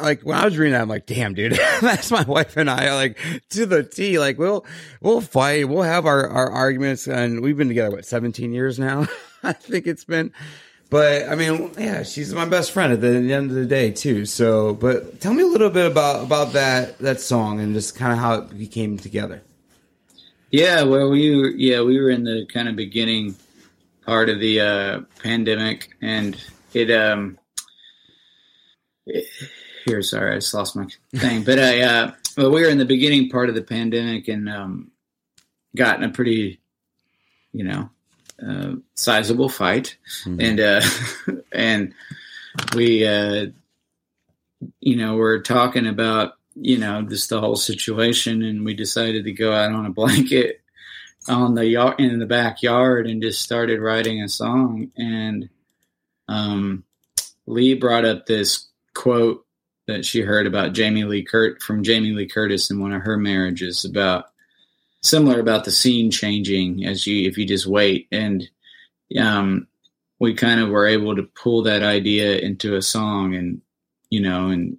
like 0.00 0.22
when 0.22 0.36
I 0.36 0.44
was 0.44 0.56
reading 0.58 0.72
that, 0.72 0.82
I'm 0.82 0.88
like, 0.88 1.06
damn, 1.06 1.34
dude, 1.34 1.52
that's 1.80 2.10
my 2.10 2.22
wife 2.22 2.56
and 2.56 2.68
I 2.70 2.94
like 2.94 3.18
to 3.50 3.66
the 3.66 3.82
T. 3.82 4.18
Like 4.18 4.38
we'll 4.38 4.64
we'll 5.00 5.20
fight, 5.20 5.68
we'll 5.68 5.82
have 5.82 6.06
our 6.06 6.28
our 6.28 6.50
arguments, 6.50 7.06
and 7.06 7.40
we've 7.40 7.56
been 7.56 7.68
together 7.68 7.96
what 7.96 8.04
17 8.04 8.52
years 8.52 8.78
now. 8.78 9.06
I 9.42 9.52
think 9.52 9.86
it's 9.86 10.04
been. 10.04 10.32
But 10.90 11.28
I 11.28 11.36
mean, 11.36 11.70
yeah, 11.78 12.02
she's 12.02 12.34
my 12.34 12.44
best 12.46 12.72
friend 12.72 12.92
at 12.92 13.00
the 13.00 13.08
end 13.32 13.50
of 13.50 13.56
the 13.56 13.64
day 13.66 13.92
too. 13.92 14.26
So, 14.26 14.74
but 14.74 15.20
tell 15.20 15.32
me 15.32 15.42
a 15.42 15.46
little 15.46 15.70
bit 15.70 15.90
about 15.90 16.24
about 16.24 16.52
that 16.54 16.98
that 16.98 17.20
song 17.20 17.60
and 17.60 17.74
just 17.74 17.94
kind 17.96 18.12
of 18.12 18.18
how 18.18 18.34
it 18.34 18.58
became 18.58 18.98
together. 18.98 19.42
Yeah, 20.50 20.82
well, 20.82 21.08
we 21.10 21.36
were 21.36 21.50
yeah 21.50 21.82
we 21.82 22.00
were 22.00 22.10
in 22.10 22.24
the 22.24 22.44
kind 22.52 22.68
of 22.68 22.74
beginning 22.74 23.36
part 24.04 24.28
of 24.28 24.40
the 24.40 24.60
uh, 24.60 25.00
pandemic, 25.22 25.90
and 26.02 26.36
it 26.74 26.90
um. 26.90 27.38
it- 29.06 29.26
here, 29.90 30.02
sorry, 30.02 30.32
I 30.32 30.36
just 30.36 30.54
lost 30.54 30.76
my 30.76 30.86
thing. 31.16 31.42
But 31.42 31.58
I, 31.58 31.80
uh, 31.80 32.12
well, 32.36 32.50
we 32.50 32.62
were 32.62 32.68
in 32.68 32.78
the 32.78 32.84
beginning 32.84 33.28
part 33.28 33.48
of 33.48 33.54
the 33.54 33.62
pandemic, 33.62 34.28
and 34.28 34.48
um, 34.48 34.90
got 35.74 35.98
in 35.98 36.04
a 36.04 36.12
pretty, 36.12 36.60
you 37.52 37.64
know, 37.64 37.90
uh, 38.46 38.74
sizable 38.94 39.48
fight, 39.48 39.96
and 40.24 40.60
uh, 40.60 40.80
and 41.52 41.92
we, 42.74 43.04
uh, 43.04 43.46
you 44.80 44.96
know, 44.96 45.16
we're 45.16 45.42
talking 45.42 45.86
about 45.86 46.34
you 46.54 46.78
know 46.78 47.02
just 47.02 47.28
the 47.30 47.40
whole 47.40 47.56
situation, 47.56 48.42
and 48.42 48.64
we 48.64 48.74
decided 48.74 49.24
to 49.24 49.32
go 49.32 49.52
out 49.52 49.72
on 49.72 49.86
a 49.86 49.90
blanket 49.90 50.60
on 51.28 51.54
the 51.54 51.66
yard 51.66 52.00
in 52.00 52.18
the 52.18 52.26
backyard 52.26 53.06
and 53.06 53.20
just 53.20 53.42
started 53.42 53.80
writing 53.80 54.22
a 54.22 54.28
song. 54.28 54.90
And 54.96 55.50
um, 56.28 56.84
Lee 57.46 57.74
brought 57.74 58.04
up 58.04 58.26
this 58.26 58.68
quote 58.94 59.44
that 59.90 60.04
she 60.04 60.20
heard 60.22 60.46
about 60.46 60.72
Jamie 60.72 61.04
Lee 61.04 61.22
Curt 61.22 61.60
from 61.62 61.82
Jamie 61.82 62.12
Lee 62.12 62.26
Curtis 62.28 62.70
in 62.70 62.80
one 62.80 62.92
of 62.92 63.02
her 63.02 63.16
marriages 63.16 63.84
about 63.84 64.26
similar 65.02 65.40
about 65.40 65.64
the 65.64 65.70
scene 65.70 66.10
changing 66.10 66.84
as 66.84 67.06
you 67.06 67.28
if 67.28 67.38
you 67.38 67.46
just 67.46 67.66
wait 67.66 68.06
and 68.12 68.48
um 69.18 69.66
we 70.18 70.34
kind 70.34 70.60
of 70.60 70.68
were 70.68 70.86
able 70.86 71.16
to 71.16 71.22
pull 71.22 71.62
that 71.62 71.82
idea 71.82 72.36
into 72.38 72.76
a 72.76 72.82
song 72.82 73.34
and 73.34 73.62
you 74.10 74.20
know 74.20 74.48
and 74.48 74.78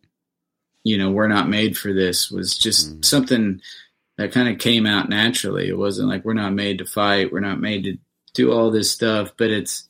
you 0.84 0.97
know 0.97 1.09
we're 1.12 1.28
not 1.28 1.49
made 1.49 1.76
for 1.78 1.91
this 1.93 2.30
was 2.32 2.55
just 2.57 2.97
Mm. 2.99 3.05
something 3.05 3.62
that 4.18 4.32
kind 4.32 4.47
of 4.49 4.59
came 4.59 4.86
out 4.86 5.09
naturally 5.09 5.68
it 5.68 5.78
wasn't 5.78 6.07
like 6.07 6.24
we're 6.24 6.34
not 6.34 6.53
made 6.53 6.78
to 6.78 6.86
fight 6.86 7.32
we're 7.32 7.39
not 7.39 7.59
made 7.59 7.84
to 7.86 7.97
do 8.36 8.51
all 8.51 8.70
this 8.70 8.91
stuff 8.91 9.32
but 9.38 9.49
it's 9.49 9.89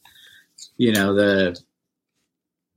you 0.78 0.94
know 0.94 1.14
the 1.14 1.60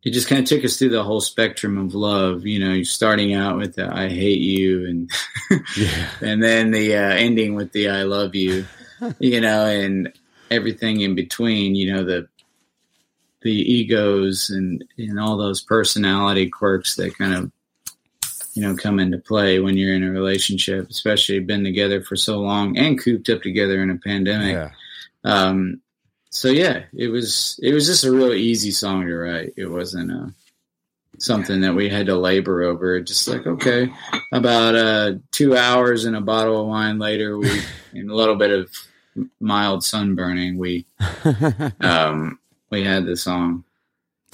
it 0.05 0.11
just 0.13 0.29
kind 0.29 0.43
of 0.43 0.47
took 0.49 0.65
us 0.65 0.77
through 0.79 0.91
the 0.91 1.03
whole 1.03 1.21
spectrum 1.21 1.79
of 1.79 1.95
love 1.95 2.47
you 2.47 2.59
know 2.59 2.83
starting 2.83 3.35
out 3.35 3.57
with 3.57 3.75
the 3.77 3.87
i 3.95 4.09
hate 4.09 4.41
you 4.41 4.87
and 4.87 5.11
Yeah. 5.77 6.09
and 6.21 6.43
then 6.43 6.71
the 6.71 6.95
uh, 6.97 7.01
ending 7.15 7.55
with 7.55 7.73
the 7.73 7.89
i 7.89 8.03
love 8.03 8.35
you 8.35 8.67
you 9.19 9.41
know 9.41 9.65
and 9.67 10.13
everything 10.51 11.01
in 11.01 11.15
between 11.15 11.75
you 11.75 11.93
know 11.93 12.05
the 12.05 12.29
the 13.43 13.51
egos 13.53 14.51
and 14.51 14.85
and 14.99 15.19
all 15.21 15.37
those 15.37 15.61
personality 15.63 16.49
quirks 16.49 16.95
that 16.97 17.17
kind 17.19 17.35
of 17.35 17.53
you 18.55 18.63
know 18.63 18.77
come 18.77 18.99
into 19.01 19.19
play 19.19 19.59
when 19.59 19.77
you're 19.77 19.95
in 19.95 20.05
a 20.05 20.11
relationship 20.11 20.89
especially 20.91 21.41
been 21.41 21.65
together 21.65 22.01
for 22.03 22.15
so 22.17 22.39
long 22.41 22.77
and 22.79 23.03
cooped 23.03 23.29
up 23.29 23.43
together 23.43 23.83
in 23.83 23.91
a 23.91 23.97
pandemic 23.97 24.55
Yeah. 24.55 24.71
um 25.25 25.81
so 26.35 26.49
yeah 26.49 26.83
it 26.93 27.09
was 27.09 27.59
it 27.63 27.73
was 27.73 27.87
just 27.87 28.05
a 28.05 28.11
real 28.11 28.33
easy 28.33 28.73
song 28.73 29.07
to 29.07 29.15
write. 29.15 29.55
It 29.57 29.67
wasn't 29.67 30.11
uh 30.11 30.31
something 31.19 31.61
that 31.61 31.75
we 31.75 31.89
had 31.89 32.07
to 32.07 32.17
labor 32.17 32.63
over. 32.63 33.01
Just 33.01 33.29
like 33.29 33.47
okay 33.47 33.93
about 34.33 34.75
uh 34.75 35.13
two 35.31 35.57
hours 35.57 36.05
and 36.05 36.17
a 36.17 36.21
bottle 36.21 36.61
of 36.61 36.67
wine 36.67 36.99
later 36.99 37.39
we 37.39 37.61
and 37.93 38.11
a 38.11 38.15
little 38.15 38.35
bit 38.35 38.51
of 38.51 38.71
mild 39.39 39.85
sunburning 39.85 40.57
we 40.57 40.85
um 41.81 42.37
we 42.71 42.83
had 42.83 43.07
the 43.07 43.17
song 43.17 43.63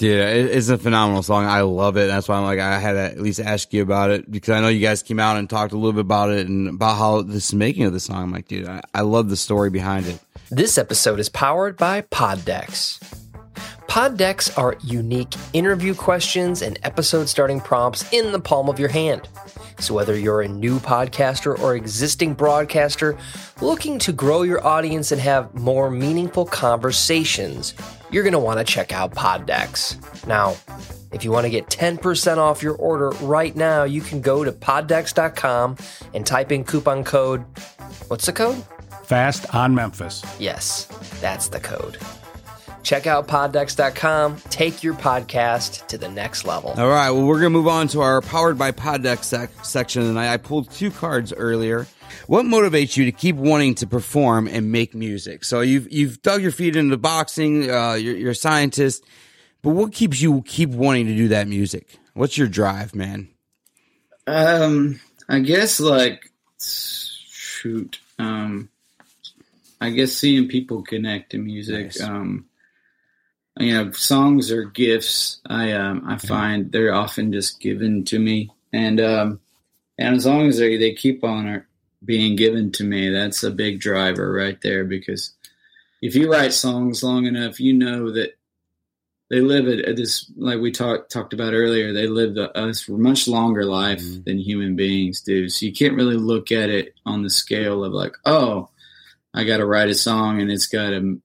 Dude, 0.00 0.18
it's 0.18 0.70
a 0.70 0.78
phenomenal 0.78 1.22
song. 1.22 1.44
I 1.44 1.60
love 1.60 1.98
it. 1.98 2.06
That's 2.06 2.26
why 2.26 2.36
I'm 2.36 2.44
like, 2.44 2.58
I 2.58 2.78
had 2.78 2.92
to 2.92 3.00
at 3.00 3.20
least 3.20 3.38
ask 3.38 3.70
you 3.70 3.82
about 3.82 4.10
it 4.10 4.30
because 4.30 4.54
I 4.54 4.62
know 4.62 4.68
you 4.68 4.80
guys 4.80 5.02
came 5.02 5.20
out 5.20 5.36
and 5.36 5.48
talked 5.48 5.74
a 5.74 5.76
little 5.76 5.92
bit 5.92 6.00
about 6.00 6.30
it 6.30 6.48
and 6.48 6.68
about 6.68 6.96
how 6.96 7.20
this 7.20 7.52
making 7.52 7.82
of 7.82 7.92
the 7.92 8.00
song. 8.00 8.22
I'm 8.22 8.32
like, 8.32 8.48
dude, 8.48 8.66
I, 8.66 8.80
I 8.94 9.02
love 9.02 9.28
the 9.28 9.36
story 9.36 9.68
behind 9.68 10.06
it. 10.06 10.18
This 10.50 10.78
episode 10.78 11.20
is 11.20 11.28
powered 11.28 11.76
by 11.76 12.00
PodDecks. 12.00 12.98
PodDecks 13.88 14.56
are 14.56 14.78
unique 14.82 15.34
interview 15.52 15.94
questions 15.94 16.62
and 16.62 16.78
episode 16.82 17.28
starting 17.28 17.60
prompts 17.60 18.10
in 18.10 18.32
the 18.32 18.40
palm 18.40 18.70
of 18.70 18.78
your 18.78 18.88
hand. 18.88 19.28
So, 19.80 19.92
whether 19.92 20.18
you're 20.18 20.40
a 20.40 20.48
new 20.48 20.78
podcaster 20.78 21.58
or 21.58 21.76
existing 21.76 22.32
broadcaster 22.32 23.18
looking 23.60 23.98
to 23.98 24.12
grow 24.12 24.42
your 24.44 24.66
audience 24.66 25.12
and 25.12 25.20
have 25.20 25.54
more 25.54 25.90
meaningful 25.90 26.46
conversations, 26.46 27.74
you're 28.10 28.22
going 28.22 28.32
to 28.32 28.38
want 28.38 28.58
to 28.58 28.64
check 28.64 28.92
out 28.92 29.14
PodDecks. 29.14 30.26
Now, 30.26 30.56
if 31.12 31.24
you 31.24 31.30
want 31.32 31.44
to 31.44 31.50
get 31.50 31.66
10% 31.66 32.38
off 32.38 32.62
your 32.62 32.74
order 32.76 33.10
right 33.22 33.54
now, 33.54 33.84
you 33.84 34.00
can 34.00 34.20
go 34.20 34.44
to 34.44 34.52
poddecks.com 34.52 35.76
and 36.14 36.26
type 36.26 36.52
in 36.52 36.64
coupon 36.64 37.04
code. 37.04 37.44
What's 38.08 38.26
the 38.26 38.32
code? 38.32 38.62
Fast 39.04 39.52
on 39.54 39.74
Memphis. 39.74 40.24
Yes, 40.38 40.84
that's 41.20 41.48
the 41.48 41.60
code. 41.60 41.98
Check 42.82 43.06
out 43.06 43.28
poddecks.com. 43.28 44.36
Take 44.48 44.82
your 44.82 44.94
podcast 44.94 45.86
to 45.88 45.98
the 45.98 46.08
next 46.08 46.44
level. 46.44 46.70
All 46.76 46.88
right. 46.88 47.10
Well, 47.10 47.24
we're 47.26 47.40
going 47.40 47.52
to 47.52 47.58
move 47.58 47.68
on 47.68 47.88
to 47.88 48.00
our 48.00 48.20
powered 48.20 48.56
by 48.56 48.72
PodDeck 48.72 49.22
sec- 49.22 49.64
section. 49.64 50.02
And 50.02 50.18
I, 50.18 50.34
I 50.34 50.36
pulled 50.38 50.70
two 50.70 50.90
cards 50.90 51.32
earlier. 51.32 51.86
What 52.26 52.46
motivates 52.46 52.96
you 52.96 53.04
to 53.06 53.12
keep 53.12 53.36
wanting 53.36 53.74
to 53.76 53.86
perform 53.86 54.46
and 54.46 54.70
make 54.70 54.94
music? 54.94 55.44
So 55.44 55.60
you've, 55.60 55.90
you've 55.92 56.22
dug 56.22 56.42
your 56.42 56.52
feet 56.52 56.76
into 56.76 56.96
boxing. 56.96 57.70
Uh, 57.70 57.94
you're, 57.94 58.16
you're 58.16 58.30
a 58.30 58.34
scientist, 58.34 59.04
but 59.62 59.70
what 59.70 59.92
keeps 59.92 60.20
you 60.20 60.42
keep 60.42 60.70
wanting 60.70 61.06
to 61.06 61.16
do 61.16 61.28
that 61.28 61.48
music? 61.48 61.98
What's 62.14 62.36
your 62.36 62.48
drive, 62.48 62.94
man? 62.94 63.28
Um, 64.26 65.00
I 65.28 65.40
guess 65.40 65.80
like 65.80 66.30
shoot. 66.60 67.98
Um, 68.18 68.68
I 69.80 69.90
guess 69.90 70.12
seeing 70.12 70.48
people 70.48 70.82
connect 70.82 71.30
to 71.30 71.38
music. 71.38 71.86
Nice. 71.86 72.02
Um, 72.02 72.46
you 73.58 73.72
know, 73.72 73.92
songs 73.92 74.50
are 74.50 74.64
gifts. 74.64 75.40
I 75.46 75.72
um, 75.72 76.04
I 76.06 76.16
find 76.16 76.70
they're 76.70 76.94
often 76.94 77.32
just 77.32 77.60
given 77.60 78.04
to 78.06 78.18
me, 78.18 78.50
and 78.72 79.00
um, 79.00 79.40
and 79.98 80.16
as 80.16 80.26
long 80.26 80.48
as 80.48 80.58
they 80.58 80.76
they 80.76 80.94
keep 80.94 81.24
on 81.24 81.64
being 82.04 82.36
given 82.36 82.72
to 82.72 82.84
me, 82.84 83.10
that's 83.10 83.42
a 83.42 83.50
big 83.50 83.80
driver 83.80 84.32
right 84.32 84.60
there. 84.62 84.84
Because 84.84 85.32
if 86.02 86.14
you 86.14 86.30
write 86.30 86.52
songs 86.52 87.02
long 87.02 87.26
enough, 87.26 87.60
you 87.60 87.72
know 87.72 88.10
that 88.12 88.36
they 89.28 89.40
live 89.40 89.68
at, 89.68 89.80
at 89.84 89.96
this 89.96 90.30
like 90.36 90.58
we 90.58 90.72
talked 90.72 91.12
talked 91.12 91.32
about 91.32 91.54
earlier. 91.54 91.92
They 91.92 92.08
live 92.08 92.36
a, 92.36 92.50
a 92.58 92.72
much 92.90 93.28
longer 93.28 93.64
life 93.64 94.00
Mhm. 94.02 94.24
than 94.24 94.38
human 94.38 94.74
beings 94.76 95.20
do. 95.20 95.48
So 95.48 95.66
you 95.66 95.72
can't 95.72 95.94
really 95.94 96.16
look 96.16 96.50
at 96.50 96.68
it 96.70 96.94
on 97.06 97.22
the 97.22 97.30
scale 97.30 97.84
of 97.84 97.92
like, 97.92 98.16
oh, 98.24 98.70
I 99.32 99.44
got 99.44 99.58
to 99.58 99.66
write 99.66 99.88
a 99.88 99.94
song 99.94 100.40
and 100.40 100.50
it's 100.50 100.66
got 100.66 100.90
to 100.90 101.20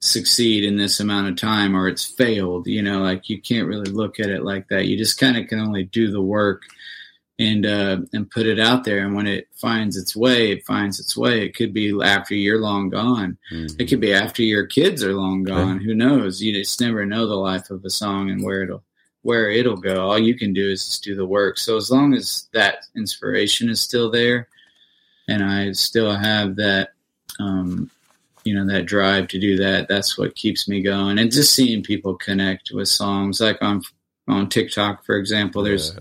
succeed 0.00 0.64
in 0.64 0.76
this 0.76 0.98
amount 1.00 1.28
of 1.28 1.36
time 1.36 1.76
or 1.76 1.86
it's 1.86 2.04
failed. 2.04 2.66
You 2.66 2.82
know, 2.82 3.02
like 3.02 3.30
you 3.30 3.40
can't 3.40 3.68
really 3.68 3.90
look 3.90 4.18
at 4.18 4.30
it 4.30 4.42
like 4.42 4.68
that. 4.68 4.86
You 4.86 4.96
just 4.98 5.18
kind 5.20 5.36
of 5.36 5.46
can 5.46 5.60
only 5.60 5.84
do 5.84 6.10
the 6.10 6.20
work 6.20 6.62
and 7.38 7.66
uh, 7.66 7.98
and 8.12 8.30
put 8.30 8.46
it 8.46 8.60
out 8.60 8.84
there. 8.84 9.04
And 9.04 9.14
when 9.14 9.26
it 9.26 9.48
finds 9.56 9.96
its 9.96 10.14
way, 10.14 10.52
it 10.52 10.64
finds 10.64 11.00
its 11.00 11.16
way. 11.16 11.44
It 11.44 11.56
could 11.56 11.74
be 11.74 11.92
after 12.02 12.34
you're 12.34 12.60
long 12.60 12.90
gone. 12.90 13.38
It 13.78 13.86
could 13.86 14.00
be 14.00 14.12
after 14.12 14.42
your 14.42 14.66
kids 14.66 15.02
are 15.02 15.14
long 15.14 15.42
gone. 15.42 15.78
Who 15.80 15.94
knows? 15.94 16.40
You 16.40 16.52
just 16.52 16.80
never 16.80 17.04
know 17.04 17.26
the 17.26 17.34
life 17.34 17.70
of 17.70 17.84
a 17.84 17.90
song 17.90 18.30
and 18.30 18.42
where 18.42 18.62
it'll 18.62 18.84
where 19.22 19.50
it'll 19.50 19.76
go. 19.76 20.06
All 20.06 20.18
you 20.18 20.36
can 20.36 20.52
do 20.52 20.70
is 20.70 20.84
just 20.84 21.02
do 21.02 21.16
the 21.16 21.26
work. 21.26 21.58
So 21.58 21.76
as 21.76 21.90
long 21.90 22.14
as 22.14 22.48
that 22.52 22.84
inspiration 22.94 23.68
is 23.70 23.80
still 23.80 24.10
there, 24.10 24.48
and 25.28 25.42
I 25.42 25.72
still 25.72 26.14
have 26.14 26.56
that, 26.56 26.90
um, 27.40 27.90
you 28.44 28.54
know, 28.54 28.66
that 28.72 28.84
drive 28.84 29.28
to 29.28 29.40
do 29.40 29.56
that, 29.56 29.88
that's 29.88 30.18
what 30.18 30.34
keeps 30.36 30.68
me 30.68 30.82
going. 30.82 31.18
And 31.18 31.32
just 31.32 31.54
seeing 31.54 31.82
people 31.82 32.14
connect 32.14 32.70
with 32.72 32.88
songs, 32.88 33.40
like 33.40 33.60
on 33.62 33.82
on 34.28 34.48
TikTok, 34.48 35.04
for 35.04 35.16
example, 35.16 35.62
there's 35.62 35.96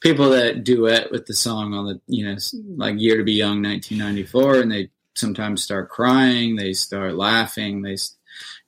people 0.00 0.30
that 0.30 0.64
duet 0.64 1.10
with 1.10 1.26
the 1.26 1.34
song 1.34 1.74
on 1.74 1.86
the 1.86 2.00
you 2.06 2.24
know 2.24 2.36
like 2.76 2.98
year 2.98 3.16
to 3.16 3.24
be 3.24 3.32
young 3.32 3.62
1994 3.62 4.60
and 4.60 4.72
they 4.72 4.90
sometimes 5.14 5.62
start 5.62 5.90
crying 5.90 6.56
they 6.56 6.72
start 6.72 7.14
laughing 7.14 7.82
they 7.82 7.96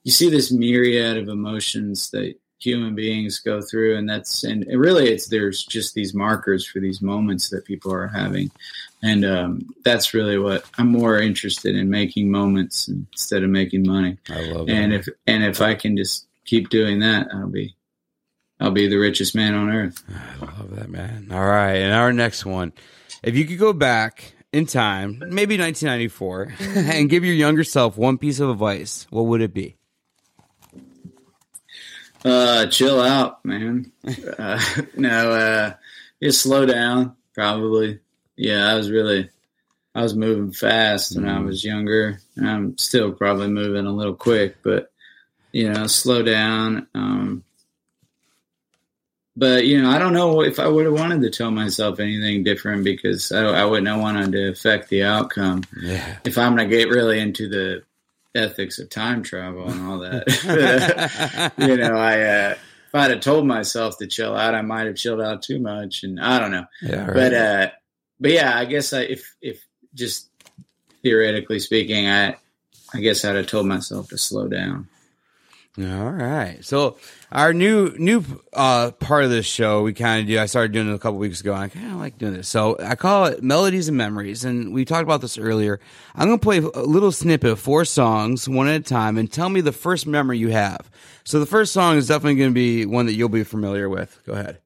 you 0.03 0.11
see 0.11 0.29
this 0.29 0.51
myriad 0.51 1.17
of 1.17 1.29
emotions 1.29 2.11
that 2.11 2.35
human 2.63 2.95
beings 2.95 3.39
go 3.39 3.61
through 3.61 3.97
and 3.97 4.09
that's 4.09 4.43
and 4.43 4.63
it 4.69 4.77
really 4.77 5.09
it's 5.09 5.27
there's 5.27 5.65
just 5.65 5.93
these 5.93 6.13
markers 6.13 6.65
for 6.65 6.79
these 6.79 7.01
moments 7.01 7.49
that 7.49 7.65
people 7.65 7.93
are 7.93 8.07
having. 8.07 8.49
And 9.01 9.25
um, 9.25 9.67
that's 9.83 10.13
really 10.13 10.37
what 10.37 10.63
i'm 10.77 10.87
more 10.87 11.19
interested 11.19 11.75
in 11.75 11.89
making 11.89 12.31
moments 12.31 12.87
instead 12.87 13.43
of 13.43 13.49
making 13.49 13.85
money. 13.85 14.17
I 14.29 14.41
love 14.51 14.69
and 14.69 14.93
if 14.93 15.09
and 15.27 15.43
if 15.43 15.61
i 15.61 15.75
can 15.75 15.97
just 15.97 16.25
keep 16.45 16.69
doing 16.69 16.99
that 16.99 17.27
i'll 17.33 17.47
be 17.47 17.75
i'll 18.63 18.71
be 18.71 18.87
the 18.87 18.97
richest 18.97 19.35
man 19.35 19.53
on 19.53 19.69
earth 19.69 20.03
I 20.41 20.45
love 20.45 20.75
that, 20.75 20.89
man. 20.89 21.29
All 21.31 21.45
right. 21.45 21.75
And 21.75 21.93
our 21.93 22.11
next 22.13 22.45
one. 22.45 22.73
If 23.21 23.35
you 23.35 23.45
could 23.45 23.59
go 23.59 23.73
back 23.73 24.33
in 24.51 24.65
time, 24.65 25.19
maybe 25.19 25.57
1994, 25.57 26.53
and 26.93 27.09
give 27.09 27.23
your 27.23 27.33
younger 27.35 27.63
self 27.63 27.97
one 27.97 28.17
piece 28.17 28.39
of 28.39 28.49
advice, 28.49 29.07
what 29.09 29.23
would 29.23 29.41
it 29.41 29.53
be? 29.53 29.77
Uh, 32.25 32.67
chill 32.67 33.01
out, 33.01 33.43
man. 33.43 33.91
uh, 34.37 34.59
no, 34.95 35.31
uh, 35.31 35.73
just 36.21 36.41
slow 36.41 36.65
down. 36.65 37.15
Probably. 37.33 37.99
Yeah, 38.35 38.71
I 38.71 38.75
was 38.75 38.89
really, 38.89 39.29
I 39.95 40.01
was 40.01 40.15
moving 40.15 40.51
fast 40.51 41.15
when 41.15 41.27
I 41.27 41.39
was 41.39 41.63
younger. 41.63 42.19
I'm 42.41 42.77
still 42.77 43.11
probably 43.11 43.47
moving 43.47 43.85
a 43.85 43.91
little 43.91 44.15
quick, 44.15 44.57
but 44.63 44.91
you 45.51 45.71
know, 45.71 45.87
slow 45.87 46.23
down. 46.23 46.87
Um, 46.95 47.43
but 49.35 49.65
you 49.65 49.81
know, 49.81 49.89
I 49.89 49.97
don't 49.99 50.13
know 50.13 50.41
if 50.43 50.59
I 50.59 50.67
would 50.67 50.85
have 50.85 50.93
wanted 50.93 51.21
to 51.21 51.29
tell 51.29 51.51
myself 51.51 51.99
anything 51.99 52.43
different 52.43 52.83
because 52.83 53.31
I, 53.31 53.43
I 53.45 53.65
wouldn't 53.65 53.87
have 53.87 53.99
wanted 53.99 54.31
to 54.33 54.49
affect 54.49 54.89
the 54.89 55.03
outcome 55.03 55.63
Yeah. 55.81 56.17
if 56.23 56.37
I'm 56.37 56.55
going 56.55 56.69
to 56.69 56.75
get 56.75 56.89
really 56.89 57.19
into 57.19 57.47
the 57.49 57.83
ethics 58.35 58.79
of 58.79 58.89
time 58.89 59.21
travel 59.23 59.69
and 59.69 59.81
all 59.87 59.99
that. 59.99 61.51
you 61.57 61.77
know, 61.77 61.95
I 61.95 62.21
uh, 62.21 62.55
if 62.87 62.95
I'd 62.95 63.11
have 63.11 63.21
told 63.21 63.45
myself 63.47 63.97
to 63.99 64.07
chill 64.07 64.35
out, 64.35 64.55
I 64.55 64.61
might 64.61 64.85
have 64.87 64.95
chilled 64.95 65.21
out 65.21 65.41
too 65.41 65.59
much, 65.59 66.03
and 66.03 66.19
I 66.19 66.39
don't 66.39 66.51
know. 66.51 66.65
Yeah. 66.81 67.05
right. 67.05 67.13
But 67.13 67.33
uh, 67.33 67.69
but 68.19 68.31
yeah, 68.31 68.57
I 68.57 68.65
guess 68.65 68.93
I, 68.93 69.01
if 69.01 69.35
if 69.41 69.63
just 69.95 70.29
theoretically 71.01 71.59
speaking, 71.59 72.07
I 72.07 72.35
I 72.93 72.99
guess 72.99 73.25
I'd 73.25 73.35
have 73.35 73.47
told 73.47 73.65
myself 73.65 74.09
to 74.09 74.17
slow 74.17 74.47
down. 74.47 74.87
All 75.79 76.11
right. 76.11 76.63
So 76.63 76.97
our 77.31 77.51
new 77.51 77.95
new 77.97 78.23
uh, 78.53 78.91
part 78.91 79.23
of 79.23 79.31
this 79.31 79.47
show 79.47 79.81
we 79.81 79.93
kind 79.93 80.21
of 80.21 80.27
do. 80.27 80.39
I 80.39 80.45
started 80.45 80.71
doing 80.71 80.87
it 80.87 80.93
a 80.93 80.99
couple 80.99 81.17
weeks 81.17 81.41
ago. 81.41 81.51
I 81.51 81.67
kind 81.67 81.91
of 81.91 81.97
like 81.97 82.19
doing 82.19 82.33
this. 82.33 82.47
So 82.47 82.77
I 82.79 82.93
call 82.93 83.25
it 83.25 83.41
melodies 83.41 83.87
and 83.87 83.97
memories, 83.97 84.45
and 84.45 84.71
we 84.71 84.85
talked 84.85 85.01
about 85.01 85.21
this 85.21 85.35
earlier. 85.35 85.79
I'm 86.13 86.27
gonna 86.27 86.37
play 86.37 86.59
a 86.59 86.83
little 86.83 87.11
snippet 87.11 87.49
of 87.49 87.59
four 87.59 87.85
songs, 87.85 88.47
one 88.47 88.67
at 88.67 88.81
a 88.81 88.83
time, 88.83 89.17
and 89.17 89.31
tell 89.31 89.49
me 89.49 89.61
the 89.61 89.71
first 89.71 90.05
memory 90.05 90.37
you 90.37 90.49
have. 90.49 90.91
So 91.23 91.39
the 91.39 91.47
first 91.47 91.73
song 91.73 91.97
is 91.97 92.07
definitely 92.07 92.35
gonna 92.35 92.51
be 92.51 92.85
one 92.85 93.07
that 93.07 93.13
you'll 93.13 93.29
be 93.29 93.43
familiar 93.43 93.89
with. 93.89 94.21
Go 94.27 94.33
ahead. 94.33 94.59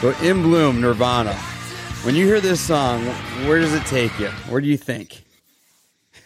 So 0.00 0.10
in 0.20 0.42
bloom, 0.42 0.80
Nirvana. 0.80 1.34
When 2.02 2.16
you 2.16 2.26
hear 2.26 2.40
this 2.40 2.60
song, 2.60 3.04
where 3.46 3.60
does 3.60 3.72
it 3.72 3.86
take 3.86 4.18
you? 4.18 4.28
Where 4.50 4.60
do 4.60 4.66
you 4.66 4.76
think? 4.76 5.23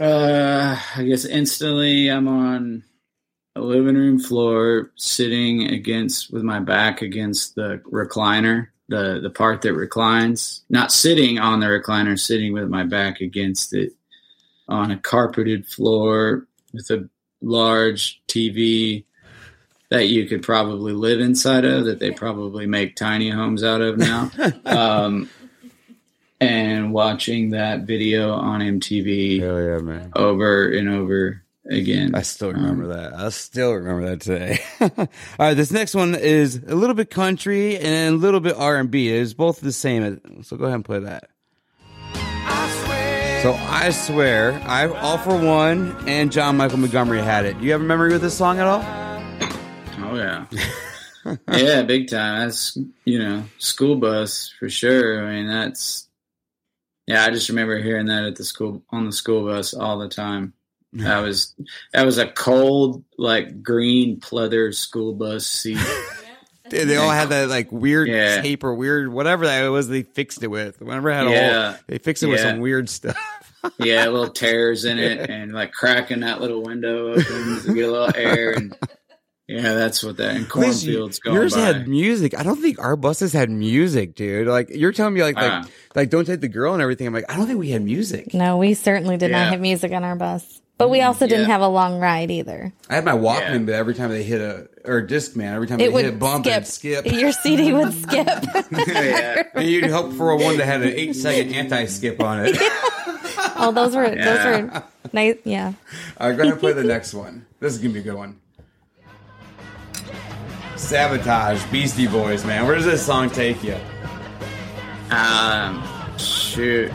Uh, 0.00 0.80
I 0.96 1.02
guess 1.04 1.24
instantly 1.24 2.08
I'm 2.08 2.28
on 2.28 2.84
a 3.56 3.60
living 3.60 3.96
room 3.96 4.18
floor, 4.20 4.92
sitting 4.94 5.68
against 5.70 6.32
with 6.32 6.42
my 6.42 6.60
back 6.60 7.02
against 7.02 7.56
the 7.56 7.82
recliner, 7.90 8.68
the 8.88 9.20
the 9.20 9.30
part 9.30 9.62
that 9.62 9.74
reclines. 9.74 10.62
Not 10.70 10.92
sitting 10.92 11.38
on 11.38 11.60
the 11.60 11.66
recliner, 11.66 12.18
sitting 12.18 12.52
with 12.52 12.68
my 12.68 12.84
back 12.84 13.20
against 13.20 13.74
it 13.74 13.92
on 14.68 14.90
a 14.90 14.98
carpeted 14.98 15.66
floor 15.66 16.46
with 16.72 16.90
a 16.90 17.08
large 17.40 18.22
TV 18.28 19.04
that 19.90 20.08
you 20.08 20.26
could 20.26 20.42
probably 20.42 20.92
live 20.92 21.20
inside 21.20 21.64
of 21.64 21.86
that 21.86 21.98
they 21.98 22.10
probably 22.10 22.66
make 22.66 22.94
tiny 22.94 23.30
homes 23.30 23.64
out 23.64 23.80
of 23.80 23.96
now. 23.96 24.30
um, 24.66 25.30
and 26.40 26.92
watching 26.92 27.50
that 27.50 27.82
video 27.82 28.32
on 28.32 28.60
MTV 28.60 29.40
Hell 29.40 29.60
yeah, 29.60 29.78
man. 29.78 30.12
over 30.14 30.70
and 30.70 30.88
over 30.88 31.42
again. 31.68 32.14
I 32.14 32.22
still 32.22 32.50
um, 32.50 32.56
remember 32.56 32.86
that. 32.88 33.14
I 33.14 33.28
still 33.30 33.72
remember 33.72 34.10
that 34.10 34.20
today. 34.20 34.60
All 34.80 35.08
right, 35.38 35.54
this 35.54 35.70
next 35.70 35.94
one 35.94 36.14
is 36.14 36.56
a 36.66 36.74
little 36.74 36.94
bit 36.94 37.10
country 37.10 37.78
and 37.78 38.14
a 38.14 38.18
little 38.18 38.40
bit 38.40 38.56
R 38.56 38.76
and 38.76 38.90
B. 38.90 39.08
It's 39.08 39.34
both 39.34 39.60
the 39.60 39.72
same. 39.72 40.42
So 40.42 40.56
go 40.56 40.64
ahead 40.64 40.76
and 40.76 40.84
play 40.84 41.00
that. 41.00 41.30
So 43.42 43.54
I 43.54 43.90
swear, 43.90 44.60
I 44.66 44.88
All-4-One 44.88 46.08
and 46.08 46.32
John 46.32 46.56
Michael 46.56 46.78
Montgomery 46.78 47.20
had 47.20 47.44
it. 47.44 47.56
Do 47.60 47.64
you 47.64 47.70
have 47.70 47.80
a 47.80 47.84
memory 47.84 48.10
with 48.12 48.20
this 48.20 48.36
song 48.36 48.58
at 48.58 48.66
all? 48.66 48.80
Oh 50.00 50.16
yeah, 50.16 50.46
yeah, 51.52 51.82
big 51.82 52.08
time. 52.08 52.40
That's 52.40 52.76
you 53.04 53.18
know 53.20 53.44
school 53.58 53.94
bus 53.94 54.52
for 54.58 54.68
sure. 54.68 55.24
I 55.24 55.34
mean 55.34 55.46
that's 55.46 56.07
yeah. 57.08 57.24
I 57.24 57.30
just 57.30 57.48
remember 57.48 57.78
hearing 57.78 58.06
that 58.06 58.24
at 58.24 58.36
the 58.36 58.44
school 58.44 58.82
on 58.90 59.06
the 59.06 59.12
school 59.12 59.44
bus 59.46 59.74
all 59.74 59.98
the 59.98 60.08
time. 60.08 60.52
That 60.94 61.18
was 61.20 61.54
that 61.92 62.06
was 62.06 62.18
a 62.18 62.26
cold 62.28 63.04
like 63.18 63.62
green 63.62 64.20
pleather 64.20 64.74
school 64.74 65.14
bus 65.14 65.46
seat. 65.46 65.78
They, 66.70 66.84
they 66.84 66.96
all 66.98 67.08
had 67.08 67.30
that 67.30 67.48
like 67.48 67.72
weird 67.72 68.08
Yeah. 68.08 68.42
tape 68.42 68.62
or 68.62 68.74
weird 68.74 69.08
whatever 69.08 69.46
that 69.46 69.64
it 69.64 69.70
was. 69.70 69.88
They 69.88 70.02
fixed 70.02 70.42
it 70.42 70.48
with. 70.48 70.82
Whenever 70.82 71.08
it 71.08 71.14
had 71.14 71.26
a 71.26 71.30
hole, 71.70 71.78
they 71.86 71.96
fixed 71.96 72.22
it 72.22 72.26
with 72.26 72.40
some 72.40 72.60
weird 72.60 72.90
stuff. 72.90 73.16
yeah, 73.78 74.04
little 74.06 74.28
tears 74.28 74.84
in 74.84 74.98
it 74.98 75.30
and 75.30 75.52
like 75.52 75.72
cracking 75.72 76.20
that 76.20 76.42
little 76.42 76.62
window 76.62 77.12
open 77.12 77.22
to 77.62 77.72
get 77.74 77.88
a 77.88 77.90
little 77.90 78.14
air 78.14 78.52
and 78.52 78.76
yeah, 79.48 79.72
that's 79.74 80.04
what 80.04 80.18
that 80.18 80.36
and 80.36 80.48
Please, 80.48 80.82
cornfields 80.84 81.18
going 81.18 81.34
Yours 81.36 81.54
by. 81.54 81.60
had 81.60 81.88
music. 81.88 82.38
I 82.38 82.42
don't 82.42 82.60
think 82.60 82.78
our 82.78 82.96
buses 82.96 83.32
had 83.32 83.50
music, 83.50 84.14
dude. 84.14 84.46
Like 84.46 84.68
you're 84.70 84.92
telling 84.92 85.14
me, 85.14 85.22
like 85.22 85.36
like 85.36 85.50
Ah. 85.52 85.64
like 85.94 86.10
don't 86.10 86.24
take 86.26 86.40
the 86.40 86.48
girl 86.48 86.74
and 86.74 86.82
everything. 86.82 87.06
I'm 87.06 87.14
like, 87.14 87.30
I 87.30 87.36
don't 87.36 87.46
think 87.46 87.58
we 87.58 87.70
had 87.70 87.82
music. 87.82 88.34
No, 88.34 88.58
we 88.58 88.74
certainly 88.74 89.16
did 89.16 89.30
Yeah. 89.30 89.44
not 89.44 89.52
have 89.52 89.60
music 89.60 89.92
on 89.92 90.04
our 90.04 90.16
bus. 90.16 90.60
But 90.76 90.90
we 90.90 91.00
also 91.00 91.26
didn't 91.26 91.48
Yeah. 91.48 91.54
have 91.54 91.60
a 91.62 91.66
long 91.68 91.98
ride 91.98 92.30
either. 92.30 92.72
I 92.88 92.94
had 92.94 93.04
my 93.04 93.10
Walkman, 93.12 93.52
Yeah. 93.52 93.58
but 93.64 93.74
every 93.74 93.94
time 93.94 94.10
they 94.10 94.22
hit 94.22 94.40
a 94.40 94.68
or 94.84 95.02
Discman, 95.04 95.52
every 95.54 95.66
time 95.66 95.80
It 95.80 95.84
they 95.84 95.88
would 95.88 96.04
hit 96.04 96.14
a 96.14 96.16
bump 96.16 96.44
skip. 96.44 96.56
and 96.56 96.66
skip, 96.68 97.06
Your 97.12 97.32
CD 97.32 97.72
would 97.72 97.92
skip. 97.94 98.28
yeah. 98.86 99.42
and 99.54 99.66
you'd 99.68 99.90
hope 99.90 100.12
for 100.12 100.30
a 100.30 100.36
one 100.36 100.56
that 100.58 100.66
had 100.66 100.82
an 100.82 100.92
eight 100.94 101.14
second 101.16 101.52
anti 101.52 101.86
skip 101.86 102.22
on 102.22 102.46
it. 102.46 102.56
oh, 103.56 103.72
those 103.74 103.96
were 103.96 104.04
Yeah. 104.14 104.24
those 104.24 104.44
were 104.72 104.82
nice. 105.12 105.36
Yeah. 105.44 105.72
All 106.20 106.28
right, 106.28 106.36
go 106.36 106.42
ahead 106.42 106.52
and 106.52 106.60
play 106.60 106.72
the 106.74 106.84
next 106.84 107.12
one. 107.14 107.46
This 107.60 107.72
is 107.72 107.78
gonna 107.80 107.94
be 107.94 108.00
a 108.00 108.02
good 108.02 108.14
one. 108.14 108.36
Sabotage, 110.78 111.64
Beastie 111.66 112.06
Boys, 112.06 112.44
man. 112.44 112.64
Where 112.66 112.76
does 112.76 112.84
this 112.84 113.04
song 113.04 113.30
take 113.30 113.62
you? 113.62 113.76
Um, 115.10 115.82
shoot, 116.18 116.92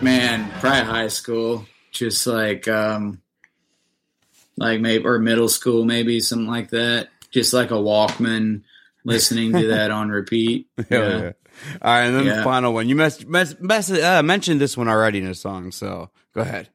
man, 0.00 0.50
probably 0.60 0.82
high 0.82 1.08
school, 1.08 1.66
just 1.92 2.26
like 2.26 2.68
um, 2.68 3.20
like 4.56 4.80
maybe 4.80 5.04
or 5.04 5.18
middle 5.18 5.48
school, 5.48 5.84
maybe 5.84 6.20
something 6.20 6.46
like 6.46 6.70
that. 6.70 7.08
Just 7.30 7.52
like 7.52 7.70
a 7.70 7.74
Walkman, 7.74 8.62
listening 9.04 9.52
to 9.52 9.68
that 9.68 9.90
on 9.90 10.10
repeat. 10.10 10.68
Hell 10.88 11.20
yeah. 11.22 11.32
All 11.80 11.92
right, 11.92 12.04
and 12.04 12.14
then 12.14 12.26
the 12.26 12.44
final 12.44 12.74
one. 12.74 12.88
You 12.88 12.96
mess, 12.96 13.24
mess, 13.24 13.54
mess, 13.58 13.90
uh, 13.90 14.22
mentioned 14.22 14.60
this 14.60 14.76
one 14.76 14.88
already 14.88 15.20
in 15.20 15.26
a 15.26 15.34
song, 15.34 15.72
so 15.72 16.10
go 16.34 16.42
ahead. 16.42 16.68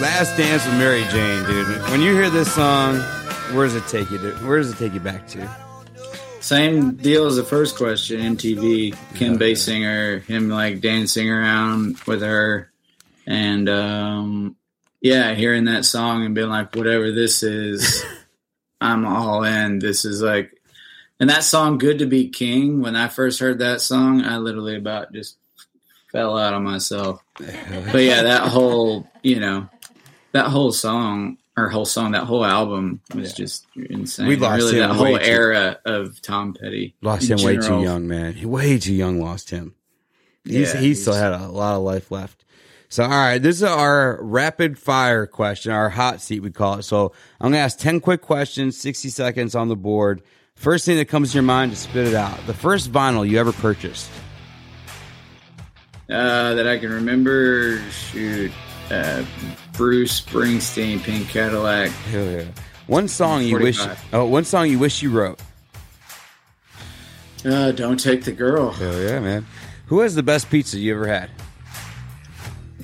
Last 0.00 0.36
Dance 0.36 0.64
with 0.66 0.78
Mary 0.78 1.04
Jane, 1.10 1.44
dude. 1.44 1.90
When 1.90 2.00
you 2.00 2.12
hear 2.14 2.28
this 2.28 2.52
song, 2.52 3.00
where 3.52 3.66
does 3.66 3.74
it 3.74 3.86
take 3.88 4.10
you 4.10 4.18
to? 4.18 4.32
Where 4.46 4.58
does 4.58 4.70
it 4.70 4.78
take 4.78 4.94
you 4.94 5.00
back 5.00 5.26
to? 5.28 5.48
Same 6.40 6.92
deal 6.96 7.26
as 7.26 7.36
the 7.36 7.44
first 7.44 7.76
question. 7.76 8.36
MTV, 8.36 8.96
Kim 9.14 9.38
Basinger, 9.38 10.22
him 10.24 10.48
like 10.48 10.80
dancing 10.80 11.28
around 11.28 11.98
with 12.06 12.22
her, 12.22 12.72
and 13.26 13.68
um, 13.68 14.56
yeah, 15.00 15.34
hearing 15.34 15.64
that 15.64 15.84
song 15.84 16.24
and 16.24 16.34
being 16.34 16.48
like, 16.48 16.74
whatever 16.74 17.12
this 17.12 17.42
is, 17.42 18.02
I'm 18.80 19.06
all 19.06 19.44
in. 19.44 19.80
This 19.80 20.04
is 20.04 20.22
like, 20.22 20.58
and 21.18 21.28
that 21.28 21.44
song, 21.44 21.76
"Good 21.78 21.98
to 21.98 22.06
Be 22.06 22.28
King." 22.28 22.80
When 22.80 22.96
I 22.96 23.08
first 23.08 23.38
heard 23.40 23.58
that 23.58 23.82
song, 23.82 24.22
I 24.22 24.38
literally 24.38 24.76
about 24.76 25.12
just 25.12 25.36
fell 26.10 26.38
out 26.38 26.54
on 26.54 26.64
myself. 26.64 27.22
But 27.36 28.02
yeah, 28.02 28.22
that 28.22 28.48
whole, 28.48 29.08
you 29.22 29.40
know, 29.40 29.68
that 30.32 30.46
whole 30.46 30.72
song 30.72 31.36
or 31.64 31.68
whole 31.68 31.84
song, 31.84 32.12
that 32.12 32.24
whole 32.24 32.44
album 32.44 33.00
was 33.14 33.32
just 33.32 33.66
insane. 33.76 34.26
We 34.26 34.36
lost 34.36 34.58
really 34.58 34.80
him 34.80 34.88
that 34.88 34.94
whole 34.96 35.18
too- 35.18 35.24
era 35.24 35.78
of 35.84 36.20
Tom 36.22 36.54
Petty. 36.54 36.94
Lost 37.02 37.30
him 37.30 37.38
way 37.42 37.56
too 37.56 37.82
young, 37.82 38.08
man. 38.08 38.40
Way 38.48 38.78
too 38.78 38.94
young. 38.94 39.20
Lost 39.20 39.50
him. 39.50 39.74
He's, 40.44 40.74
Yeah, 40.74 40.80
he 40.80 40.94
still 40.94 41.14
had 41.14 41.32
a 41.32 41.48
lot 41.48 41.76
of 41.76 41.82
life 41.82 42.10
left. 42.10 42.44
So, 42.88 43.04
all 43.04 43.10
right, 43.10 43.38
this 43.38 43.56
is 43.56 43.62
our 43.62 44.18
rapid 44.20 44.76
fire 44.76 45.24
question, 45.24 45.70
our 45.70 45.90
hot 45.90 46.20
seat, 46.20 46.40
we 46.40 46.50
call 46.50 46.80
it. 46.80 46.82
So, 46.82 47.12
I'm 47.40 47.52
going 47.52 47.52
to 47.52 47.58
ask 47.58 47.78
10 47.78 48.00
quick 48.00 48.20
questions, 48.20 48.76
60 48.78 49.10
seconds 49.10 49.54
on 49.54 49.68
the 49.68 49.76
board. 49.76 50.22
First 50.56 50.86
thing 50.86 50.96
that 50.96 51.06
comes 51.06 51.30
to 51.30 51.34
your 51.34 51.44
mind, 51.44 51.70
just 51.70 51.84
spit 51.84 52.08
it 52.08 52.14
out. 52.14 52.44
The 52.48 52.54
first 52.54 52.90
vinyl 52.90 53.28
you 53.28 53.38
ever 53.38 53.52
purchased. 53.52 54.10
Uh, 56.10 56.54
that 56.54 56.66
I 56.66 56.78
can 56.78 56.90
remember, 56.92 57.78
shoot, 57.90 58.50
uh, 58.90 59.24
Bruce 59.80 60.20
Springsteen, 60.20 61.02
Pink 61.02 61.26
Cadillac. 61.30 61.88
Hell 61.88 62.30
yeah. 62.30 62.44
One 62.86 63.08
song 63.08 63.44
you 63.44 63.58
wish, 63.58 63.80
oh, 64.12 64.26
one 64.26 64.44
song 64.44 64.68
you 64.68 64.78
wish 64.78 65.00
you 65.00 65.10
wrote. 65.10 65.40
Uh, 67.46 67.72
Don't 67.72 67.98
Take 67.98 68.24
the 68.24 68.32
Girl. 68.32 68.72
Hell 68.72 69.00
yeah, 69.00 69.20
man. 69.20 69.46
Who 69.86 70.00
has 70.00 70.14
the 70.14 70.22
best 70.22 70.50
pizza 70.50 70.78
you 70.78 70.94
ever 70.94 71.06
had? 71.06 71.30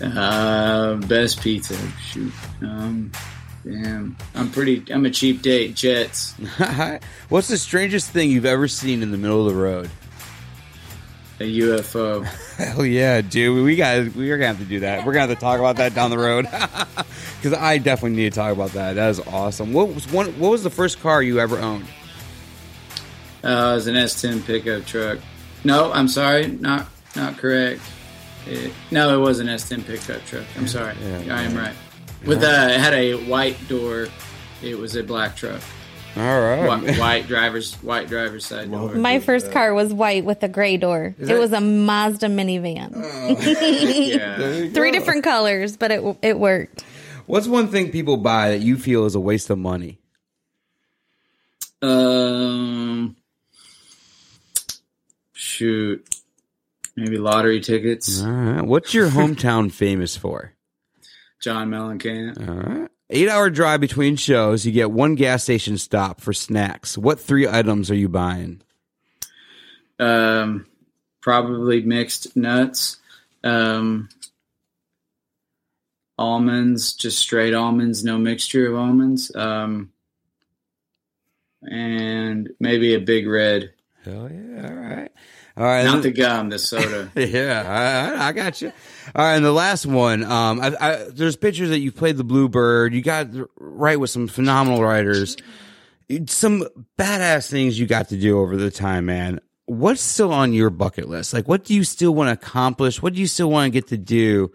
Uh, 0.01 0.95
best 1.07 1.43
pizza. 1.43 1.77
Shoot. 2.01 2.33
Um, 2.63 3.13
damn. 3.63 4.17
I'm 4.35 4.51
pretty, 4.51 4.91
I'm 4.91 5.05
a 5.05 5.11
cheap 5.11 5.43
date. 5.43 5.75
Jets. 5.75 6.33
What's 7.29 7.49
the 7.49 7.59
strangest 7.59 8.11
thing 8.11 8.31
you've 8.31 8.47
ever 8.47 8.69
seen 8.69 9.03
in 9.03 9.11
the 9.11 9.19
middle 9.19 9.47
of 9.47 9.55
the 9.55 9.61
road? 9.61 9.91
A 11.39 11.59
UFO. 11.59 12.25
Hell 12.57 12.87
yeah, 12.87 13.21
dude. 13.21 13.65
We 13.65 13.77
got 13.77 14.15
we're 14.15 14.39
gonna 14.39 14.47
have 14.47 14.59
to 14.59 14.65
do 14.65 14.81
that. 14.81 15.05
We're 15.05 15.13
gonna 15.13 15.29
have 15.29 15.37
to 15.37 15.41
talk 15.41 15.59
about 15.59 15.77
that 15.77 15.95
down 15.95 16.11
the 16.11 16.19
road. 16.19 16.47
Cause 17.43 17.53
I 17.53 17.79
definitely 17.79 18.17
need 18.17 18.33
to 18.33 18.37
talk 18.37 18.53
about 18.53 18.71
that. 18.71 18.95
That 18.95 19.11
is 19.11 19.21
awesome. 19.21 19.73
What 19.73 19.95
was 19.95 20.11
one 20.11 20.29
what 20.39 20.51
was 20.51 20.63
the 20.63 20.71
first 20.71 21.01
car 21.01 21.23
you 21.23 21.39
ever 21.39 21.59
owned? 21.59 21.85
Uh, 23.45 23.49
it 23.49 23.75
was 23.75 23.87
an 23.87 23.95
S10 23.95 24.45
pickup 24.45 24.87
truck. 24.87 25.19
No, 25.63 25.93
I'm 25.93 26.09
sorry. 26.09 26.49
Not, 26.49 26.89
not 27.15 27.37
correct. 27.37 27.81
It, 28.47 28.73
no, 28.91 29.17
it 29.17 29.21
was 29.21 29.39
an 29.39 29.47
S10 29.47 29.85
pickup 29.87 30.25
truck. 30.25 30.45
I'm 30.57 30.67
sorry. 30.67 30.95
Yeah. 31.01 31.37
I 31.37 31.43
am 31.43 31.57
right. 31.57 31.75
With 32.25 32.43
uh, 32.43 32.69
it 32.71 32.81
had 32.81 32.95
a 32.95 33.15
white 33.29 33.57
door. 33.69 34.09
It 34.63 34.77
was 34.77 34.97
a 34.97 35.03
black 35.03 35.37
truck. 35.37 35.61
All 36.17 36.23
right. 36.41 36.67
White, 36.67 36.99
white 36.99 37.27
driver's 37.27 37.75
white 37.77 38.09
driver's 38.09 38.47
side 38.47 38.71
door. 38.71 38.95
My 38.95 39.21
first 39.21 39.53
car 39.53 39.75
was 39.75 39.93
white 39.93 40.25
with 40.25 40.43
a 40.43 40.49
gray 40.49 40.79
door. 40.79 41.15
It 41.19 41.27
that- 41.27 41.39
was 41.39 41.53
a 41.53 41.61
Mazda 41.61 42.29
minivan. 42.29 42.91
yeah. 44.17 44.71
Three 44.73 44.93
different 44.93 45.25
colors, 45.25 45.77
but 45.77 45.91
it 45.91 46.19
it 46.23 46.39
worked. 46.39 46.85
What's 47.27 47.47
one 47.47 47.69
thing 47.69 47.91
people 47.91 48.17
buy 48.17 48.51
that 48.51 48.61
you 48.61 48.77
feel 48.79 49.05
is 49.05 49.15
a 49.15 49.21
waste 49.21 49.51
of 49.51 49.59
money? 49.59 49.99
Um, 51.83 53.17
shoot, 55.33 56.09
maybe 56.97 57.19
lottery 57.19 57.61
tickets. 57.61 58.23
All 58.23 58.31
right. 58.31 58.63
What's 58.63 58.95
your 58.95 59.11
hometown 59.11 59.71
famous 59.71 60.17
for? 60.17 60.53
John 61.41 61.69
Mellencamp. 61.71 62.49
All 62.49 62.55
right. 62.55 62.91
Eight 63.09 63.29
hour 63.29 63.51
drive 63.51 63.81
between 63.81 64.17
shows. 64.17 64.67
You 64.67 64.73
get 64.73 64.91
one 64.91 65.15
gas 65.15 65.45
station 65.45 65.79
stop 65.79 66.21
for 66.21 66.33
snacks. 66.33 66.99
What 66.99 67.21
three 67.21 67.47
items 67.47 67.91
are 67.91 67.95
you 67.95 68.09
buying? 68.09 68.63
Um, 70.01 70.67
probably 71.21 71.83
mixed 71.83 72.37
nuts. 72.37 72.97
Um, 73.45 74.09
almonds, 76.19 76.95
just 76.95 77.19
straight 77.19 77.55
almonds, 77.55 78.05
no 78.05 78.19
mixture 78.19 78.67
of 78.67 78.77
almonds. 78.77 79.35
Um, 79.35 79.93
and 81.63 82.51
maybe 82.59 82.95
a 82.95 83.01
big 83.01 83.29
red. 83.29 83.73
Hell 84.05 84.31
yeah. 84.31 84.69
All 84.69 84.75
right. 84.75 85.13
All 85.57 85.65
right. 85.65 85.85
Not 85.85 86.03
the 86.03 86.11
gum, 86.11 86.49
the 86.51 86.59
soda. 86.59 87.11
yeah, 87.17 88.17
I, 88.19 88.29
I 88.29 88.33
got 88.33 88.61
you. 88.61 88.73
All 89.15 89.25
right, 89.25 89.37
and 89.37 89.45
the 89.45 89.53
last 89.53 89.87
one. 89.87 90.25
Um, 90.25 90.61
I, 90.61 90.75
I, 90.81 91.05
there's 91.11 91.37
pictures 91.37 91.69
that 91.71 91.79
you 91.79 91.93
played 91.93 92.17
the 92.17 92.25
Bluebird. 92.25 92.93
You 92.93 93.03
got 93.03 93.29
right 93.57 93.99
with 93.99 94.11
some 94.11 94.27
phenomenal 94.27 94.83
writers. 94.83 95.37
Some 96.27 96.65
badass 96.99 97.51
things 97.51 97.79
you 97.79 97.87
got 97.87 98.09
to 98.09 98.17
do 98.17 98.39
over 98.39 98.57
the 98.57 98.71
time, 98.71 99.07
man. 99.07 99.41
What's 99.67 100.01
still 100.01 100.33
on 100.33 100.53
your 100.53 100.71
bucket 100.71 101.09
list? 101.09 101.33
Like, 101.33 101.49
what 101.49 101.65
do 101.65 101.75
you 101.75 101.85
still 101.85 102.15
want 102.15 102.29
to 102.29 102.33
accomplish? 102.33 103.03
What 103.03 103.15
do 103.15 103.21
you 103.21 103.27
still 103.27 103.51
want 103.51 103.67
to 103.67 103.71
get 103.71 103.89
to 103.89 103.97
do? 103.97 104.53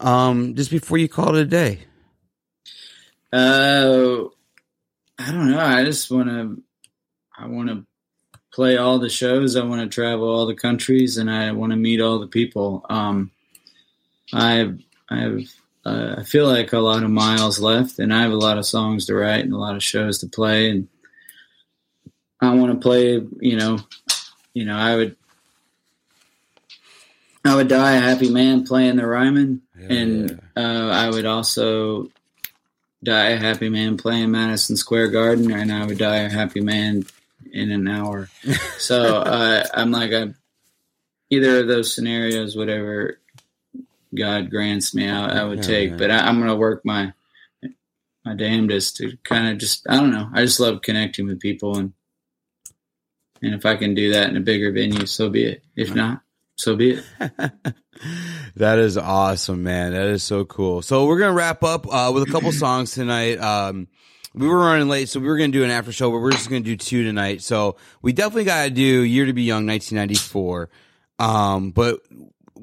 Um, 0.00 0.54
just 0.54 0.70
before 0.70 0.98
you 0.98 1.08
call 1.08 1.36
it 1.36 1.42
a 1.42 1.44
day. 1.44 1.80
Uh, 3.32 4.24
I 5.18 5.30
don't 5.30 5.50
know. 5.50 5.60
I 5.60 5.84
just 5.84 6.10
want 6.10 6.28
to. 6.28 6.62
I 7.38 7.46
want 7.46 7.68
to 7.68 7.86
play 8.52 8.76
all 8.76 8.98
the 8.98 9.08
shows. 9.08 9.56
I 9.56 9.64
want 9.64 9.80
to 9.80 9.88
travel 9.88 10.28
all 10.28 10.46
the 10.46 10.54
countries, 10.54 11.16
and 11.16 11.30
I 11.30 11.52
want 11.52 11.70
to 11.70 11.76
meet 11.76 12.00
all 12.00 12.18
the 12.18 12.26
people. 12.26 12.84
Um, 12.90 13.30
I 14.32 14.72
I 15.08 15.18
have 15.18 15.40
uh, 15.84 16.14
I 16.18 16.22
feel 16.22 16.46
like 16.46 16.72
a 16.72 16.78
lot 16.78 17.02
of 17.02 17.10
miles 17.10 17.58
left, 17.58 17.98
and 17.98 18.14
I 18.14 18.22
have 18.22 18.32
a 18.32 18.36
lot 18.36 18.58
of 18.58 18.66
songs 18.66 19.06
to 19.06 19.14
write 19.14 19.44
and 19.44 19.52
a 19.52 19.58
lot 19.58 19.74
of 19.74 19.82
shows 19.82 20.18
to 20.18 20.28
play, 20.28 20.70
and 20.70 20.88
I 22.40 22.54
want 22.54 22.72
to 22.72 22.78
play. 22.78 23.20
You 23.40 23.56
know, 23.56 23.78
you 24.54 24.64
know, 24.64 24.76
I 24.76 24.96
would 24.96 25.16
I 27.44 27.56
would 27.56 27.68
die 27.68 27.96
a 27.96 28.00
happy 28.00 28.30
man 28.30 28.64
playing 28.64 28.96
the 28.96 29.06
Ryman, 29.06 29.62
and 29.76 30.40
uh, 30.56 30.90
I 30.92 31.10
would 31.10 31.26
also 31.26 32.10
die 33.02 33.30
a 33.30 33.38
happy 33.38 33.68
man 33.68 33.96
playing 33.96 34.30
Madison 34.30 34.76
Square 34.76 35.08
Garden, 35.08 35.50
and 35.50 35.72
I 35.72 35.84
would 35.84 35.98
die 35.98 36.18
a 36.18 36.30
happy 36.30 36.60
man 36.60 37.04
in 37.52 37.72
an 37.72 37.88
hour. 37.88 38.28
so 38.78 39.16
uh, 39.16 39.64
I'm 39.74 39.90
like, 39.90 40.12
I, 40.12 40.32
either 41.30 41.58
of 41.60 41.66
those 41.66 41.92
scenarios, 41.92 42.56
whatever 42.56 43.18
God 44.14 44.50
grants 44.50 44.94
me, 44.94 45.08
I, 45.08 45.40
I 45.40 45.44
would 45.44 45.62
take. 45.62 45.96
But 45.96 46.10
I, 46.10 46.18
I'm 46.18 46.36
going 46.36 46.48
to 46.48 46.56
work 46.56 46.82
my 46.84 47.12
my 48.24 48.34
damnedest 48.34 48.96
to 48.98 49.16
kind 49.24 49.48
of 49.48 49.58
just 49.58 49.86
I 49.88 49.96
don't 49.96 50.12
know. 50.12 50.28
I 50.32 50.42
just 50.42 50.60
love 50.60 50.82
connecting 50.82 51.26
with 51.26 51.40
people, 51.40 51.76
and 51.76 51.92
and 53.40 53.54
if 53.54 53.66
I 53.66 53.76
can 53.76 53.94
do 53.94 54.12
that 54.12 54.28
in 54.28 54.36
a 54.36 54.40
bigger 54.40 54.72
venue, 54.72 55.06
so 55.06 55.28
be 55.28 55.44
it. 55.44 55.64
If 55.74 55.94
not, 55.94 56.20
so 56.56 56.76
be 56.76 56.92
it. 56.92 57.04
that 58.56 58.78
is 58.78 58.96
awesome, 58.96 59.62
man. 59.62 59.92
That 59.92 60.06
is 60.06 60.22
so 60.22 60.44
cool. 60.44 60.82
So 60.82 61.06
we're 61.06 61.18
gonna 61.18 61.32
wrap 61.32 61.62
up 61.64 61.92
uh, 61.92 62.12
with 62.14 62.28
a 62.28 62.30
couple 62.30 62.52
songs 62.52 62.92
tonight. 62.92 63.38
Um, 63.38 63.88
we 64.34 64.46
were 64.46 64.58
running 64.58 64.88
late, 64.88 65.08
so 65.08 65.20
we 65.20 65.26
were 65.26 65.36
gonna 65.36 65.52
do 65.52 65.64
an 65.64 65.70
after 65.70 65.92
show, 65.92 66.10
but 66.10 66.18
we're 66.18 66.32
just 66.32 66.48
gonna 66.48 66.60
do 66.60 66.76
two 66.76 67.02
tonight. 67.02 67.42
So 67.42 67.76
we 68.02 68.12
definitely 68.12 68.44
gotta 68.44 68.70
do 68.70 69.02
"Year 69.02 69.26
to 69.26 69.32
Be 69.32 69.42
Young" 69.42 69.66
1994. 69.66 70.70
Um, 71.18 71.70
but 71.70 72.00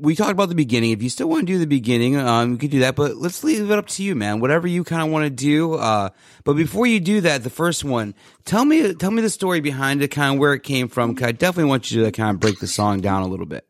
we 0.01 0.15
talked 0.15 0.31
about 0.31 0.49
the 0.49 0.55
beginning. 0.55 0.91
If 0.91 1.03
you 1.03 1.09
still 1.09 1.29
want 1.29 1.41
to 1.41 1.45
do 1.45 1.59
the 1.59 1.67
beginning, 1.67 2.15
um, 2.17 2.51
you 2.51 2.57
could 2.57 2.71
do 2.71 2.79
that. 2.79 2.95
But 2.95 3.17
let's 3.17 3.43
leave 3.43 3.69
it 3.69 3.77
up 3.77 3.87
to 3.87 4.03
you, 4.03 4.15
man. 4.15 4.39
Whatever 4.39 4.67
you 4.67 4.83
kind 4.83 5.01
of 5.01 5.09
want 5.09 5.25
to 5.25 5.29
do. 5.29 5.73
Uh, 5.73 6.09
but 6.43 6.53
before 6.53 6.85
you 6.85 6.99
do 6.99 7.21
that, 7.21 7.43
the 7.43 7.49
first 7.49 7.83
one, 7.83 8.15
tell 8.45 8.65
me, 8.65 8.93
tell 8.93 9.11
me 9.11 9.21
the 9.21 9.29
story 9.29 9.59
behind 9.59 10.01
it, 10.01 10.09
kind 10.09 10.33
of 10.33 10.39
where 10.39 10.53
it 10.53 10.63
came 10.63 10.87
from. 10.87 11.15
Cause 11.15 11.27
I 11.27 11.31
definitely 11.31 11.69
want 11.69 11.91
you 11.91 12.03
to 12.05 12.11
kind 12.11 12.31
of 12.31 12.39
break 12.39 12.59
the 12.59 12.67
song 12.67 13.01
down 13.01 13.23
a 13.23 13.27
little 13.27 13.45
bit. 13.45 13.65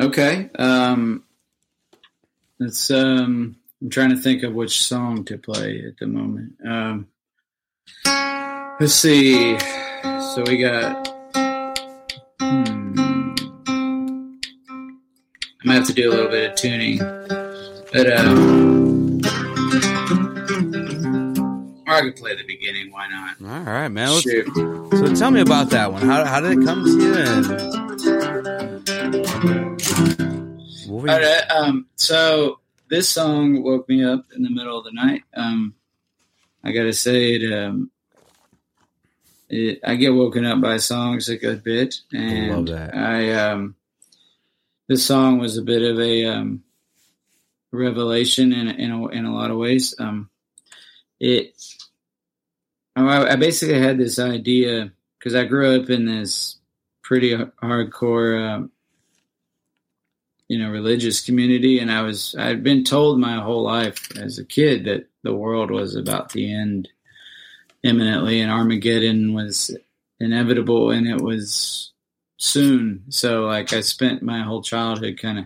Okay. 0.00 0.50
Um, 0.58 1.24
it's 2.60 2.90
um, 2.90 3.56
I'm 3.82 3.90
trying 3.90 4.10
to 4.10 4.16
think 4.16 4.42
of 4.42 4.54
which 4.54 4.82
song 4.82 5.24
to 5.26 5.38
play 5.38 5.84
at 5.86 5.98
the 5.98 6.06
moment. 6.06 6.54
Um, 6.66 7.08
let's 8.80 8.94
see. 8.94 9.58
So 9.58 10.44
we 10.46 10.58
got. 10.58 11.08
Hmm. 12.40 13.03
I 15.64 15.68
might 15.68 15.74
have 15.76 15.86
to 15.86 15.94
do 15.94 16.10
a 16.10 16.12
little 16.12 16.28
bit 16.30 16.50
of 16.50 16.56
tuning, 16.56 16.98
but 16.98 18.12
um, 18.12 19.20
or 21.86 21.94
I 21.94 22.00
could 22.02 22.16
play 22.16 22.36
the 22.36 22.44
beginning. 22.46 22.92
Why 22.92 23.08
not? 23.08 23.36
All 23.42 23.72
right, 23.72 23.88
man. 23.88 24.10
Let's, 24.10 24.22
Shoot. 24.24 24.46
so 24.54 25.14
tell 25.14 25.30
me 25.30 25.40
about 25.40 25.70
that 25.70 25.90
one. 25.90 26.02
How, 26.02 26.22
how 26.26 26.40
did 26.40 26.58
it 26.58 26.64
come 26.66 26.84
to 26.84 26.90
you? 26.90 27.14
And 27.14 27.46
what 30.90 31.02
were 31.02 31.08
you- 31.08 31.12
All 31.14 31.18
right. 31.20 31.50
Um, 31.50 31.86
so 31.96 32.60
this 32.90 33.08
song 33.08 33.62
woke 33.62 33.88
me 33.88 34.04
up 34.04 34.26
in 34.36 34.42
the 34.42 34.50
middle 34.50 34.76
of 34.78 34.84
the 34.84 34.92
night. 34.92 35.22
Um, 35.34 35.74
I 36.62 36.72
gotta 36.72 36.92
say 36.92 37.36
it. 37.36 37.50
Um, 37.52 37.90
it 39.48 39.80
I 39.82 39.94
get 39.94 40.12
woken 40.12 40.44
up 40.44 40.60
by 40.60 40.76
songs 40.76 41.30
a 41.30 41.38
good 41.38 41.64
bit, 41.64 42.00
and 42.12 42.68
that. 42.68 42.94
I 42.94 43.32
um, 43.32 43.76
this 44.88 45.04
song 45.04 45.38
was 45.38 45.56
a 45.56 45.62
bit 45.62 45.82
of 45.82 45.98
a 45.98 46.26
um, 46.26 46.62
revelation 47.72 48.52
in 48.52 48.68
in 48.68 48.90
a, 48.90 49.08
in 49.08 49.24
a 49.24 49.34
lot 49.34 49.50
of 49.50 49.56
ways. 49.56 49.94
Um, 49.98 50.30
it. 51.20 51.54
I, 52.96 53.32
I 53.32 53.36
basically 53.36 53.80
had 53.80 53.98
this 53.98 54.18
idea 54.18 54.92
because 55.18 55.34
I 55.34 55.44
grew 55.44 55.80
up 55.80 55.90
in 55.90 56.06
this 56.06 56.58
pretty 57.02 57.36
hardcore. 57.36 58.54
Um, 58.54 58.70
you 60.48 60.58
know 60.58 60.70
religious 60.70 61.24
community 61.24 61.78
and 61.78 61.90
i 61.90 62.02
was 62.02 62.34
i'd 62.38 62.62
been 62.62 62.84
told 62.84 63.18
my 63.18 63.40
whole 63.40 63.62
life 63.62 64.14
as 64.18 64.38
a 64.38 64.44
kid 64.44 64.84
that 64.84 65.08
the 65.22 65.34
world 65.34 65.70
was 65.70 65.96
about 65.96 66.30
the 66.30 66.52
end 66.52 66.88
imminently 67.82 68.40
and 68.40 68.50
armageddon 68.50 69.32
was 69.32 69.76
inevitable 70.20 70.90
and 70.90 71.06
it 71.06 71.20
was 71.20 71.93
soon. 72.44 73.04
So 73.08 73.46
like 73.46 73.72
i 73.72 73.80
spent 73.80 74.22
my 74.22 74.42
whole 74.42 74.62
childhood 74.62 75.18
kind 75.20 75.38
of 75.38 75.44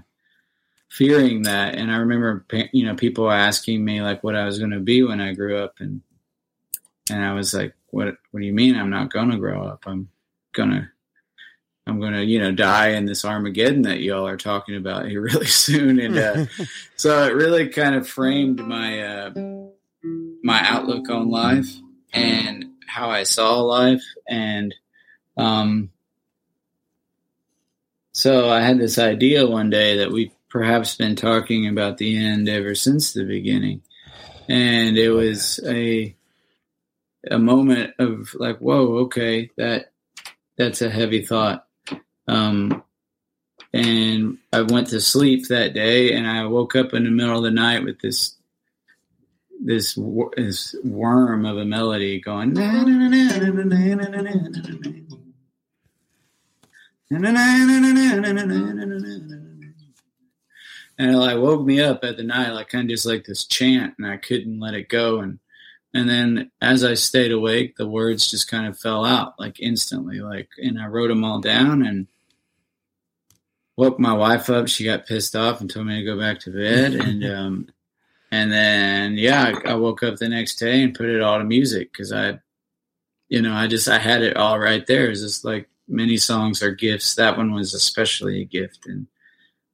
fearing 0.89 1.43
that. 1.43 1.75
And 1.75 1.91
i 1.91 1.97
remember 1.97 2.45
you 2.73 2.85
know 2.85 2.95
people 2.95 3.31
asking 3.31 3.85
me 3.85 4.03
like 4.03 4.23
what 4.25 4.35
i 4.35 4.45
was 4.45 4.59
going 4.59 4.73
to 4.73 4.81
be 4.81 5.03
when 5.03 5.21
i 5.21 5.33
grew 5.33 5.59
up. 5.59 5.75
And 5.81 6.03
and 7.11 7.25
i 7.25 7.33
was 7.33 7.55
like 7.55 7.75
what 7.91 8.09
what 8.31 8.41
do 8.41 8.47
you 8.47 8.53
mean 8.53 8.77
i'm 8.77 8.91
not 8.91 9.13
going 9.13 9.31
to 9.31 9.39
grow 9.39 9.63
up? 9.65 9.85
I'm 9.87 10.09
going 10.53 10.71
to 10.71 10.89
I'm 11.89 12.01
gonna, 12.01 12.21
you 12.21 12.39
know, 12.39 12.53
die 12.53 12.89
in 12.91 13.07
this 13.07 13.25
Armageddon 13.25 13.83
that 13.83 14.01
y'all 14.01 14.27
are 14.27 14.37
talking 14.37 14.77
about 14.77 15.07
here 15.07 15.23
really 15.33 15.47
soon, 15.47 15.99
and 15.99 16.19
uh, 16.19 16.47
so 16.97 17.25
it 17.25 17.35
really 17.35 17.69
kind 17.69 17.95
of 17.95 18.07
framed 18.07 18.61
my 18.61 19.01
uh, 19.01 19.31
my 20.45 20.61
outlook 20.69 21.09
on 21.09 21.31
life 21.31 21.69
and 22.13 22.67
how 22.87 23.09
I 23.11 23.23
saw 23.23 23.61
life, 23.61 24.05
and 24.29 24.75
um, 25.39 25.91
so 28.19 28.51
I 28.51 28.63
had 28.63 28.81
this 28.81 28.99
idea 28.99 29.47
one 29.47 29.71
day 29.71 29.99
that 29.99 30.11
we've 30.11 30.33
perhaps 30.49 30.97
been 30.97 31.15
talking 31.15 31.69
about 31.69 31.99
the 31.99 32.17
end 32.19 32.49
ever 32.49 32.75
since 32.75 33.13
the 33.13 33.23
beginning, 33.23 33.81
and 34.49 34.99
it 34.99 35.11
was 35.11 35.61
a 35.65 36.17
a 37.31 37.39
moment 37.39 37.95
of 38.01 38.35
like, 38.35 38.59
whoa, 38.59 39.05
okay, 39.05 39.53
that 39.57 39.93
that's 40.57 40.83
a 40.83 40.91
heavy 40.91 41.25
thought. 41.25 41.69
Um, 42.27 42.83
and 43.73 44.39
I 44.53 44.63
went 44.63 44.89
to 44.89 45.01
sleep 45.01 45.47
that 45.47 45.73
day, 45.73 46.13
and 46.13 46.27
I 46.27 46.45
woke 46.47 46.75
up 46.75 46.95
in 46.95 47.05
the 47.05 47.11
middle 47.11 47.39
of 47.39 47.45
the 47.45 47.53
night 47.53 47.85
with 47.85 48.01
this 48.01 48.35
this 49.65 49.97
this 50.37 50.75
worm 50.83 51.47
of 51.47 51.57
a 51.57 51.65
melody 51.65 52.21
going. 52.21 52.55
And 61.01 61.13
it 61.13 61.17
like 61.17 61.39
woke 61.39 61.65
me 61.65 61.81
up 61.81 62.05
at 62.05 62.17
the 62.17 62.25
night, 62.25 62.51
like 62.51 62.69
kind 62.69 62.85
of 62.85 62.91
just 62.91 63.07
like 63.07 63.25
this 63.25 63.45
chant, 63.45 63.95
and 63.99 64.07
I 64.07 64.17
couldn't 64.17 64.59
let 64.59 64.75
it 64.75 64.89
go. 64.89 65.21
And 65.21 65.39
and 65.95 66.09
then 66.09 66.51
as 66.61 66.85
I 66.85 66.95
stayed 66.95 67.33
awake, 67.33 67.77
the 67.77 67.89
words 67.89 68.31
just 68.31 68.51
kind 68.51 68.67
of 68.67 68.79
fell 68.79 69.05
out 69.05 69.39
like 69.39 69.61
instantly, 69.61 70.21
like 70.21 70.49
and 70.59 70.79
I 70.79 70.87
wrote 70.87 71.09
them 71.09 71.25
all 71.25 71.41
down 71.41 71.87
and 71.87 72.09
woke 73.77 74.01
my 74.01 74.13
wife 74.13 74.51
up. 74.51 74.69
She 74.69 74.85
got 74.85 75.07
pissed 75.07 75.37
off 75.37 75.61
and 75.61 75.71
told 75.71 75.87
me 75.87 76.01
to 76.01 76.05
go 76.05 76.19
back 76.19 76.41
to 76.41 76.51
bed. 76.51 76.95
And 77.01 77.25
um, 77.25 77.69
and 78.31 78.53
then 78.53 79.15
yeah, 79.15 79.53
I, 79.65 79.71
I 79.71 79.75
woke 79.75 80.03
up 80.03 80.17
the 80.17 80.29
next 80.29 80.57
day 80.57 80.83
and 80.83 80.95
put 80.95 81.09
it 81.09 81.23
all 81.23 81.39
to 81.39 81.45
music 81.45 81.93
because 81.93 82.13
I, 82.13 82.41
you 83.29 83.41
know, 83.41 83.55
I 83.55 83.69
just 83.69 83.89
I 83.89 83.99
had 83.99 84.23
it 84.23 84.37
all 84.37 84.59
right 84.59 84.87
there. 84.87 85.11
It's 85.11 85.23
just 85.23 85.45
like 85.45 85.69
many 85.89 86.17
songs 86.17 86.63
are 86.63 86.71
gifts. 86.73 87.15
That 87.15 87.37
one 87.37 87.53
was 87.53 87.75
especially 87.75 88.41
a 88.43 88.45
gift, 88.45 88.87
and 88.87 89.07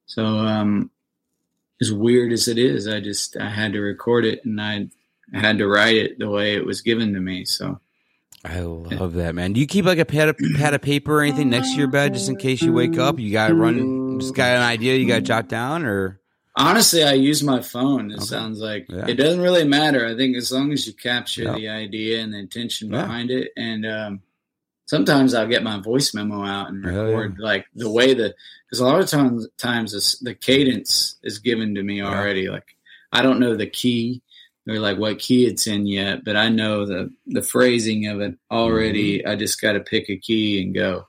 so 0.06 0.24
um, 0.24 0.90
as 1.80 1.92
weird 1.92 2.32
as 2.32 2.48
it 2.48 2.58
is, 2.58 2.86
I 2.88 3.00
just 3.00 3.36
I 3.36 3.48
had 3.50 3.72
to 3.72 3.80
record 3.80 4.24
it 4.24 4.44
and 4.44 4.60
I, 4.60 4.88
had 5.32 5.58
to 5.58 5.66
write 5.66 5.96
it 5.96 6.18
the 6.18 6.30
way 6.30 6.54
it 6.54 6.64
was 6.64 6.80
given 6.82 7.12
to 7.14 7.20
me. 7.20 7.44
So 7.44 7.80
I 8.44 8.60
love 8.60 9.14
that, 9.14 9.34
man. 9.34 9.52
Do 9.54 9.60
you 9.60 9.66
keep 9.66 9.84
like 9.86 9.98
a 9.98 10.04
pad 10.04 10.28
of, 10.28 10.36
pad 10.56 10.74
of 10.74 10.82
paper 10.82 11.18
or 11.18 11.22
anything 11.22 11.50
next 11.50 11.72
to 11.72 11.76
your 11.78 11.88
bed 11.88 12.14
just 12.14 12.28
in 12.28 12.36
case 12.36 12.62
you 12.62 12.72
wake 12.72 12.98
up? 12.98 13.18
You 13.18 13.32
got 13.32 13.48
to 13.48 13.54
run, 13.54 14.20
just 14.20 14.34
got 14.34 14.56
an 14.56 14.62
idea 14.62 14.96
you 14.96 15.08
got 15.08 15.16
to 15.16 15.20
jot 15.22 15.48
down 15.48 15.84
or? 15.84 16.20
honestly, 16.56 17.02
I 17.02 17.14
use 17.14 17.42
my 17.42 17.60
phone. 17.62 18.12
It 18.12 18.18
Okay. 18.18 18.24
sounds 18.26 18.60
like 18.60 18.86
Yeah. 18.88 19.06
it 19.08 19.14
doesn't 19.14 19.40
really 19.40 19.64
matter. 19.64 20.06
I 20.06 20.14
think 20.14 20.36
as 20.36 20.52
long 20.52 20.72
as 20.72 20.86
you 20.86 20.92
capture 20.92 21.42
Yeah. 21.42 21.54
the 21.56 21.68
idea 21.68 22.20
and 22.20 22.32
the 22.32 22.38
intention 22.38 22.92
Yeah. 22.92 23.02
behind 23.02 23.32
it, 23.32 23.50
and 23.56 23.84
um, 23.84 24.20
sometimes 24.86 25.34
I'll 25.34 25.48
get 25.48 25.62
my 25.62 25.80
voice 25.80 26.14
memo 26.14 26.44
out 26.44 26.68
and 26.70 26.84
Yeah, 26.84 26.90
record 26.90 27.38
like 27.38 27.66
the 27.74 27.90
way 27.90 28.14
the 28.14 28.34
because 28.66 28.80
a 28.80 28.84
lot 28.84 29.00
of 29.00 29.08
times 29.08 29.46
times 29.58 29.92
this, 29.92 30.18
the 30.18 30.34
cadence 30.34 31.16
is 31.22 31.38
given 31.38 31.74
to 31.74 31.82
me 31.82 31.98
Yeah. 31.98 32.08
already. 32.08 32.48
Like 32.48 32.76
I 33.12 33.22
don't 33.22 33.40
know 33.40 33.56
the 33.56 33.66
key 33.68 34.22
or 34.68 34.78
like 34.78 34.98
what 34.98 35.18
key 35.18 35.46
it's 35.46 35.66
in 35.66 35.86
yet, 35.86 36.24
but 36.24 36.36
I 36.36 36.48
know 36.48 36.86
the 36.86 37.10
the 37.26 37.42
phrasing 37.42 38.06
of 38.08 38.20
it 38.20 38.34
already. 38.50 39.18
Mm-hmm. 39.18 39.28
I 39.30 39.36
just 39.36 39.60
got 39.60 39.72
to 39.72 39.80
pick 39.80 40.08
a 40.08 40.16
key 40.16 40.62
and 40.62 40.74
go. 40.74 41.06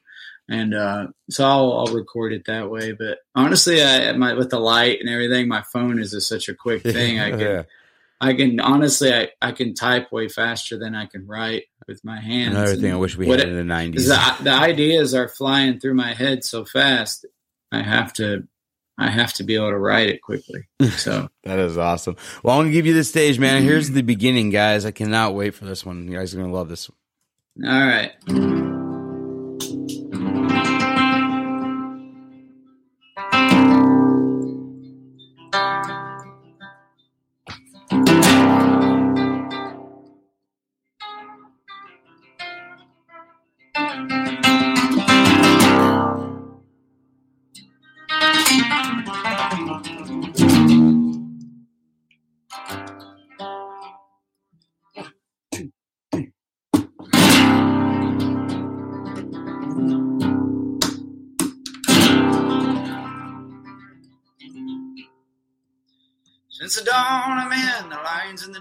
And 0.47 0.75
uh, 0.75 1.07
so 1.31 1.43
I'll, 1.43 1.73
I'll 1.73 1.93
record 1.95 2.31
it 2.31 2.45
that 2.45 2.69
way. 2.69 2.91
But 2.91 3.17
honestly, 3.33 3.81
I 3.83 4.11
my 4.13 4.33
with 4.33 4.51
the 4.51 4.59
light 4.59 4.99
and 4.99 5.09
everything, 5.09 5.47
my 5.47 5.63
phone 5.73 5.99
is 5.99 6.11
just 6.11 6.27
such 6.27 6.49
a 6.49 6.53
quick 6.55 6.83
thing. 6.95 7.19
I 7.19 7.31
can 7.31 7.39
Yeah. 7.39 7.63
I 8.21 8.33
can 8.33 8.59
honestly 8.59 9.11
I, 9.13 9.29
I 9.41 9.51
can 9.53 9.73
type 9.73 10.11
way 10.11 10.27
faster 10.29 10.77
than 10.77 10.93
I 10.95 11.05
can 11.07 11.25
write 11.25 11.63
with 11.87 12.03
my 12.03 12.19
hands. 12.19 12.55
Another 12.55 12.75
thing 12.75 12.91
I 12.91 12.95
wish 12.97 13.17
we 13.17 13.27
had 13.27 13.39
it- 13.41 13.49
in 13.49 13.67
the 13.67 13.73
90s. 13.73 14.07
the, 14.07 14.43
the 14.45 14.51
ideas 14.51 15.13
are 15.13 15.27
flying 15.27 15.79
through 15.79 15.93
my 15.95 16.13
head 16.13 16.43
so 16.43 16.65
fast. 16.65 17.25
I 17.71 17.81
have 17.81 18.13
to 18.13 18.47
I 18.97 19.09
have 19.09 19.33
to 19.33 19.43
be 19.43 19.55
able 19.55 19.71
to 19.71 19.77
write 19.77 20.09
it 20.09 20.21
quickly. 20.21 20.67
So 20.97 21.27
That 21.43 21.59
is 21.59 21.77
awesome. 21.77 22.15
Well, 22.43 22.55
I'm 22.55 22.61
going 22.63 22.71
to 22.71 22.73
give 22.73 22.85
you 22.85 22.93
the 22.93 23.03
stage, 23.03 23.37
man. 23.39 23.61
Here's 23.63 23.89
the 23.91 24.01
beginning, 24.03 24.51
guys. 24.51 24.85
I 24.85 24.91
cannot 24.91 25.35
wait 25.35 25.53
for 25.53 25.65
this 25.65 25.85
one. 25.85 26.07
You 26.07 26.17
guys 26.17 26.33
are 26.33 26.37
going 26.37 26.49
to 26.49 26.55
love 26.55 26.69
this. 26.69 26.89
one. 27.57 27.69
all 27.69 27.85
right. 27.85 28.84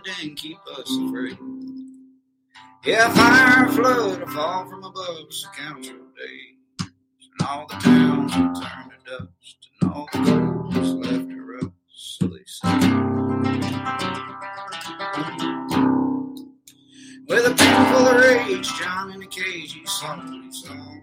The 0.04 0.34
keep 0.34 0.58
us 0.78 0.90
afraid. 1.06 1.38
Yeah, 2.84 3.08
fire, 3.14 3.68
flood, 3.68 4.22
a 4.22 4.26
fall 4.26 4.68
from 4.68 4.84
above, 4.84 5.32
so 5.32 5.48
count 5.56 5.84
your 5.84 5.96
days. 5.96 6.90
And 7.38 7.48
all 7.48 7.66
the 7.66 7.76
towns 7.76 8.36
will 8.36 8.52
turn 8.54 8.90
to 8.90 8.96
dust, 9.06 9.68
and 9.80 9.90
all 9.90 10.08
the 10.12 10.18
gold 10.18 10.76
is 10.76 10.92
left 10.94 11.28
to 11.30 11.42
rust, 11.42 11.72
so 11.88 12.26
they 12.26 12.44
say. 12.46 12.68
With 17.26 17.46
a 17.46 17.50
of 17.50 18.16
rage, 18.20 18.68
John 18.78 19.12
in 19.12 19.22
a 19.22 19.26
cage, 19.26 19.72
he 19.72 19.86
softly 19.86 20.52
song. 20.52 21.02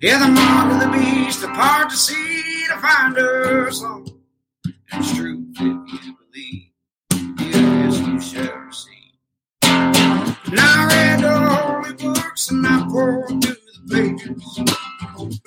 Yeah, 0.00 0.18
the 0.18 0.28
mark 0.28 0.72
of 0.72 0.80
the 0.80 0.98
beast, 0.98 1.42
the 1.42 1.48
part 1.48 1.90
to 1.90 1.96
see 1.96 2.66
to 2.68 2.78
find 2.78 3.18
us 3.18 3.82
all. 3.82 4.13
And 10.54 10.60
I 10.60 10.86
read 10.86 11.20
the 11.20 11.32
holy 11.50 12.14
books 12.14 12.50
and 12.52 12.64
I 12.66 12.86
poured 12.88 13.28
through 13.28 13.40
the 13.40 13.56
pages. 13.90 14.60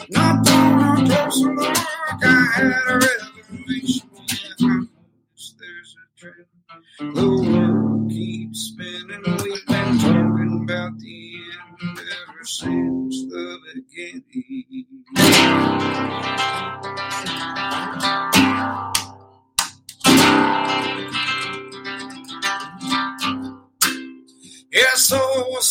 Not 0.10 0.50
on 0.50 1.04
a 1.04 1.08
closer 1.08 1.56
look, 1.56 1.78
I 2.24 2.48
had 2.56 2.74
a 2.90 3.00
revelation. 3.00 4.10
Yeah, 4.60 4.68
I 4.68 4.86
there's 5.60 5.96
a 6.04 6.20
trend. 6.20 7.16
The 7.16 7.22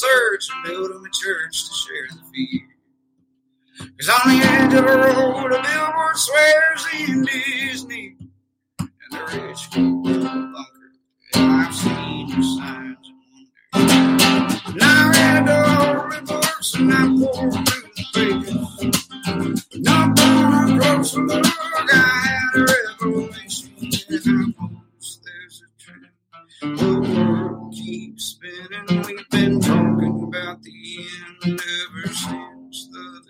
search 0.07 0.49
and 0.55 0.65
build 0.65 0.91
them 0.91 1.05
a 1.05 1.11
church 1.11 1.69
to 1.69 1.75
share 1.75 2.09
the 2.11 2.23
fear. 2.33 2.69
Cause 3.99 4.09
on 4.09 4.39
the 4.39 4.45
edge 4.45 4.75
of 4.75 4.85
a 4.85 4.97
road, 4.97 5.53
a 5.53 5.63
billboard 5.63 6.17
swears 6.17 6.85
the 6.85 7.13
end 7.13 7.29
is 7.73 7.85
near. 7.85 8.15
And 8.79 8.89
the 9.11 9.19
rich 9.19 9.71
go 9.71 9.81
the 10.03 10.19
bunker. 10.29 10.91
And 11.35 11.53
I've 11.53 11.75
seen 11.75 12.29
the 12.29 12.43
signs 12.43 13.07
and 13.75 13.83
wonder. 13.83 14.27
And 14.69 14.83
I 14.83 15.11
read 15.13 15.47
the 15.47 15.59
holy 15.69 16.21
books 16.27 16.75
and 16.75 16.93
I 16.93 16.95
poured 17.19 17.53
through 17.69 17.91
the 17.97 18.05
pages. 18.15 19.79
Not 19.79 20.21
on 20.21 20.71
a 20.71 20.81
closer 20.81 21.23
look, 21.23 21.47
I 21.47 21.95
had 21.95 22.55
a 22.55 22.67
revelation. 23.03 23.71
And 23.81 24.55
I 24.59 24.67
a 25.61 25.69
trend. 25.79 26.79
The 26.79 27.01
world 27.01 27.75
keeps 27.75 28.25
spinning. 28.25 29.05
We've 29.05 29.31
been 29.31 29.56
the 31.47 31.53
end 31.53 31.61
ever 31.61 32.15
since 32.15 32.89
the. 32.93 33.23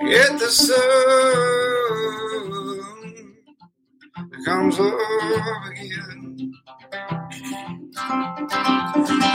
Yet 0.00 0.38
the 0.38 0.48
sun 0.48 0.76
comes 4.46 4.80
up 4.80 4.94
again. 5.72 6.52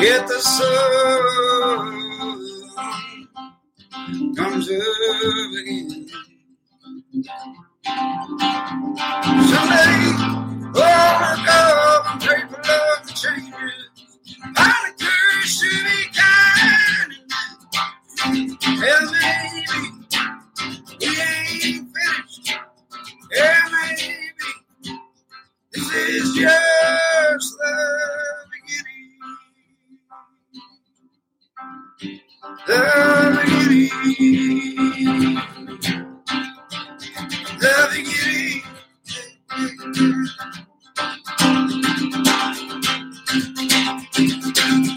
Yet 0.01 0.27
the 0.27 0.39
sun 0.39 2.01
comes 4.35 4.69
up 4.71 5.53
again. 5.61 6.07
Someday, 7.13 7.29
oh, 10.75 11.45
up 11.47 12.11
and 12.11 12.21
pray 12.21 12.41
for 12.49 12.61
love 12.63 13.01
to 13.05 13.13
change 13.13 13.53
it. 13.53 13.89
Find 14.55 14.87
a 14.87 14.89
curse 14.99 15.59
to 15.59 15.69
be 15.85 15.97
kind. 16.17 17.11
Well, 18.81 19.11
maybe 19.11 19.79
we 20.99 21.07
ain't 21.21 21.87
finished. 21.93 22.47
Yeah, 23.35 23.61
maybe 23.71 24.15
this 25.71 25.87
is 25.93 26.33
just 26.35 27.57
the 27.59 27.73
beginning. 28.51 29.19
The 32.67 32.81
beginning. 33.45 33.91
The 37.63 37.87
beginning. 37.93 38.61
dude, 44.53 44.92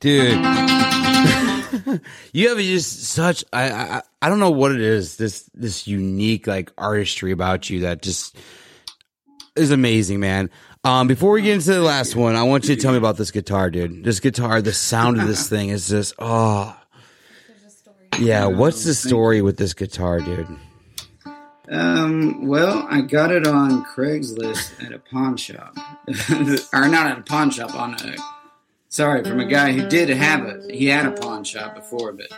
dude, 0.00 0.32
you 2.32 2.48
have 2.48 2.58
just 2.58 3.04
such. 3.04 3.44
I, 3.52 3.70
I 3.70 4.02
I 4.22 4.28
don't 4.28 4.40
know 4.40 4.50
what 4.50 4.72
it 4.72 4.80
is. 4.80 5.16
This 5.16 5.48
this 5.54 5.86
unique 5.86 6.46
like 6.46 6.72
artistry 6.78 7.32
about 7.32 7.70
you 7.70 7.80
that 7.80 8.02
just 8.02 8.36
is 9.56 9.70
amazing, 9.70 10.20
man. 10.20 10.50
Um, 10.84 11.06
before 11.06 11.32
we 11.32 11.42
get 11.42 11.54
into 11.54 11.72
the 11.72 11.80
last 11.80 12.14
one, 12.14 12.36
I 12.36 12.42
want 12.42 12.68
you 12.68 12.76
to 12.76 12.80
tell 12.80 12.92
me 12.92 12.98
about 12.98 13.16
this 13.16 13.30
guitar, 13.30 13.70
dude. 13.70 14.04
This 14.04 14.20
guitar, 14.20 14.60
the 14.60 14.72
sound 14.72 15.18
of 15.18 15.26
this 15.26 15.48
thing 15.48 15.70
is 15.70 15.88
just 15.88 16.14
oh. 16.18 16.76
Yeah, 18.18 18.46
what's 18.46 18.84
the 18.84 18.94
story 18.94 19.42
with 19.42 19.56
this 19.56 19.74
guitar, 19.74 20.20
dude? 20.20 20.46
Um, 21.68 22.46
well, 22.46 22.86
I 22.88 23.00
got 23.00 23.32
it 23.32 23.46
on 23.46 23.84
Craigslist 23.84 24.84
at 24.84 24.92
a 24.92 24.98
pawn 24.98 25.36
shop, 25.36 25.76
or 26.72 26.88
not 26.88 27.06
at 27.06 27.18
a 27.18 27.22
pawn 27.22 27.50
shop. 27.50 27.74
On 27.74 27.94
a 27.94 28.16
sorry, 28.94 29.24
from 29.24 29.40
a 29.40 29.44
guy 29.44 29.72
who 29.72 29.88
did 29.88 30.08
have 30.08 30.46
it. 30.46 30.72
He 30.72 30.86
had 30.86 31.04
a 31.04 31.10
pawn 31.10 31.42
shop 31.42 31.74
before, 31.74 32.12
but 32.12 32.28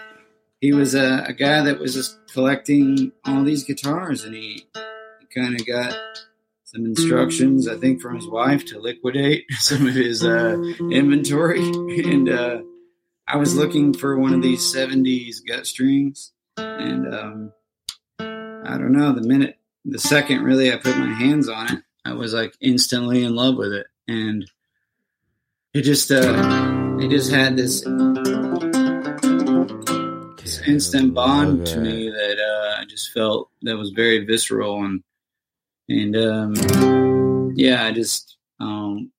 he 0.59 0.73
was 0.73 0.95
a, 0.95 1.25
a 1.29 1.35
guy 1.35 1.63
that 1.63 1.79
was 1.79 1.93
just 1.93 2.17
collecting 2.33 3.13
all 3.27 3.45
these 3.45 3.65
guitars, 3.65 4.25
and 4.25 4.35
he, 4.35 4.67
he 5.21 5.27
kind 5.35 5.61
of 5.61 5.67
got 5.67 5.95
some 6.65 6.87
instructions, 6.87 7.69
I 7.69 7.77
think, 7.77 8.01
from 8.01 8.17
his 8.17 8.27
wife 8.27 8.65
to 8.67 8.79
liquidate 8.79 9.45
some 9.59 9.87
of 9.87 9.95
his 9.95 10.25
uh, 10.25 10.57
inventory, 10.91 11.61
and 11.61 12.31
uh, 12.31 12.63
I 13.29 13.37
was 13.37 13.55
looking 13.55 13.93
for 13.93 14.19
one 14.19 14.33
of 14.33 14.41
these 14.41 14.63
'70s 14.63 15.47
gut 15.47 15.67
strings, 15.67 16.33
and 16.57 17.15
um, 17.15 17.53
I 18.19 18.79
don't 18.79 18.93
know. 18.93 19.13
The 19.13 19.29
minute, 19.29 19.59
the 19.85 19.99
second, 19.99 20.43
really, 20.43 20.73
I 20.73 20.77
put 20.77 20.97
my 20.97 21.13
hands 21.13 21.51
on 21.51 21.71
it, 21.71 21.83
I 22.07 22.15
was 22.15 22.33
like 22.33 22.55
instantly 22.63 23.25
in 23.25 23.35
love 23.35 23.57
with 23.57 23.75
it, 23.75 23.89
and 24.09 24.51
it 25.77 25.83
just, 25.83 26.11
uh, 26.11 26.97
it 26.99 27.11
just 27.11 27.31
had 27.31 27.55
this, 27.55 27.83
this 30.43 30.63
instant 30.67 31.13
bond 31.13 31.67
to 31.67 31.79
me 31.79 32.09
that 32.09 32.39
uh, 32.39 32.81
I 32.81 32.85
just 32.87 33.13
felt 33.13 33.51
that 33.61 33.77
was 33.77 33.91
very 33.91 34.25
visceral, 34.25 34.83
and 34.85 35.03
and 35.91 36.17
um, 36.17 37.53
yeah, 37.57 37.85
I 37.85 37.93
just, 37.93 38.39
um, 38.59 39.11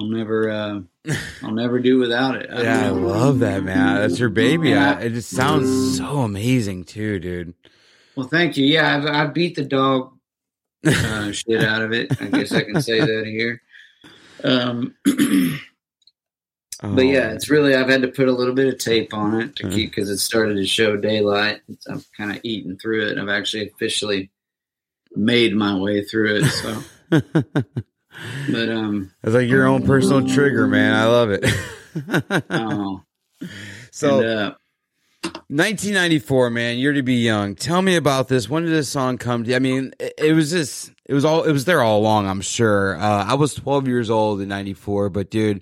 I'll 0.00 0.06
never, 0.06 0.50
uh, 0.50 0.80
I'll 1.42 1.52
never 1.52 1.80
do 1.80 1.98
without 1.98 2.36
it. 2.36 2.48
Yeah, 2.50 2.86
I 2.86 2.88
love 2.88 3.40
that, 3.40 3.62
man. 3.62 3.96
That's 3.96 4.18
your 4.18 4.30
baby. 4.30 4.74
I, 4.74 5.02
it 5.02 5.10
just 5.10 5.30
sounds 5.30 5.98
so 5.98 6.20
amazing 6.20 6.84
too, 6.84 7.18
dude. 7.18 7.52
Well, 8.16 8.26
thank 8.26 8.56
you. 8.56 8.64
Yeah, 8.64 8.96
I've, 8.96 9.04
I 9.04 9.26
beat 9.26 9.56
the 9.56 9.64
dog 9.64 10.16
uh, 10.86 11.30
shit 11.32 11.62
out 11.62 11.82
of 11.82 11.92
it. 11.92 12.10
I 12.22 12.26
guess 12.28 12.52
I 12.52 12.62
can 12.62 12.80
say 12.80 13.00
that 13.00 13.26
here. 13.26 13.60
Um, 14.44 14.94
Oh, 16.84 16.96
but 16.96 17.06
yeah, 17.06 17.30
it's 17.30 17.48
really 17.48 17.76
I've 17.76 17.88
had 17.88 18.02
to 18.02 18.08
put 18.08 18.26
a 18.26 18.32
little 18.32 18.54
bit 18.54 18.66
of 18.66 18.78
tape 18.78 19.14
on 19.14 19.40
it 19.40 19.54
to 19.56 19.70
keep 19.70 19.90
because 19.90 20.10
it 20.10 20.18
started 20.18 20.56
to 20.56 20.66
show 20.66 20.96
daylight. 20.96 21.60
It's, 21.68 21.86
I've 21.86 22.04
kind 22.16 22.32
of 22.32 22.40
eaten 22.42 22.76
through 22.76 23.06
it. 23.06 23.12
And 23.12 23.20
I've 23.20 23.28
actually 23.28 23.68
officially 23.68 24.30
made 25.14 25.54
my 25.54 25.76
way 25.76 26.02
through 26.02 26.42
it. 26.42 26.48
So, 26.48 26.82
but 27.10 28.68
um, 28.68 29.12
it's 29.22 29.34
like 29.34 29.48
your 29.48 29.66
own 29.66 29.86
personal 29.86 30.26
trigger, 30.26 30.66
man. 30.66 30.94
I 30.94 31.06
love 31.06 31.30
it. 31.30 31.44
oh, 32.50 33.02
so, 33.92 34.18
and, 34.18 34.26
uh, 34.26 34.54
1994, 35.22 36.50
man, 36.50 36.78
you're 36.78 36.94
to 36.94 37.02
be 37.02 37.16
young. 37.16 37.54
Tell 37.54 37.82
me 37.82 37.96
about 37.96 38.28
this. 38.28 38.48
When 38.48 38.62
did 38.62 38.72
this 38.72 38.88
song 38.88 39.18
come 39.18 39.44
to? 39.44 39.54
I 39.54 39.58
mean, 39.58 39.92
it, 40.00 40.14
it 40.16 40.32
was 40.32 40.50
just, 40.50 40.90
it 41.04 41.12
was 41.12 41.24
all, 41.24 41.42
it 41.42 41.52
was 41.52 41.66
there 41.66 41.82
all 41.82 42.00
along, 42.00 42.26
I'm 42.26 42.40
sure. 42.40 42.96
Uh, 42.96 43.26
I 43.26 43.34
was 43.34 43.54
12 43.54 43.86
years 43.86 44.08
old 44.08 44.40
in 44.40 44.48
94, 44.48 45.10
but 45.10 45.30
dude, 45.30 45.60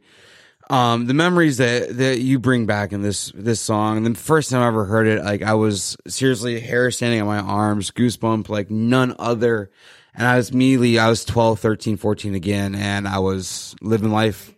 um, 0.70 1.06
the 1.06 1.14
memories 1.14 1.56
that, 1.56 1.96
that 1.96 2.20
you 2.20 2.38
bring 2.38 2.66
back 2.66 2.92
in 2.92 3.02
this, 3.02 3.32
this 3.34 3.60
song, 3.60 4.04
the 4.04 4.14
first 4.14 4.50
time 4.50 4.62
I 4.62 4.68
ever 4.68 4.84
heard 4.84 5.08
it, 5.08 5.24
like 5.24 5.42
I 5.42 5.54
was 5.54 5.96
seriously 6.06 6.60
hair 6.60 6.92
standing 6.92 7.20
on 7.20 7.26
my 7.26 7.40
arms, 7.40 7.90
goosebump 7.90 8.48
like 8.48 8.70
none 8.70 9.16
other. 9.18 9.72
And 10.14 10.24
I 10.24 10.36
was 10.36 10.50
immediately, 10.50 11.00
I 11.00 11.08
was 11.08 11.24
12, 11.24 11.58
13, 11.58 11.96
14 11.96 12.34
again, 12.36 12.74
and 12.76 13.08
I 13.08 13.18
was 13.18 13.74
living 13.80 14.12
life 14.12 14.54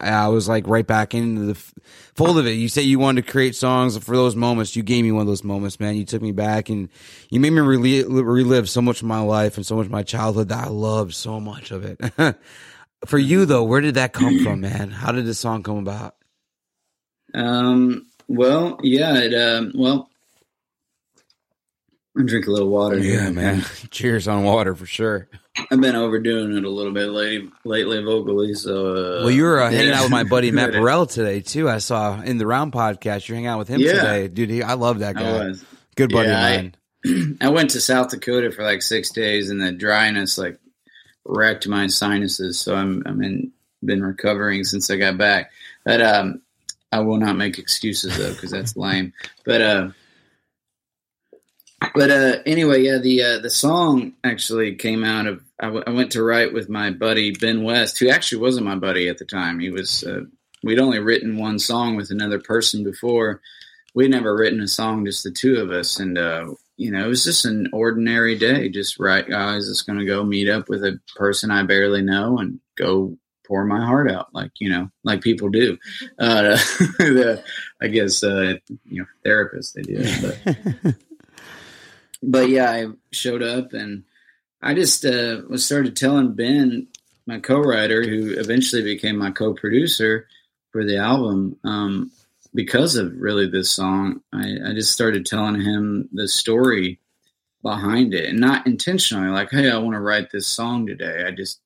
I 0.00 0.28
was 0.28 0.48
like 0.48 0.66
right 0.66 0.86
back 0.86 1.14
into 1.14 1.42
the 1.42 1.52
f- 1.52 1.74
fold 2.14 2.38
of 2.38 2.46
it. 2.46 2.52
You 2.52 2.68
said 2.68 2.84
you 2.84 2.98
wanted 2.98 3.26
to 3.26 3.30
create 3.30 3.54
songs 3.54 3.96
for 3.98 4.16
those 4.16 4.34
moments. 4.34 4.74
You 4.76 4.82
gave 4.82 5.04
me 5.04 5.12
one 5.12 5.22
of 5.22 5.26
those 5.26 5.44
moments, 5.44 5.78
man. 5.78 5.96
You 5.96 6.04
took 6.04 6.22
me 6.22 6.32
back 6.32 6.68
and 6.68 6.88
you 7.30 7.40
made 7.40 7.50
me 7.50 7.60
relive, 7.60 8.10
relive 8.10 8.68
so 8.68 8.80
much 8.80 9.02
of 9.02 9.08
my 9.08 9.20
life 9.20 9.56
and 9.56 9.66
so 9.66 9.76
much 9.76 9.86
of 9.86 9.92
my 9.92 10.02
childhood 10.02 10.48
that 10.48 10.66
I 10.66 10.68
loved 10.68 11.14
so 11.14 11.40
much 11.40 11.70
of 11.70 11.84
it. 11.84 11.98
for 13.06 13.18
you 13.18 13.44
though, 13.44 13.64
where 13.64 13.80
did 13.80 13.94
that 13.94 14.12
come 14.12 14.42
from, 14.42 14.60
man? 14.60 14.90
How 14.90 15.12
did 15.12 15.26
this 15.26 15.38
song 15.38 15.62
come 15.62 15.78
about? 15.78 16.16
um, 17.34 18.06
well, 18.28 18.78
yeah, 18.82 19.16
it, 19.18 19.34
um, 19.34 19.72
well, 19.74 20.08
I 22.18 22.22
drink 22.24 22.46
a 22.46 22.50
little 22.50 22.68
water. 22.70 22.98
here. 22.98 23.22
Yeah, 23.22 23.30
man. 23.30 23.64
Cheers 23.90 24.28
on 24.28 24.44
water 24.44 24.74
for 24.74 24.86
sure. 24.86 25.28
I've 25.70 25.80
been 25.80 25.96
overdoing 25.96 26.56
it 26.56 26.64
a 26.64 26.70
little 26.70 26.92
bit 26.92 27.08
lately, 27.08 27.50
lately 27.64 28.02
vocally. 28.02 28.54
So, 28.54 28.86
uh, 28.94 29.20
Well, 29.22 29.30
you 29.30 29.42
were 29.42 29.60
uh, 29.60 29.70
hanging 29.70 29.88
yeah. 29.88 29.98
out 29.98 30.02
with 30.04 30.10
my 30.12 30.24
buddy 30.24 30.50
Matt 30.52 30.72
Burrell 30.72 31.06
today 31.06 31.40
too. 31.40 31.68
I 31.68 31.78
saw 31.78 32.20
in 32.20 32.38
the 32.38 32.46
Round 32.46 32.72
podcast. 32.72 33.26
You're 33.28 33.34
hanging 33.36 33.48
out 33.48 33.58
with 33.58 33.68
him 33.68 33.80
Yeah. 33.80 33.92
today, 33.94 34.28
dude. 34.28 34.50
He, 34.50 34.62
I 34.62 34.74
love 34.74 35.00
that 35.00 35.16
guy. 35.16 35.52
Good 35.96 36.12
buddy 36.12 36.28
Yeah, 36.28 36.44
I- 36.44 36.50
of 36.50 36.64
mine. 37.04 37.38
I 37.40 37.48
went 37.48 37.70
to 37.70 37.80
South 37.80 38.10
Dakota 38.10 38.50
for 38.52 38.62
like 38.62 38.82
six 38.82 39.10
days, 39.10 39.48
and 39.50 39.60
the 39.60 39.72
dryness 39.72 40.36
like 40.38 40.58
wrecked 41.24 41.66
my 41.66 41.86
sinuses. 41.86 42.60
So 42.60 42.74
I'm 42.76 43.02
I'm 43.06 43.22
in 43.22 43.52
been 43.82 44.02
recovering 44.02 44.64
since 44.64 44.90
I 44.90 44.96
got 44.96 45.16
back. 45.16 45.50
But 45.84 46.02
um, 46.02 46.42
I 46.92 47.00
will 47.00 47.16
not 47.16 47.36
make 47.36 47.58
excuses 47.58 48.16
though 48.18 48.32
because 48.34 48.50
that's 48.50 48.76
lame. 48.76 49.14
But 49.46 49.62
uh, 49.62 49.88
but 51.94 52.10
uh, 52.10 52.36
anyway, 52.46 52.82
yeah, 52.82 52.98
the 52.98 53.22
uh, 53.22 53.38
the 53.38 53.50
song 53.50 54.12
actually 54.24 54.74
came 54.74 55.04
out 55.04 55.26
of 55.26 55.42
I, 55.60 55.66
w- 55.66 55.84
I 55.86 55.90
went 55.90 56.12
to 56.12 56.22
write 56.22 56.52
with 56.52 56.68
my 56.68 56.90
buddy 56.90 57.32
Ben 57.32 57.62
West, 57.62 57.98
who 57.98 58.08
actually 58.08 58.42
wasn't 58.42 58.66
my 58.66 58.76
buddy 58.76 59.08
at 59.08 59.18
the 59.18 59.24
time. 59.24 59.60
He 59.60 59.70
was 59.70 60.04
uh, 60.04 60.22
we'd 60.62 60.78
only 60.78 60.98
written 60.98 61.38
one 61.38 61.58
song 61.58 61.96
with 61.96 62.10
another 62.10 62.40
person 62.40 62.84
before. 62.84 63.40
We'd 63.94 64.10
never 64.10 64.36
written 64.36 64.60
a 64.60 64.68
song, 64.68 65.04
just 65.04 65.24
the 65.24 65.32
two 65.32 65.56
of 65.56 65.70
us, 65.70 65.98
and 65.98 66.16
uh, 66.16 66.46
you 66.76 66.90
know, 66.90 67.04
it 67.04 67.08
was 67.08 67.24
just 67.24 67.44
an 67.44 67.68
ordinary 67.72 68.38
day. 68.38 68.68
Just 68.68 68.98
right, 68.98 69.28
guys, 69.28 69.68
just 69.68 69.86
going 69.86 69.98
to 69.98 70.06
go 70.06 70.24
meet 70.24 70.48
up 70.48 70.68
with 70.68 70.84
a 70.84 70.98
person 71.16 71.50
I 71.50 71.62
barely 71.64 72.02
know 72.02 72.38
and 72.38 72.60
go 72.78 73.16
pour 73.46 73.64
my 73.64 73.84
heart 73.84 74.10
out, 74.10 74.32
like 74.32 74.52
you 74.60 74.70
know, 74.70 74.88
like 75.04 75.20
people 75.20 75.50
do. 75.50 75.76
Uh, 76.18 76.42
the, 76.98 77.42
I 77.82 77.88
guess 77.88 78.22
uh, 78.22 78.54
you 78.88 79.02
know, 79.02 79.06
therapists 79.24 79.72
they 79.72 79.82
do, 79.82 80.04
but 80.22 80.94
but 82.22 82.48
yeah, 82.48 82.70
I 82.70 82.86
showed 83.12 83.42
up 83.42 83.72
and 83.72 84.04
I 84.62 84.74
just 84.74 85.04
uh, 85.04 85.42
was 85.48 85.64
started 85.64 85.96
telling 85.96 86.34
Ben, 86.34 86.88
my 87.26 87.40
co-writer, 87.40 88.02
who 88.02 88.34
eventually 88.38 88.82
became 88.82 89.16
my 89.16 89.30
co-producer 89.30 90.26
for 90.70 90.84
the 90.84 90.98
album, 90.98 91.56
um, 91.64 92.10
because 92.54 92.96
of 92.96 93.16
really 93.16 93.48
this 93.48 93.70
song. 93.70 94.20
I, 94.32 94.56
I 94.66 94.74
just 94.74 94.92
started 94.92 95.24
telling 95.24 95.60
him 95.60 96.08
the 96.12 96.28
story 96.28 96.98
behind 97.62 98.14
it, 98.14 98.28
and 98.28 98.40
not 98.40 98.66
intentionally, 98.66 99.28
like, 99.28 99.50
"Hey, 99.50 99.70
I 99.70 99.78
want 99.78 99.94
to 99.94 100.00
write 100.00 100.30
this 100.30 100.46
song 100.46 100.86
today." 100.86 101.24
I 101.26 101.30
just, 101.30 101.60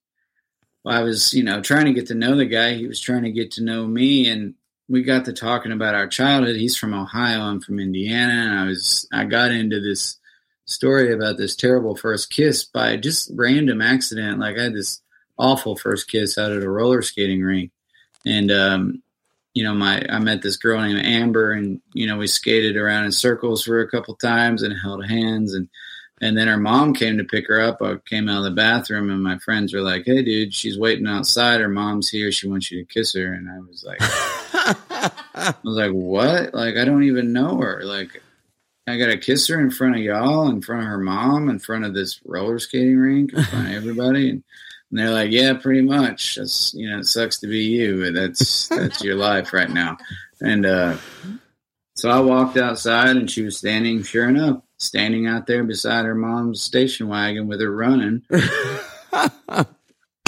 I 0.87 1.03
was, 1.03 1.33
you 1.33 1.43
know, 1.43 1.61
trying 1.61 1.87
to 1.87 1.95
get 1.95 2.09
to 2.09 2.15
know 2.15 2.37
the 2.37 2.47
guy. 2.47 2.75
He 2.75 2.87
was 2.87 3.01
trying 3.01 3.23
to 3.25 3.33
get 3.33 3.53
to 3.53 3.65
know 3.65 3.87
me, 3.87 4.29
and 4.29 4.55
we 4.89 5.03
got 5.03 5.25
to 5.25 5.33
talking 5.33 5.73
about 5.73 5.95
our 5.95 6.07
childhood. 6.07 6.57
He's 6.57 6.77
from 6.77 6.95
Ohio. 6.95 7.41
I'm 7.41 7.61
from 7.61 7.81
Indiana, 7.81 8.51
and 8.51 8.59
I 8.59 8.67
was, 8.67 9.09
I 9.13 9.25
got 9.25 9.51
into 9.51 9.81
this 9.81 10.19
story 10.67 11.12
about 11.12 11.37
this 11.37 11.57
terrible 11.57 11.97
first 11.97 12.31
kiss 12.31 12.65
by 12.65 12.97
just 12.97 13.31
random 13.35 13.81
accident. 13.81 14.39
Like 14.39 14.59
I 14.59 14.65
had 14.65 14.75
this 14.75 15.01
awful 15.39 15.77
first 15.77 16.09
kiss 16.09 16.39
out 16.39 16.53
at 16.53 16.62
a 16.62 16.71
roller 16.71 17.03
skating 17.03 17.43
rink, 17.43 17.71
and 18.25 18.51
um, 18.51 19.03
you 19.55 19.62
know, 19.62 19.75
my 19.75 20.03
I 20.09 20.19
met 20.19 20.43
this 20.43 20.57
girl 20.57 20.81
named 20.81 21.05
Amber, 21.05 21.53
and 21.53 21.81
you 21.93 22.07
know, 22.07 22.19
we 22.19 22.27
skated 22.27 22.77
around 22.77 23.05
in 23.05 23.12
circles 23.12 23.62
for 23.62 23.81
a 23.81 23.89
couple 23.89 24.15
times 24.17 24.62
and 24.62 24.75
held 24.77 25.07
hands, 25.07 25.55
and 25.55 25.69
and 26.21 26.37
then 26.37 26.49
her 26.49 26.57
mom 26.57 26.95
came 26.95 27.19
to 27.19 27.25
pick 27.25 27.47
her 27.49 27.61
up. 27.61 27.83
I 27.83 27.97
came 28.09 28.29
out 28.29 28.39
of 28.39 28.45
the 28.45 28.51
bathroom, 28.51 29.11
and 29.11 29.23
my 29.23 29.39
friends 29.39 29.73
were 29.73 29.81
like, 29.81 30.05
"Hey, 30.07 30.23
dude, 30.23 30.55
she's 30.55 30.79
waiting 30.79 31.07
outside. 31.07 31.61
Her 31.61 31.69
mom's 31.69 32.09
here. 32.09 32.33
She 32.33 32.49
wants 32.49 32.71
you 32.71 32.85
to 32.85 32.93
kiss 32.93 33.15
her." 33.15 33.33
And 33.33 33.49
I 33.49 33.61
was 33.61 33.85
like, 33.85 33.99
I 34.01 35.55
was 35.62 35.77
like, 35.77 35.93
"What? 35.93 36.55
Like, 36.55 36.77
I 36.77 36.85
don't 36.85 37.05
even 37.05 37.33
know 37.33 37.59
her. 37.59 37.83
Like, 37.85 38.23
I 38.87 38.99
got 38.99 39.07
to 39.07 39.16
kiss 39.16 39.49
her 39.49 39.59
in 39.61 39.70
front 39.70 39.97
of 39.97 40.03
y'all, 40.03 40.49
in 40.49 40.61
front 40.61 40.82
of 40.82 40.89
her 40.89 40.99
mom, 40.99 41.49
in 41.49 41.59
front 41.59 41.85
of 41.85 41.95
this 41.95 42.20
roller 42.24 42.59
skating 42.59 42.99
rink, 42.99 43.32
in 43.32 43.45
front 43.45 43.68
of 43.68 43.74
everybody." 43.74 44.30
And, 44.30 44.45
and 44.91 44.99
they're 44.99 45.11
like, 45.11 45.30
"Yeah, 45.30 45.55
pretty 45.55 45.82
much. 45.82 46.37
That's 46.37 46.74
you 46.74 46.91
know, 46.91 46.99
it 46.99 47.07
sucks 47.07 47.41
to 47.41 47.47
be 47.47 47.64
you, 47.64 48.03
but 48.05 48.14
that's 48.14 48.68
that's 48.68 49.03
your 49.03 49.16
life 49.16 49.53
right 49.53 49.70
now." 49.70 49.97
And 50.41 50.66
uh, 50.66 50.97
so 51.95 52.11
I 52.11 52.20
walked 52.20 52.57
outside, 52.57 53.16
and 53.16 53.30
she 53.30 53.43
was 53.43 53.57
standing. 53.57 54.03
Sure 54.03 54.28
enough, 54.28 54.61
standing 54.76 55.26
out 55.26 55.47
there 55.47 55.64
beside 55.64 56.05
her 56.05 56.14
mom's 56.14 56.61
station 56.61 57.09
wagon 57.09 57.47
with 57.47 57.61
her 57.61 57.74
running, 57.74 58.22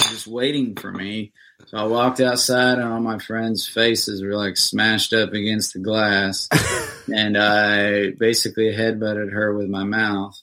just 0.01 0.27
waiting 0.27 0.75
for 0.75 0.91
me. 0.91 1.31
So 1.67 1.77
I 1.77 1.83
walked 1.83 2.21
outside, 2.21 2.79
and 2.79 2.87
all 2.87 3.01
my 3.01 3.19
friends' 3.19 3.67
faces 3.67 4.23
were 4.23 4.37
like 4.37 4.55
smashed 4.55 5.11
up 5.11 5.33
against 5.33 5.73
the 5.73 5.79
glass, 5.79 6.47
and 7.13 7.37
I 7.37 8.11
basically 8.11 8.71
headbutted 8.71 9.33
her 9.33 9.53
with 9.53 9.67
my 9.67 9.83
mouth, 9.83 10.41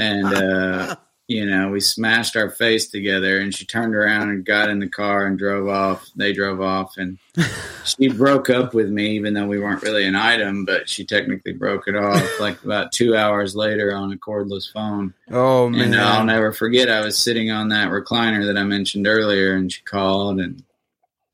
and 0.00 0.24
uh, 0.24 0.96
you 1.26 1.46
know 1.46 1.70
we 1.70 1.80
smashed 1.80 2.36
our 2.36 2.50
face 2.50 2.88
together, 2.88 3.38
and 3.38 3.54
she 3.54 3.64
turned 3.64 3.94
around 3.94 4.30
and 4.30 4.44
got 4.44 4.68
in 4.68 4.78
the 4.78 4.88
car 4.88 5.26
and 5.26 5.38
drove 5.38 5.68
off. 5.68 6.08
They 6.16 6.32
drove 6.32 6.60
off, 6.60 6.96
and 6.98 7.18
she 7.84 8.08
broke 8.08 8.50
up 8.50 8.74
with 8.74 8.90
me, 8.90 9.10
even 9.12 9.34
though 9.34 9.46
we 9.46 9.58
weren't 9.58 9.82
really 9.82 10.04
an 10.04 10.16
item, 10.16 10.64
but 10.64 10.88
she 10.88 11.04
technically 11.04 11.52
broke 11.52 11.88
it 11.88 11.96
off 11.96 12.40
like 12.40 12.62
about 12.64 12.92
two 12.92 13.16
hours 13.16 13.56
later 13.56 13.94
on 13.94 14.12
a 14.12 14.16
cordless 14.16 14.70
phone. 14.70 15.14
Oh 15.30 15.68
man, 15.68 15.92
And 15.92 15.94
I'll 15.96 16.24
never 16.24 16.52
forget, 16.52 16.90
I 16.90 17.00
was 17.00 17.16
sitting 17.16 17.50
on 17.50 17.68
that 17.68 17.88
recliner 17.88 18.46
that 18.46 18.58
I 18.58 18.64
mentioned 18.64 19.06
earlier, 19.06 19.54
and 19.54 19.72
she 19.72 19.82
called 19.82 20.40
and 20.40 20.62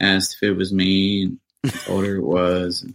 asked 0.00 0.36
if 0.36 0.42
it 0.42 0.52
was 0.52 0.72
me, 0.72 1.24
and 1.24 1.40
I 1.64 1.68
told 1.70 2.04
her 2.06 2.16
it 2.16 2.24
was. 2.24 2.82
And 2.82 2.94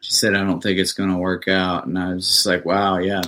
she 0.00 0.12
said, 0.12 0.34
I 0.34 0.44
don't 0.44 0.62
think 0.62 0.78
it's 0.78 0.92
going 0.92 1.10
to 1.10 1.16
work 1.16 1.48
out. 1.48 1.86
And 1.86 1.98
I 1.98 2.14
was 2.14 2.28
just 2.28 2.46
like, 2.46 2.64
wow, 2.64 2.98
yeah. 2.98 3.22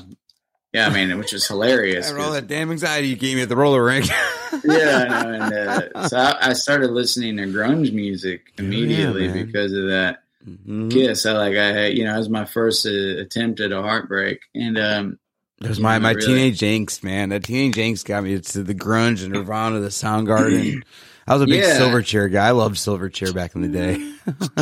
Yeah, 0.72 0.86
I 0.88 0.90
mean, 0.92 1.16
which 1.18 1.32
is 1.32 1.46
hilarious. 1.46 2.10
All 2.12 2.32
that 2.32 2.46
damn 2.46 2.70
anxiety 2.70 3.08
you 3.08 3.16
gave 3.16 3.36
me 3.36 3.42
at 3.42 3.48
the 3.48 3.56
roller 3.56 3.82
rink. 3.82 4.06
yeah, 4.64 5.06
I 5.08 5.22
know. 5.22 5.32
And 5.32 5.54
uh, 5.96 6.08
so 6.08 6.16
I, 6.18 6.50
I 6.50 6.52
started 6.52 6.90
listening 6.90 7.38
to 7.38 7.44
grunge 7.44 7.92
music 7.92 8.52
immediately 8.58 9.28
man. 9.28 9.46
because 9.46 9.72
of 9.72 9.88
that 9.88 10.22
Mhm. 10.46 10.90
kiss. 10.90 11.26
I 11.26 11.32
like, 11.32 11.56
I 11.56 11.72
had, 11.72 11.98
you 11.98 12.04
know, 12.04 12.14
it 12.14 12.18
was 12.18 12.28
my 12.30 12.44
first 12.44 12.86
uh, 12.86 12.90
attempt 12.90 13.60
at 13.60 13.72
a 13.72 13.82
heartbreak. 13.82 14.40
And, 14.54 14.78
um, 14.78 15.18
That 15.60 15.68
was 15.70 15.80
my, 15.80 15.98
my 15.98 16.12
really- 16.12 16.26
teenage 16.26 16.60
angst, 16.60 17.02
man. 17.02 17.30
That 17.30 17.44
teenage 17.44 17.74
angst 17.76 18.04
got 18.06 18.22
me 18.24 18.38
to 18.38 18.62
the 18.62 18.74
grunge 18.74 19.22
and 19.24 19.32
Nirvana, 19.32 19.80
the 19.80 19.88
Soundgarden. 19.88 20.82
I 21.26 21.32
was 21.34 21.42
a 21.42 21.46
big 21.46 21.60
Yeah. 21.62 21.78
Silverchair 21.80 22.30
guy. 22.32 22.46
I 22.46 22.50
loved 22.52 22.76
Silverchair 22.76 23.34
back 23.34 23.54
in 23.54 23.60
the 23.62 23.68
day. 23.68 24.12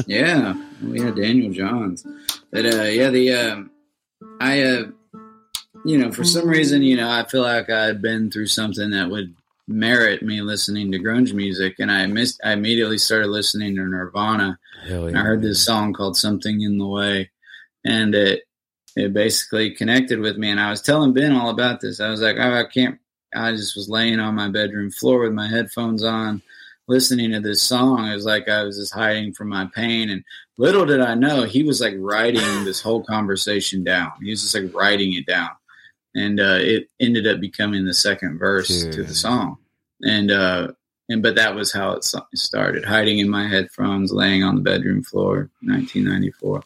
yeah, 0.06 0.54
we 0.82 1.00
had 1.00 1.14
Daniel 1.14 1.52
Johns. 1.52 2.04
But 2.50 2.66
uh, 2.66 2.82
yeah, 2.84 3.10
the 3.10 3.32
um, 3.34 3.70
I 4.40 4.62
uh, 4.62 4.82
you 5.88 5.98
know, 5.98 6.12
for 6.12 6.24
some 6.24 6.42
mm-hmm. 6.42 6.50
reason, 6.50 6.82
you 6.82 6.96
know, 6.96 7.10
I 7.10 7.24
feel 7.24 7.42
like 7.42 7.70
I 7.70 7.84
had 7.84 8.02
been 8.02 8.30
through 8.30 8.46
something 8.46 8.90
that 8.90 9.10
would 9.10 9.34
merit 9.68 10.22
me 10.22 10.42
listening 10.42 10.92
to 10.92 10.98
grunge 10.98 11.32
music, 11.32 11.76
and 11.78 11.90
I 11.90 12.06
missed. 12.06 12.40
I 12.44 12.52
immediately 12.52 12.98
started 12.98 13.28
listening 13.28 13.76
to 13.76 13.82
Nirvana, 13.82 14.58
Hell 14.86 15.06
and 15.06 15.18
I 15.18 15.22
heard 15.22 15.42
this 15.42 15.64
song 15.64 15.92
called 15.92 16.16
"Something 16.16 16.60
in 16.60 16.78
the 16.78 16.86
Way," 16.86 17.30
and 17.84 18.14
it 18.14 18.42
it 18.96 19.12
basically 19.12 19.70
connected 19.70 20.18
with 20.18 20.38
me. 20.38 20.50
And 20.50 20.60
I 20.60 20.70
was 20.70 20.80
telling 20.80 21.12
Ben 21.12 21.32
all 21.32 21.50
about 21.50 21.80
this. 21.80 22.00
I 22.00 22.08
was 22.08 22.22
like, 22.22 22.36
oh, 22.38 22.54
I 22.54 22.64
can't. 22.64 22.98
I 23.34 23.52
just 23.52 23.76
was 23.76 23.90
laying 23.90 24.18
on 24.18 24.34
my 24.34 24.48
bedroom 24.48 24.90
floor 24.90 25.20
with 25.20 25.32
my 25.32 25.46
headphones 25.46 26.02
on, 26.02 26.40
listening 26.88 27.32
to 27.32 27.40
this 27.40 27.62
song. 27.62 28.06
It 28.06 28.14
was 28.14 28.24
like 28.24 28.48
I 28.48 28.62
was 28.62 28.78
just 28.78 28.94
hiding 28.94 29.34
from 29.34 29.48
my 29.48 29.68
pain. 29.74 30.08
And 30.08 30.24
little 30.56 30.86
did 30.86 31.00
I 31.00 31.14
know, 31.14 31.42
he 31.42 31.62
was 31.62 31.80
like 31.80 31.94
writing 31.98 32.64
this 32.64 32.80
whole 32.80 33.04
conversation 33.04 33.84
down. 33.84 34.12
He 34.22 34.30
was 34.30 34.42
just 34.42 34.54
like 34.54 34.74
writing 34.74 35.12
it 35.12 35.26
down, 35.26 35.50
and 36.16 36.40
uh, 36.40 36.58
it 36.58 36.88
ended 36.98 37.26
up 37.26 37.40
becoming 37.40 37.84
the 37.84 37.94
second 37.94 38.38
verse 38.38 38.86
to 38.86 39.04
the 39.04 39.14
song. 39.14 39.58
And 40.02 40.30
uh, 40.30 40.72
and 41.08 41.22
but 41.22 41.36
that 41.36 41.54
was 41.54 41.72
how 41.72 41.92
it 41.92 42.04
started. 42.34 42.84
Hiding 42.84 43.18
in 43.18 43.28
my 43.28 43.46
headphones, 43.46 44.12
laying 44.12 44.42
on 44.42 44.56
the 44.56 44.62
bedroom 44.62 45.02
floor, 45.02 45.50
1994, 45.62 46.62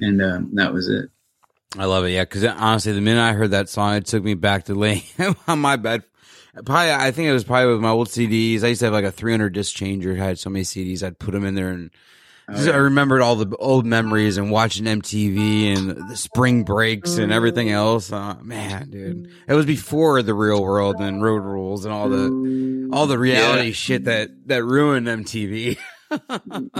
and 0.00 0.22
um, 0.22 0.50
that 0.54 0.72
was 0.72 0.88
it. 0.88 1.10
I 1.76 1.84
love 1.84 2.04
it. 2.04 2.10
Yeah, 2.10 2.22
because 2.22 2.44
honestly, 2.44 2.92
the 2.92 3.00
minute 3.00 3.20
I 3.20 3.32
heard 3.32 3.50
that 3.50 3.68
song, 3.68 3.96
it 3.96 4.06
took 4.06 4.22
me 4.22 4.34
back 4.34 4.64
to 4.64 4.74
laying 4.74 5.02
on 5.48 5.58
my 5.58 5.76
bed. 5.76 6.04
Probably, 6.64 6.90
I 6.90 7.10
think 7.10 7.28
it 7.28 7.32
was 7.32 7.44
probably 7.44 7.72
with 7.72 7.82
my 7.82 7.90
old 7.90 8.08
CDs. 8.08 8.64
I 8.64 8.68
used 8.68 8.78
to 8.78 8.86
have 8.86 8.94
like 8.94 9.04
a 9.04 9.12
300 9.12 9.52
disc 9.52 9.76
changer. 9.76 10.12
I 10.12 10.24
had 10.24 10.38
so 10.38 10.48
many 10.48 10.64
CDs. 10.64 11.02
I'd 11.02 11.18
put 11.18 11.32
them 11.32 11.44
in 11.44 11.54
there, 11.54 11.68
and 11.68 11.90
Oh, 12.48 12.54
just- 12.54 12.68
I 12.68 12.76
remembered 12.76 13.22
all 13.22 13.34
the 13.36 13.56
old 13.56 13.84
memories 13.86 14.36
and 14.36 14.50
watching 14.50 14.84
MTV 14.86 15.76
and 15.76 16.08
the 16.10 16.16
spring 16.16 16.62
breaks 16.62 17.16
and 17.18 17.32
everything 17.32 17.70
else. 17.70 18.12
Uh, 18.12 18.36
man, 18.40 18.88
dude, 18.90 19.30
it 19.48 19.54
was 19.54 19.66
before 19.66 20.22
the 20.22 20.32
real 20.34 20.62
world 20.62 20.96
and 21.00 21.20
Road 21.22 21.42
Rules 21.42 21.84
and 21.84 21.92
all 21.92 22.08
the 22.08 22.88
all 22.92 23.06
the 23.08 23.18
reality 23.18 23.68
Yeah. 23.68 23.72
shit 23.74 24.04
that 24.04 24.30
that 24.48 24.64
ruined 24.64 25.06
MTV. 25.08 25.76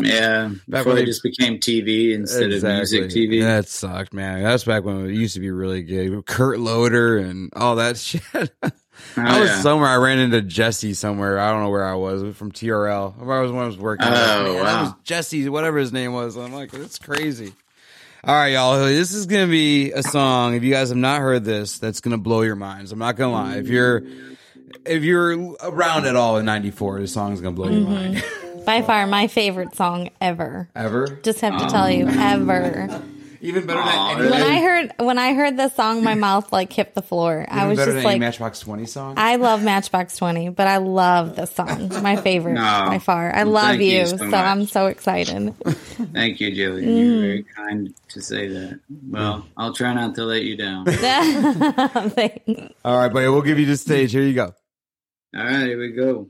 Yeah, 0.00 0.50
Back 0.68 0.84
before 0.84 0.84
when 0.84 0.94
they 0.96 1.02
they- 1.02 1.06
just 1.06 1.22
became 1.24 1.58
TV 1.58 2.12
instead 2.14 2.52
of 2.52 2.62
music 2.62 3.06
TV. 3.10 3.42
That 3.42 3.66
sucked, 3.68 4.14
man. 4.14 4.42
That's 4.44 4.62
back 4.62 4.84
when 4.84 5.04
it 5.04 5.14
used 5.14 5.34
to 5.34 5.40
be 5.40 5.50
really 5.50 5.82
good. 5.82 6.24
Kurt 6.26 6.60
Loder 6.60 7.18
and 7.18 7.50
all 7.56 7.74
that 7.76 7.96
shit. 7.96 8.22
I 9.16 9.38
oh, 9.38 9.40
was 9.40 9.50
Oh, 9.50 9.52
yeah. 9.54 9.60
somewhere. 9.60 9.88
I 9.88 9.96
ran 9.96 10.18
into 10.18 10.42
Jesse 10.42 10.94
somewhere. 10.94 11.38
I 11.38 11.50
don't 11.50 11.62
know 11.62 11.70
where 11.70 11.86
I 11.86 11.94
was 11.94 12.36
from 12.36 12.52
TRL. 12.52 13.20
I 13.20 13.40
was 13.40 13.52
when 13.52 13.62
I 13.62 13.66
was 13.66 13.78
working. 13.78 14.06
Oh, 14.06 14.10
Man, 14.10 14.44
that 14.44 14.62
wow. 14.62 14.82
was 14.82 14.92
Jesse, 15.04 15.48
whatever 15.48 15.78
his 15.78 15.92
name 15.92 16.12
was. 16.12 16.36
I'm 16.36 16.52
like, 16.52 16.74
it's 16.74 16.98
crazy. 16.98 17.52
All 18.24 18.34
right, 18.34 18.48
y'all. 18.48 18.78
This 18.80 19.12
is 19.12 19.26
gonna 19.26 19.46
be 19.46 19.92
a 19.92 20.02
song. 20.02 20.54
If 20.54 20.64
you 20.64 20.72
guys 20.72 20.88
have 20.88 20.98
not 20.98 21.20
heard 21.20 21.44
this, 21.44 21.78
that's 21.78 22.00
gonna 22.00 22.18
blow 22.18 22.42
your 22.42 22.56
minds. 22.56 22.90
I'm 22.90 22.98
not 22.98 23.14
gonna 23.16 23.32
lie. 23.32 23.56
If 23.58 23.68
you're 23.68 24.02
if 24.84 25.04
you're 25.04 25.54
around 25.62 26.06
at 26.06 26.16
all 26.16 26.36
in 26.38 26.44
'94, 26.44 27.00
this 27.00 27.12
song's 27.12 27.40
gonna 27.40 27.54
blow 27.54 27.68
your 27.68 27.86
mm-hmm. 27.86 27.92
mind. 27.92 28.24
By 28.66 28.82
far 28.82 29.06
my 29.06 29.28
favorite 29.28 29.76
song 29.76 30.10
ever. 30.20 30.68
Ever, 30.74 31.20
Just 31.22 31.40
have 31.42 31.56
to 31.56 31.64
um, 31.66 31.70
tell 31.70 31.88
you, 31.88 32.08
ever. 32.08 33.00
Even 33.40 33.66
better 33.66 33.80
Aw, 33.80 34.14
than 34.18 34.22
any, 34.26 34.30
When 34.32 34.42
I 34.42 34.60
heard 34.60 34.92
when 34.98 35.18
I 35.18 35.34
heard 35.34 35.56
this 35.56 35.74
song, 35.74 36.02
my 36.04 36.14
mouth 36.26 36.52
like 36.52 36.72
hit 36.72 36.94
the 36.94 37.02
floor. 37.02 37.44
I 37.48 37.66
was 37.66 37.76
better 37.78 37.92
just 37.92 37.94
than 37.96 38.04
any 38.06 38.14
like, 38.14 38.20
Matchbox 38.20 38.60
Twenty 38.60 38.86
song. 38.86 39.14
I 39.16 39.36
love 39.36 39.62
Matchbox 39.62 40.16
Twenty, 40.16 40.48
but 40.48 40.66
I 40.66 40.78
love 40.78 41.36
this 41.36 41.50
song. 41.52 41.88
My 42.02 42.16
favorite 42.16 42.54
No. 42.54 42.60
by 42.88 42.98
far. 42.98 43.34
I 43.34 43.44
Well, 43.44 43.52
love 43.52 43.80
you 43.80 43.98
you, 43.98 44.06
so 44.06 44.16
so. 44.16 44.36
I'm 44.36 44.66
so 44.66 44.86
excited. 44.86 45.54
Thank 46.12 46.40
you, 46.40 46.50
Jillian. 46.50 46.84
Mm. 46.84 46.98
You're 47.10 47.20
very 47.20 47.42
kind 47.56 47.94
to 48.10 48.20
say 48.22 48.48
that. 48.48 48.80
Well, 49.08 49.46
I'll 49.56 49.72
try 49.74 49.92
not 49.94 50.14
to 50.16 50.24
let 50.24 50.42
you 50.42 50.56
down. 50.56 50.84
Thanks. 50.86 52.74
all 52.84 52.98
right, 52.98 53.12
buddy. 53.12 53.28
We'll 53.28 53.42
give 53.42 53.58
you 53.58 53.66
the 53.66 53.76
stage. 53.76 54.12
Here 54.12 54.22
you 54.22 54.34
go. 54.34 54.54
All 55.36 55.44
right, 55.44 55.66
here 55.66 55.78
we 55.78 55.92
go. 55.92 56.28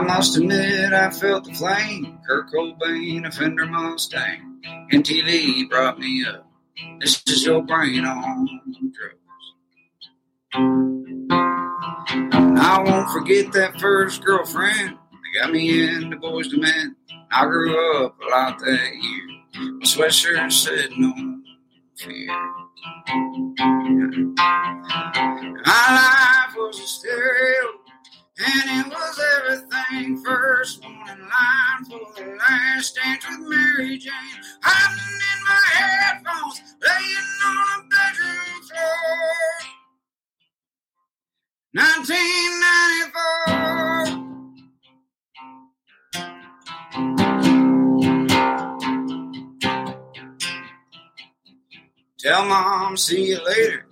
I 0.00 0.02
must 0.02 0.34
admit 0.38 0.94
I 0.94 1.10
felt 1.10 1.44
the 1.44 1.52
flame. 1.52 2.18
Kurt 2.26 2.50
Cobain, 2.50 3.26
a 3.26 3.30
Fender 3.30 3.66
Mustang, 3.66 4.62
and 4.90 5.04
TV 5.04 5.68
brought 5.68 5.98
me 5.98 6.24
up. 6.24 6.50
This 7.00 7.22
is 7.26 7.44
your 7.44 7.62
brain 7.62 8.06
on 8.06 8.48
drugs. 8.94 9.18
I 12.62 12.82
won't 12.82 13.10
forget 13.10 13.52
that 13.52 13.78
first 13.78 14.24
girlfriend 14.24 14.96
that 14.96 15.38
got 15.38 15.52
me 15.52 15.86
into 15.86 16.16
Boyz 16.16 16.50
II 16.50 16.60
Men. 16.60 16.96
I 17.30 17.44
grew 17.44 18.02
up 18.02 18.16
a 18.22 18.26
lot 18.30 18.58
that 18.58 18.94
year. 18.94 19.26
My 19.52 19.84
sweatshirt 19.84 20.50
said 20.50 20.92
no 20.96 21.12
fear. 21.98 22.26
My 25.66 26.46
life 26.46 26.56
was 26.56 26.80
a 26.80 26.86
stereo. 26.86 27.80
And 28.42 28.70
it 28.70 28.86
was 28.90 29.20
everything. 29.36 30.16
First 30.24 30.82
one 30.82 30.94
in 30.94 31.20
line 31.20 31.84
for 31.84 32.00
the 32.16 32.24
last 32.38 32.96
dance 32.96 33.26
with 33.28 33.40
Mary 33.48 33.98
Jane. 33.98 34.40
Hiding 34.62 35.20
in 35.30 35.38
my 35.44 35.62
headphones, 35.76 36.62
laying 36.80 37.30
on 37.44 37.66
a 37.76 37.78
bedroom 37.90 38.62
floor. 38.64 39.60
1994. 41.74 44.24
Tell 52.18 52.44
mom, 52.46 52.96
see 52.96 53.26
you 53.28 53.44
later. 53.44 53.84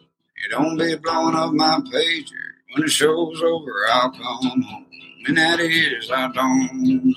You 0.43 0.49
don't 0.51 0.79
be 0.79 0.97
blowing 0.97 1.35
up 1.37 1.53
my 1.53 1.81
pager. 1.93 2.48
When 2.79 2.87
the 2.87 2.93
show's 2.93 3.43
over, 3.43 3.89
I'll 3.91 4.13
come 4.13 4.23
home. 4.63 4.87
And 5.27 5.37
that 5.37 5.59
is, 5.59 6.13
I 6.13 6.31
don't 6.31 6.71
know. 6.85 7.13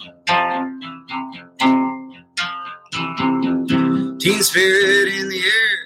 Teen 4.18 4.42
spirit 4.42 5.14
in 5.14 5.30
the 5.30 5.38
air. 5.38 5.78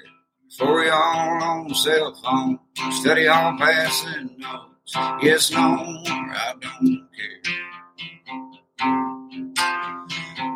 Before 0.48 0.80
we 0.80 0.88
all 0.88 1.42
on 1.42 1.74
cell 1.74 2.14
phone. 2.24 2.58
Study 2.90 3.28
all 3.28 3.54
passing 3.58 4.38
notes. 4.38 4.94
Yes, 5.22 5.50
no, 5.50 5.58
I 5.58 6.54
don't 6.58 7.08
care. 7.14 7.42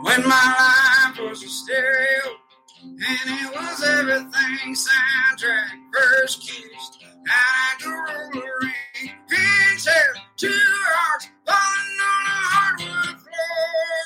When 0.01 0.23
my 0.27 1.11
life 1.13 1.21
was 1.29 1.43
a 1.43 1.49
stereo 1.49 2.39
and 2.83 2.99
it 3.03 3.55
was 3.55 3.83
everything 3.87 4.75
soundtrack 4.75 5.79
first 5.93 6.41
kissed. 6.41 7.00
Roll 7.87 8.35
a 8.35 8.37
ring 8.61 9.11
and 9.31 9.79
two 10.37 10.49
hearts 10.51 11.29
falling 11.47 12.01
on 12.11 12.27
a 12.27 12.29
hardwood 12.53 13.21
floor. 13.21 14.01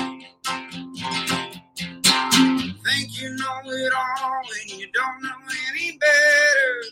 Think 2.84 3.20
you 3.20 3.30
know 3.36 3.60
it 3.66 3.92
all 3.92 4.40
and 4.40 4.70
you 4.80 4.86
don't 4.92 5.22
know 5.22 5.38
any 5.70 5.98
better. 5.98 6.82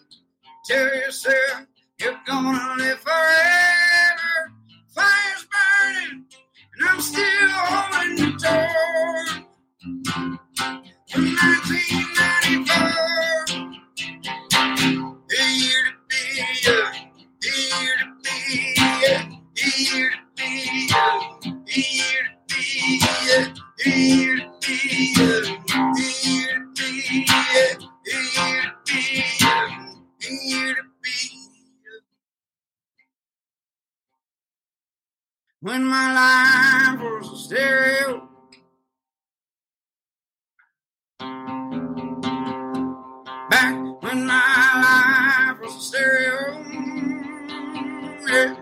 Tell 0.67 0.95
yourself 0.95 1.67
you're 2.01 2.21
gonna 2.27 2.75
live 2.77 3.01
forever. 3.01 4.53
Fire's 4.95 5.44
I'm 6.83 7.01
still 7.01 7.51
holding 7.51 8.17
the 8.17 8.27
door. 8.43 9.45
From 11.11 11.25
1994. 11.25 12.77
A 15.31 15.33
year 15.55 15.85
to 15.87 15.93
be 16.11 16.41
a, 16.41 16.43
a 16.43 16.45
year 17.71 17.97
to 18.01 18.07
be 18.23 18.75
a, 18.79 18.81
a 19.57 19.59
year 19.79 20.11
to 20.11 20.19
be 20.37 20.89
a, 20.93 20.95
a 21.47 21.49
year 21.79 22.21
to 22.49 22.57
be 22.57 23.05
a, 23.05 23.55
a 23.85 23.91
year 23.91 24.37
to 24.61 24.67
be 24.67 25.15
a, 25.19 25.21
a 25.79 26.27
year 26.27 26.67
to 26.75 26.83
be 26.83 27.27
a, 27.31 27.79
a 28.07 28.09
year 28.35 28.73
to 28.85 28.95
be 28.95 29.25
a, 29.43 29.45
a 30.23 30.31
When 35.65 35.83
my 35.83 36.13
life 36.13 37.01
was 37.01 37.33
a 37.33 37.37
stereo. 37.39 38.29
Back 43.49 44.03
when 44.03 44.27
my 44.27 44.69
life 44.85 45.61
was 45.63 45.75
a 45.75 45.81
stereo. 45.81 46.63
Yeah, 48.29 48.57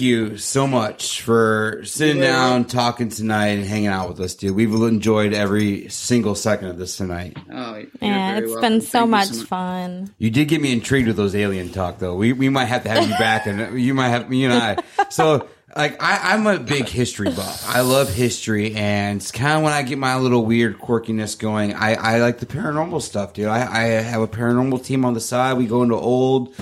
Thank 0.00 0.08
you 0.08 0.38
so 0.38 0.66
much 0.66 1.20
for 1.20 1.82
sitting 1.84 2.22
down, 2.22 2.64
talking 2.64 3.10
tonight, 3.10 3.48
and 3.48 3.66
hanging 3.66 3.88
out 3.88 4.08
with 4.08 4.18
us, 4.20 4.34
dude. 4.34 4.56
We've 4.56 4.72
enjoyed 4.72 5.34
every 5.34 5.90
single 5.90 6.34
second 6.34 6.68
of 6.68 6.78
this 6.78 6.96
tonight. 6.96 7.36
Oh, 7.52 7.74
you're 7.76 7.86
Yeah, 8.00 8.32
very 8.32 8.38
it's 8.44 8.50
welcome. 8.54 8.60
been 8.62 8.80
so 8.80 8.88
Thank 8.88 9.04
you 9.04 9.10
much 9.10 9.46
fun. 9.46 10.14
You 10.16 10.30
did 10.30 10.48
get 10.48 10.62
me 10.62 10.72
intrigued 10.72 11.06
with 11.06 11.18
those 11.18 11.34
alien 11.34 11.68
talk, 11.68 11.98
though. 11.98 12.14
We 12.14 12.32
we 12.32 12.48
might 12.48 12.64
have 12.64 12.84
to 12.84 12.88
have 12.88 13.06
you 13.06 13.14
back, 13.18 13.46
and 13.46 13.78
you 13.78 13.92
might 13.92 14.08
have 14.08 14.32
you 14.32 14.50
and 14.50 14.54
I. 14.54 14.82
So, 15.10 15.46
like, 15.76 16.02
I, 16.02 16.32
I'm 16.32 16.46
a 16.46 16.58
big 16.58 16.88
history 16.88 17.30
buff. 17.30 17.68
I 17.68 17.82
love 17.82 18.08
history, 18.10 18.74
and 18.74 19.20
it's 19.20 19.30
kind 19.30 19.58
of 19.58 19.64
when 19.64 19.74
I 19.74 19.82
get 19.82 19.98
my 19.98 20.16
little 20.16 20.46
weird 20.46 20.78
quirkiness 20.78 21.38
going. 21.38 21.74
I, 21.74 21.92
I 21.92 22.20
like 22.20 22.38
the 22.38 22.46
paranormal 22.46 23.02
stuff, 23.02 23.34
dude. 23.34 23.48
I, 23.48 23.66
I 23.70 23.82
have 24.00 24.22
a 24.22 24.28
paranormal 24.28 24.82
team 24.82 25.04
on 25.04 25.12
the 25.12 25.20
side. 25.20 25.58
We 25.58 25.66
go 25.66 25.82
into 25.82 25.96
old 25.96 26.54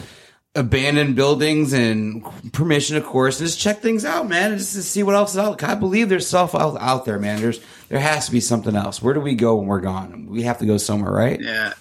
abandoned 0.58 1.16
buildings 1.16 1.72
and 1.72 2.24
permission, 2.52 2.96
of 2.96 3.04
course, 3.04 3.38
and 3.40 3.46
just 3.48 3.60
check 3.60 3.78
things 3.80 4.04
out, 4.04 4.28
man, 4.28 4.56
just 4.58 4.74
to 4.74 4.82
see 4.82 5.02
what 5.02 5.14
else 5.14 5.32
is 5.32 5.38
out. 5.38 5.62
I 5.62 5.74
believe 5.74 6.08
there's 6.08 6.26
stuff 6.26 6.54
out, 6.54 6.76
out 6.80 7.04
there, 7.04 7.18
man. 7.18 7.40
There's 7.40 7.60
there 7.88 7.98
has 8.00 8.26
to 8.26 8.32
be 8.32 8.40
something 8.40 8.76
else. 8.76 9.00
Where 9.00 9.14
do 9.14 9.20
we 9.20 9.34
go 9.34 9.56
when 9.56 9.66
we're 9.66 9.80
gone? 9.80 10.26
We 10.28 10.42
have 10.42 10.58
to 10.58 10.66
go 10.66 10.76
somewhere, 10.76 11.12
right? 11.12 11.40
Yeah, 11.40 11.72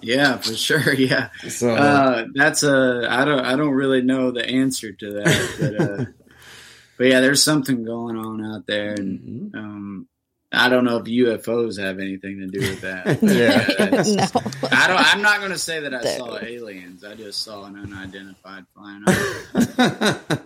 yeah, 0.00 0.36
for 0.38 0.54
sure. 0.54 0.92
Yeah, 0.94 1.28
So- 1.48 1.74
uh, 1.74 2.26
that's 2.34 2.62
a. 2.62 3.06
I 3.08 3.24
don't. 3.24 3.40
I 3.44 3.54
don't 3.56 3.74
really 3.74 4.02
know 4.02 4.30
the 4.32 4.44
answer 4.44 4.92
to 4.92 5.12
that, 5.12 5.56
but 5.60 5.80
uh, 5.80 6.04
but 6.98 7.06
yeah, 7.06 7.20
there's 7.20 7.42
something 7.42 7.84
going 7.84 8.16
on 8.16 8.44
out 8.44 8.66
there, 8.66 8.94
and 8.94 9.20
Mm-hmm. 9.54 9.58
um, 9.58 10.08
I 10.54 10.68
don't 10.68 10.84
know 10.84 10.96
if 10.98 11.04
UFOs 11.04 11.78
have 11.80 11.98
anything 11.98 12.38
to 12.40 12.46
do 12.46 12.60
with 12.60 12.80
that. 12.82 13.22
Yeah. 13.22 13.64
No. 14.04 14.22
I 14.70 14.86
don't. 14.88 15.14
I'm 15.14 15.22
not 15.22 15.38
going 15.38 15.50
to 15.52 15.58
say 15.58 15.80
that 15.80 15.94
I 15.94 16.16
saw 16.16 16.38
aliens. 16.38 17.04
I 17.04 17.14
just 17.14 17.42
saw 17.42 17.64
an 17.64 17.76
unidentified 17.76 18.64
flying 18.74 19.02
object. 19.06 20.42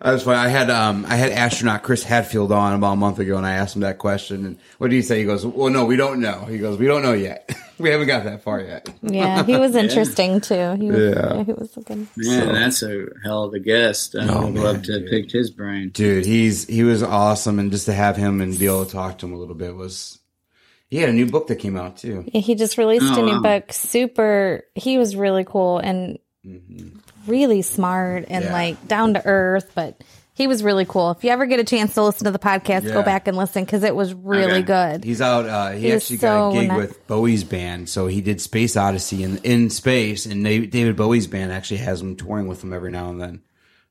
That's 0.00 0.22
funny. 0.22 0.38
I 0.38 0.48
had 0.48 0.70
um 0.70 1.04
I 1.06 1.16
had 1.16 1.32
astronaut 1.32 1.82
Chris 1.82 2.02
Hadfield 2.02 2.52
on 2.52 2.74
about 2.74 2.92
a 2.92 2.96
month 2.96 3.18
ago, 3.18 3.36
and 3.36 3.46
I 3.46 3.54
asked 3.54 3.76
him 3.76 3.82
that 3.82 3.98
question. 3.98 4.44
And 4.46 4.58
what 4.78 4.90
did 4.90 4.96
he 4.96 5.02
say? 5.02 5.18
He 5.20 5.24
goes, 5.24 5.44
"Well, 5.44 5.70
no, 5.70 5.84
we 5.84 5.96
don't 5.96 6.20
know." 6.20 6.44
He 6.44 6.58
goes, 6.58 6.78
"We 6.78 6.86
don't 6.86 7.02
know 7.02 7.12
yet. 7.12 7.50
We 7.78 7.90
haven't 7.90 8.06
got 8.06 8.24
that 8.24 8.42
far 8.42 8.60
yet." 8.60 8.88
Yeah, 9.02 9.44
he 9.44 9.56
was 9.56 9.74
interesting 9.84 10.40
too. 10.40 10.74
He 10.74 10.90
was, 10.90 11.14
Yeah. 11.14 11.34
yeah. 11.36 11.44
he 11.44 11.52
was 11.52 11.76
a 11.76 11.80
good. 11.80 12.06
Man, 12.16 12.52
that's 12.54 12.82
a 12.82 13.06
hell 13.24 13.44
of 13.44 13.54
a 13.54 13.60
guest. 13.60 14.14
I 14.16 14.26
Oh, 14.28 14.44
would 14.46 14.54
man, 14.54 14.62
love 14.62 14.82
to 14.84 14.92
have 15.00 15.06
picked 15.06 15.32
his 15.32 15.50
brain. 15.50 15.90
Dude, 15.90 16.24
he's 16.26 16.66
he 16.66 16.82
was 16.84 17.02
awesome, 17.02 17.58
and 17.58 17.70
just 17.70 17.86
to 17.86 17.92
have 17.92 18.16
him 18.16 18.40
and 18.40 18.58
be 18.58 18.66
able 18.66 18.84
to 18.86 18.92
talk 18.92 19.18
to 19.18 19.26
him 19.26 19.32
a 19.32 19.38
little 19.38 19.54
bit 19.54 19.74
was. 19.74 20.18
He 20.88 20.98
had 20.98 21.08
a 21.08 21.12
new 21.12 21.26
book 21.26 21.48
that 21.48 21.56
came 21.56 21.76
out 21.76 21.96
too. 21.96 22.24
Yeah, 22.32 22.40
he 22.40 22.54
just 22.54 22.78
released 22.78 23.04
Oh, 23.08 23.20
a 23.20 23.26
new 23.26 23.42
wow. 23.42 23.58
book. 23.58 23.72
Super. 23.72 24.62
He 24.76 24.98
was 24.98 25.16
really 25.16 25.42
cool 25.42 25.78
and 25.78 26.20
mm-hmm. 26.46 26.98
really 27.26 27.62
smart 27.62 28.26
and 28.28 28.44
Yeah. 28.44 28.52
like 28.52 28.86
down 28.86 29.14
to 29.14 29.22
earth. 29.26 29.72
But 29.74 30.00
he 30.36 30.46
was 30.46 30.62
really 30.62 30.84
cool. 30.84 31.10
If 31.10 31.24
you 31.24 31.30
ever 31.30 31.46
get 31.46 31.58
a 31.58 31.64
chance 31.64 31.94
to 31.94 32.04
listen 32.04 32.26
to 32.26 32.30
the 32.30 32.38
podcast, 32.38 32.84
Yeah. 32.84 32.92
go 32.92 33.02
back 33.02 33.26
and 33.26 33.36
listen 33.36 33.64
because 33.64 33.82
it 33.82 33.96
was 33.96 34.14
really 34.14 34.62
good. 34.62 35.02
He's 35.02 35.20
out. 35.20 35.46
Uh, 35.46 35.70
he 35.72 35.90
actually 35.92 36.18
got 36.18 36.50
a 36.50 36.52
so 36.52 36.60
gig 36.60 36.70
ni- 36.70 36.76
with 36.76 37.06
Bowie's 37.08 37.42
band, 37.42 37.88
so 37.88 38.06
he 38.06 38.20
did 38.20 38.40
Space 38.40 38.76
Oddity 38.76 39.22
in 39.24 39.38
in 39.38 39.70
space, 39.70 40.26
and 40.26 40.42
Na- 40.42 40.50
David 40.70 40.94
Bowie's 40.94 41.26
band 41.26 41.50
actually 41.52 41.78
has 41.78 42.00
him 42.00 42.14
touring 42.14 42.46
with 42.46 42.62
him 42.62 42.72
every 42.72 42.92
now 42.92 43.08
and 43.10 43.20
then. 43.20 43.40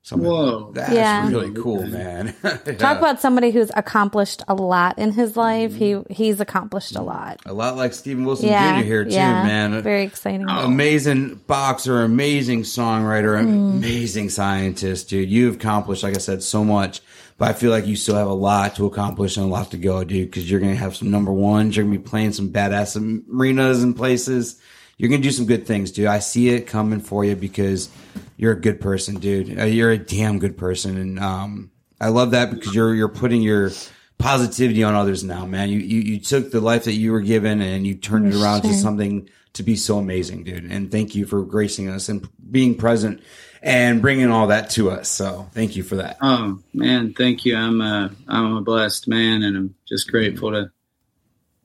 So 0.06 0.16
Whoa. 0.16 0.70
that's 0.72 0.92
Yeah. 0.92 1.28
really 1.28 1.50
cool, 1.50 1.84
man. 1.84 2.32
Talk 2.78 2.98
about 2.98 3.20
somebody 3.20 3.50
who's 3.50 3.72
accomplished 3.74 4.40
a 4.46 4.54
lot 4.54 4.96
in 5.00 5.10
his 5.10 5.36
life. 5.36 5.74
He 5.74 6.00
he's 6.10 6.38
accomplished 6.40 6.94
a 6.94 7.02
lot. 7.02 7.40
a 7.44 7.52
lot 7.52 7.74
like 7.76 7.92
Stephen 7.92 8.24
Wilson 8.24 8.46
Yeah, 8.46 8.78
Jr. 8.80 8.84
here 8.86 9.04
too, 9.04 9.10
yeah, 9.10 9.42
man. 9.42 9.82
Very 9.82 10.04
exciting. 10.04 10.46
amazing 10.48 11.40
boxer, 11.48 12.04
amazing 12.04 12.62
songwriter, 12.62 13.36
Mm. 13.36 13.78
amazing 13.78 14.30
scientist, 14.30 15.08
dude. 15.08 15.28
You've 15.28 15.56
accomplished, 15.56 16.04
like 16.04 16.14
I 16.14 16.20
said, 16.20 16.40
so 16.44 16.62
much. 16.62 17.00
But 17.36 17.48
I 17.48 17.52
feel 17.54 17.72
like 17.72 17.88
you 17.88 17.96
still 17.96 18.14
have 18.14 18.28
a 18.28 18.32
lot 18.32 18.76
to 18.76 18.86
accomplish 18.86 19.36
and 19.36 19.44
a 19.46 19.48
lot 19.48 19.72
to 19.72 19.76
go, 19.76 20.04
dude. 20.04 20.30
Because 20.30 20.48
you're 20.48 20.60
gonna 20.60 20.76
have 20.76 20.94
some 20.94 21.10
number 21.10 21.32
ones. 21.32 21.74
You're 21.76 21.84
gonna 21.84 21.98
be 21.98 22.02
playing 22.04 22.32
some 22.32 22.50
badass 22.50 22.96
arenas 23.28 23.82
and 23.82 23.96
places. 23.96 24.54
You're 24.96 25.10
gonna 25.10 25.22
do 25.22 25.30
some 25.30 25.46
good 25.46 25.66
things, 25.66 25.92
dude. 25.92 26.06
I 26.06 26.20
see 26.20 26.48
it 26.50 26.66
coming 26.66 27.00
for 27.00 27.24
you 27.24 27.36
because 27.36 27.90
you're 28.36 28.52
a 28.52 28.60
good 28.60 28.80
person, 28.80 29.16
dude. 29.16 29.58
Uh, 29.58 29.64
You're 29.64 29.90
a 29.90 29.98
damn 29.98 30.38
good 30.38 30.56
person, 30.56 30.96
and 30.96 31.18
um, 31.18 31.70
I 32.00 32.08
love 32.08 32.32
that 32.32 32.50
because 32.50 32.74
you're 32.74 32.94
you're 32.94 33.08
putting 33.08 33.42
your 33.42 33.70
positivity 34.18 34.82
on 34.82 34.94
others 34.94 35.24
now, 35.24 35.46
man. 35.46 35.68
You 35.68 35.78
you, 35.78 36.00
you 36.00 36.20
took 36.20 36.50
the 36.50 36.60
life 36.60 36.84
that 36.84 36.94
you 36.94 37.12
were 37.12 37.20
given 37.20 37.60
and 37.60 37.86
you 37.86 37.94
turned 37.94 38.32
it 38.32 38.40
around 38.40 38.62
to 38.62 38.74
something 38.74 39.28
to 39.54 39.62
be 39.62 39.76
so 39.76 39.98
amazing, 39.98 40.44
dude. 40.44 40.70
And 40.70 40.90
thank 40.90 41.14
you 41.14 41.26
for 41.26 41.42
gracing 41.42 41.88
us 41.88 42.08
and 42.08 42.28
being 42.50 42.74
present 42.74 43.22
and 43.62 44.02
bringing 44.02 44.30
all 44.30 44.48
that 44.48 44.70
to 44.70 44.90
us. 44.90 45.08
So 45.08 45.48
thank 45.52 45.76
you 45.76 45.82
for 45.82 45.96
that. 45.96 46.18
Oh 46.20 46.58
man, 46.74 47.14
thank 47.14 47.44
you. 47.44 47.56
I'm 47.56 47.80
a 47.80 48.10
I'm 48.28 48.56
a 48.56 48.60
blessed 48.62 49.08
man, 49.08 49.42
and 49.42 49.56
I'm 49.56 49.74
just 49.88 50.10
grateful 50.10 50.52
to, 50.52 50.70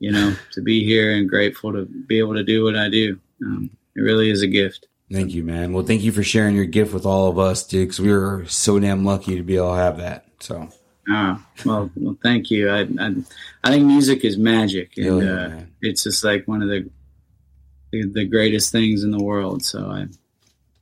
you 0.02 0.10
know, 0.10 0.34
to 0.50 0.60
be 0.60 0.84
here 0.84 1.14
and 1.14 1.28
grateful 1.28 1.72
to 1.72 1.84
be 1.84 2.18
able 2.18 2.34
to 2.34 2.42
do 2.42 2.64
what 2.64 2.76
I 2.76 2.88
do. 2.88 3.20
Um, 3.40 3.70
it 3.94 4.00
really 4.00 4.30
is 4.30 4.42
a 4.42 4.48
gift. 4.48 4.88
Thank 5.12 5.32
you, 5.32 5.44
man. 5.44 5.72
Well, 5.72 5.84
thank 5.84 6.02
you 6.02 6.10
for 6.10 6.24
sharing 6.24 6.56
your 6.56 6.64
gift 6.64 6.92
with 6.92 7.06
all 7.06 7.28
of 7.28 7.38
us, 7.38 7.64
dude, 7.64 7.86
because 7.86 8.00
we 8.00 8.10
were 8.10 8.44
so 8.48 8.80
damn 8.80 9.04
lucky 9.04 9.36
to 9.36 9.44
be 9.44 9.54
able 9.56 9.70
to 9.74 9.76
have 9.76 9.98
that. 9.98 10.26
So, 10.40 10.68
Oh, 11.08 11.40
well, 11.64 11.90
well, 11.94 12.16
thank 12.20 12.50
you. 12.50 12.68
I, 12.68 12.80
I, 12.98 13.14
I 13.62 13.70
think 13.70 13.86
music 13.86 14.24
is 14.24 14.36
magic, 14.36 14.96
and 14.96 15.28
uh, 15.28 15.50
it's 15.80 16.02
just 16.02 16.24
like 16.24 16.48
one 16.48 16.62
of 16.62 16.68
the, 16.68 16.90
the 17.92 18.08
the 18.12 18.24
greatest 18.24 18.72
things 18.72 19.04
in 19.04 19.12
the 19.12 19.22
world. 19.22 19.64
So 19.64 19.86
I, 19.88 20.06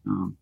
um, 0.07 0.37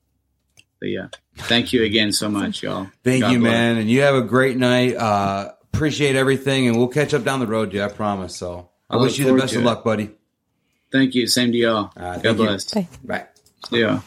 but 0.80 0.88
yeah, 0.88 1.08
thank 1.36 1.72
you 1.72 1.82
again 1.84 2.12
so 2.12 2.28
much, 2.28 2.62
y'all. 2.62 2.88
thank 3.04 3.22
God 3.22 3.32
you, 3.32 3.38
bless. 3.40 3.50
man. 3.50 3.76
And 3.78 3.90
you 3.90 4.02
have 4.02 4.14
a 4.16 4.22
great 4.22 4.56
night. 4.56 4.96
Uh, 4.96 5.52
appreciate 5.72 6.16
everything, 6.16 6.66
and 6.66 6.76
we'll 6.76 6.88
catch 6.88 7.14
up 7.14 7.22
down 7.24 7.38
the 7.40 7.46
road, 7.46 7.70
dude. 7.70 7.80
I 7.82 7.88
promise. 7.88 8.36
So, 8.36 8.67
I, 8.90 8.96
I 8.96 9.00
wish 9.00 9.18
you 9.18 9.24
the 9.26 9.34
best 9.34 9.54
of 9.54 9.62
it. 9.62 9.64
luck, 9.64 9.84
buddy. 9.84 10.10
Thank 10.90 11.14
you. 11.14 11.26
Same 11.26 11.52
to 11.52 11.58
y'all. 11.58 11.92
Uh, 11.96 12.12
thank 12.12 12.22
God 12.24 12.38
you. 12.38 12.44
bless. 12.46 12.72
Bye. 12.72 12.88
Bye. 13.04 13.26
Yeah. 13.70 14.00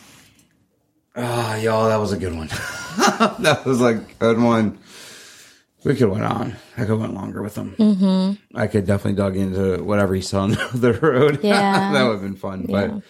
Ah, 1.16 1.56
y'all, 1.58 1.90
that 1.90 1.98
was 1.98 2.12
a 2.14 2.18
good 2.18 2.34
one. 2.36 2.48
that 3.40 3.64
was 3.66 3.82
like 3.82 3.98
a 3.98 4.14
good 4.20 4.40
one. 4.40 4.80
We 5.84 5.96
could 5.96 6.10
went 6.10 6.24
on. 6.24 6.56
I 6.78 6.86
could 6.86 6.98
went 7.00 7.14
longer 7.14 7.42
with 7.42 7.56
him. 7.56 7.76
Mm-hmm. 7.78 8.58
I 8.58 8.68
could 8.68 8.86
definitely 8.86 9.18
dug 9.18 9.36
into 9.36 9.84
whatever 9.84 10.14
he 10.16 10.22
saw 10.22 10.42
on 10.44 10.52
the 10.74 10.94
road. 11.02 11.40
Yeah. 11.44 11.92
that 11.92 12.04
would 12.04 12.14
have 12.14 12.22
been 12.22 12.36
fun. 12.36 12.66
Yeah. 12.70 12.88
But 12.88 13.04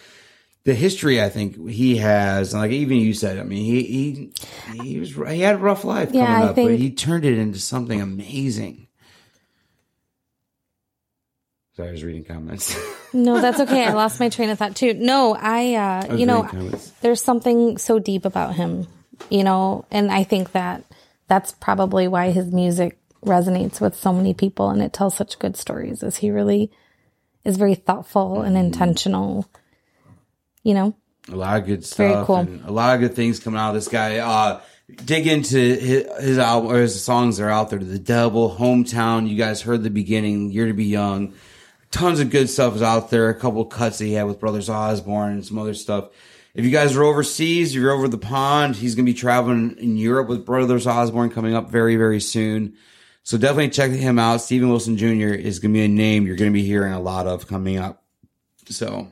the 0.63 0.73
history, 0.73 1.21
I 1.21 1.29
think 1.29 1.69
he 1.69 1.97
has, 1.97 2.53
and 2.53 2.61
like 2.61 2.71
even 2.71 2.97
you 2.97 3.13
said, 3.13 3.39
I 3.39 3.43
mean, 3.43 3.63
he 3.65 3.83
he 3.83 4.83
he 4.83 4.99
was 4.99 5.13
he 5.15 5.41
had 5.41 5.55
a 5.55 5.59
rough 5.59 5.83
life 5.83 6.09
Yeah, 6.11 6.25
coming 6.25 6.41
I 6.43 6.49
up, 6.49 6.55
but 6.55 6.75
he 6.75 6.91
turned 6.91 7.25
it 7.25 7.37
into 7.37 7.59
something 7.59 7.99
amazing. 8.01 8.87
I 11.81 11.91
was 11.91 12.03
reading 12.03 12.23
comments. 12.23 12.75
No, 13.13 13.41
that's 13.41 13.59
okay. 13.59 13.83
I 13.85 13.91
lost 13.91 14.21
my 14.21 14.29
train 14.29 14.49
of 14.51 14.57
thought 14.57 14.73
too. 14.73 14.93
No, 14.93 15.35
I, 15.37 15.75
uh, 15.75 16.07
was 16.11 16.19
you 16.21 16.25
know, 16.25 16.43
there's 17.01 17.21
something 17.21 17.77
so 17.77 17.99
deep 17.99 18.23
about 18.23 18.55
him, 18.55 18.87
you 19.29 19.43
know, 19.43 19.83
and 19.91 20.09
I 20.09 20.23
think 20.23 20.53
that 20.53 20.85
that's 21.27 21.51
probably 21.51 22.07
why 22.07 22.31
his 22.31 22.53
music 22.53 22.97
resonates 23.25 23.81
with 23.81 23.95
so 23.97 24.13
many 24.13 24.33
people 24.33 24.69
and 24.69 24.81
it 24.81 24.93
tells 24.93 25.13
such 25.17 25.39
good 25.39 25.57
stories 25.57 26.03
is 26.03 26.15
he 26.15 26.31
really 26.31 26.71
is 27.43 27.57
very 27.57 27.75
thoughtful 27.75 28.41
and 28.43 28.55
Mm-hmm. 28.55 28.65
intentional, 28.65 29.45
you 30.63 30.73
know? 30.73 30.95
a 31.29 31.35
lot 31.35 31.59
of 31.59 31.65
good 31.67 31.83
stuff. 31.85 31.97
Very 31.97 32.25
cool. 32.25 32.35
and 32.37 32.63
a 32.65 32.71
lot 32.71 32.95
of 32.95 33.01
good 33.01 33.13
things 33.15 33.39
coming 33.41 33.59
out 33.59 33.69
of 33.69 33.75
this 33.75 33.89
guy 33.89 34.19
uh 34.19 34.61
dig 35.05 35.27
into 35.27 35.57
his, 35.57 36.07
his 36.23 36.37
album 36.37 36.71
or 36.71 36.79
his 36.79 37.03
songs 37.03 37.37
that 37.37 37.43
are 37.43 37.49
out 37.49 37.69
there 37.69 37.79
the 37.79 37.99
devil 37.99 38.55
hometown 38.57 39.27
you 39.29 39.35
guys 39.35 39.61
heard 39.61 39.83
the 39.83 39.89
beginning 39.89 40.49
year 40.51 40.67
to 40.67 40.73
be 40.73 40.85
young 40.85 41.33
tons 41.91 42.19
of 42.19 42.29
good 42.29 42.49
stuff 42.49 42.75
is 42.75 42.81
out 42.81 43.09
there. 43.09 43.29
A 43.29 43.35
couple 43.35 43.63
cuts 43.65 43.99
that 43.99 44.05
he 44.05 44.13
had 44.13 44.23
with 44.23 44.39
brothers 44.39 44.69
osborne 44.69 45.33
and 45.33 45.45
some 45.45 45.59
other 45.59 45.73
stuff. 45.73 46.09
If 46.53 46.65
you 46.65 46.71
guys 46.71 46.95
are 46.95 47.03
overseas 47.03 47.73
you're 47.73 47.91
over 47.91 48.07
the 48.07 48.17
pond 48.17 48.75
he's 48.75 48.95
going 48.95 49.05
to 49.05 49.11
be 49.11 49.17
traveling 49.17 49.77
in 49.77 49.95
europe 49.95 50.27
with 50.27 50.45
brothers 50.45 50.85
osborne 50.85 51.29
coming 51.29 51.55
up 51.55 51.69
very 51.69 51.95
very 51.95 52.19
soon. 52.19 52.75
So 53.23 53.37
definitely 53.37 53.69
check 53.69 53.91
him 53.91 54.19
out. 54.19 54.41
Stephen 54.41 54.69
wilson 54.69 54.97
jr 54.97 55.33
is 55.33 55.59
going 55.59 55.73
to 55.73 55.77
be 55.77 55.85
a 55.85 55.87
name 55.87 56.25
you're 56.25 56.35
going 56.35 56.51
to 56.51 56.53
be 56.53 56.65
hearing 56.65 56.93
a 56.93 56.99
lot 56.99 57.27
of 57.27 57.47
coming 57.47 57.77
up. 57.77 58.03
So 58.65 59.07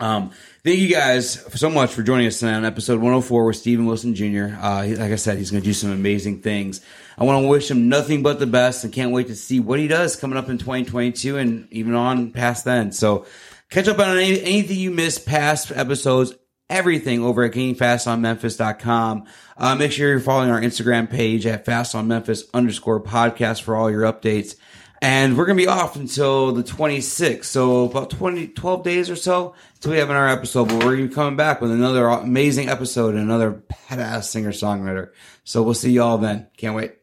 um, 0.00 0.30
thank 0.62 0.78
you 0.78 0.88
guys 0.88 1.32
so 1.58 1.68
much 1.68 1.90
for 1.90 2.02
joining 2.02 2.26
us 2.26 2.38
tonight 2.38 2.54
on 2.54 2.64
episode 2.64 2.96
104 2.98 3.46
with 3.46 3.56
Stephen 3.56 3.86
Wilson 3.86 4.14
Jr. 4.14 4.56
Uh, 4.60 4.86
like 4.86 5.12
I 5.12 5.16
said, 5.16 5.38
he's 5.38 5.50
going 5.50 5.62
to 5.62 5.68
do 5.68 5.74
some 5.74 5.90
amazing 5.90 6.40
things. 6.40 6.80
I 7.18 7.24
want 7.24 7.42
to 7.42 7.48
wish 7.48 7.68
him 7.70 7.88
nothing 7.88 8.22
but 8.22 8.38
the 8.38 8.46
best 8.46 8.84
and 8.84 8.92
can't 8.92 9.10
wait 9.10 9.26
to 9.26 9.34
see 9.34 9.58
what 9.58 9.80
he 9.80 9.88
does 9.88 10.14
coming 10.14 10.38
up 10.38 10.48
in 10.48 10.56
2022 10.58 11.36
and 11.36 11.66
even 11.72 11.94
on 11.94 12.30
past 12.30 12.64
then. 12.64 12.92
So 12.92 13.26
catch 13.70 13.88
up 13.88 13.98
on 13.98 14.16
any, 14.16 14.40
anything 14.40 14.78
you 14.78 14.92
missed 14.92 15.26
past 15.26 15.72
episodes, 15.72 16.32
everything 16.70 17.20
over 17.24 17.42
at 17.42 17.52
gainingfastonmemphis.com. 17.52 19.24
Uh, 19.56 19.74
make 19.74 19.90
sure 19.90 20.10
you're 20.10 20.20
following 20.20 20.50
our 20.50 20.60
Instagram 20.60 21.10
page 21.10 21.44
at 21.44 21.64
fastonmemphis 21.64 22.44
underscore 22.54 23.02
podcast 23.02 23.62
for 23.62 23.74
all 23.74 23.90
your 23.90 24.02
updates. 24.02 24.54
And 25.02 25.36
we're 25.36 25.46
going 25.46 25.58
to 25.58 25.62
be 25.62 25.68
off 25.68 25.96
until 25.96 26.52
the 26.52 26.62
26th. 26.62 27.44
So 27.44 27.84
about 27.84 28.10
20, 28.10 28.48
12 28.48 28.84
days 28.84 29.10
or 29.10 29.16
so 29.16 29.54
until 29.74 29.92
we 29.92 29.98
have 29.98 30.10
another 30.10 30.28
episode. 30.28 30.68
But 30.68 30.74
we're 30.74 30.96
going 30.96 31.02
to 31.02 31.08
be 31.08 31.14
coming 31.14 31.36
back 31.36 31.60
with 31.60 31.72
another 31.72 32.06
amazing 32.06 32.68
episode 32.68 33.14
and 33.14 33.24
another 33.24 33.62
badass 33.88 34.24
singer 34.24 34.52
songwriter. 34.52 35.10
So 35.42 35.62
we'll 35.62 35.74
see 35.74 35.92
y'all 35.92 36.18
then. 36.18 36.48
Can't 36.56 36.74
wait. 36.74 36.97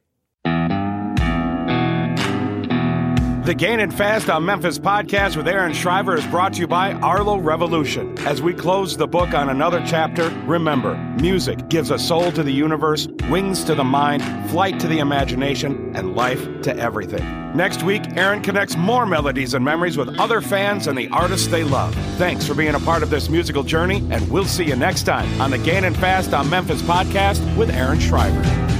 The 3.46 3.54
Gaining 3.54 3.92
Fast 3.92 4.28
on 4.28 4.44
Memphis 4.44 4.80
podcast 4.80 5.38
with 5.38 5.48
Aaron 5.48 5.72
Shriver 5.72 6.18
is 6.18 6.26
brought 6.26 6.54
to 6.54 6.62
you 6.62 6.68
by 6.68 6.94
Arlo 6.94 7.38
Revolution. 7.38 8.18
As 8.22 8.42
we 8.42 8.56
close 8.56 8.98
the 8.98 9.06
book 9.06 9.36
on 9.36 9.50
another 9.50 9.84
chapter, 9.86 10.30
remember 10.48 10.96
music 11.20 11.70
gives 11.70 11.92
a 11.92 12.00
soul 12.00 12.32
to 12.32 12.42
the 12.42 12.52
universe, 12.52 13.08
wings 13.30 13.64
to 13.66 13.76
the 13.76 13.84
mind, 13.84 14.24
flight 14.50 14.80
to 14.80 14.88
the 14.88 14.98
imagination, 14.98 15.96
and 15.96 16.16
life 16.16 16.44
to 16.64 16.76
everything. 16.76 17.24
Next 17.56 17.84
week, 17.84 18.02
Aaron 18.18 18.42
connects 18.42 18.76
more 18.78 19.06
melodies 19.06 19.54
and 19.54 19.64
memories 19.64 19.96
with 19.96 20.20
other 20.20 20.42
fans 20.42 20.88
and 20.88 20.98
the 20.98 21.10
artists 21.10 21.46
they 21.46 21.64
love. 21.64 21.94
Thanks 22.18 22.48
for 22.48 22.56
being 22.56 22.74
a 22.74 22.80
part 22.80 23.04
of 23.04 23.12
this 23.12 23.30
musical 23.30 23.62
journey, 23.62 23.98
and 24.10 24.28
we'll 24.32 24.46
see 24.46 24.66
you 24.66 24.76
next 24.76 25.04
time 25.04 25.30
on 25.40 25.52
the 25.52 25.60
Gaining 25.60 25.94
Fast 25.94 26.34
on 26.34 26.50
Memphis 26.50 26.82
podcast 26.82 27.56
with 27.56 27.70
Aaron 27.70 28.00
Shriver. 28.00 28.75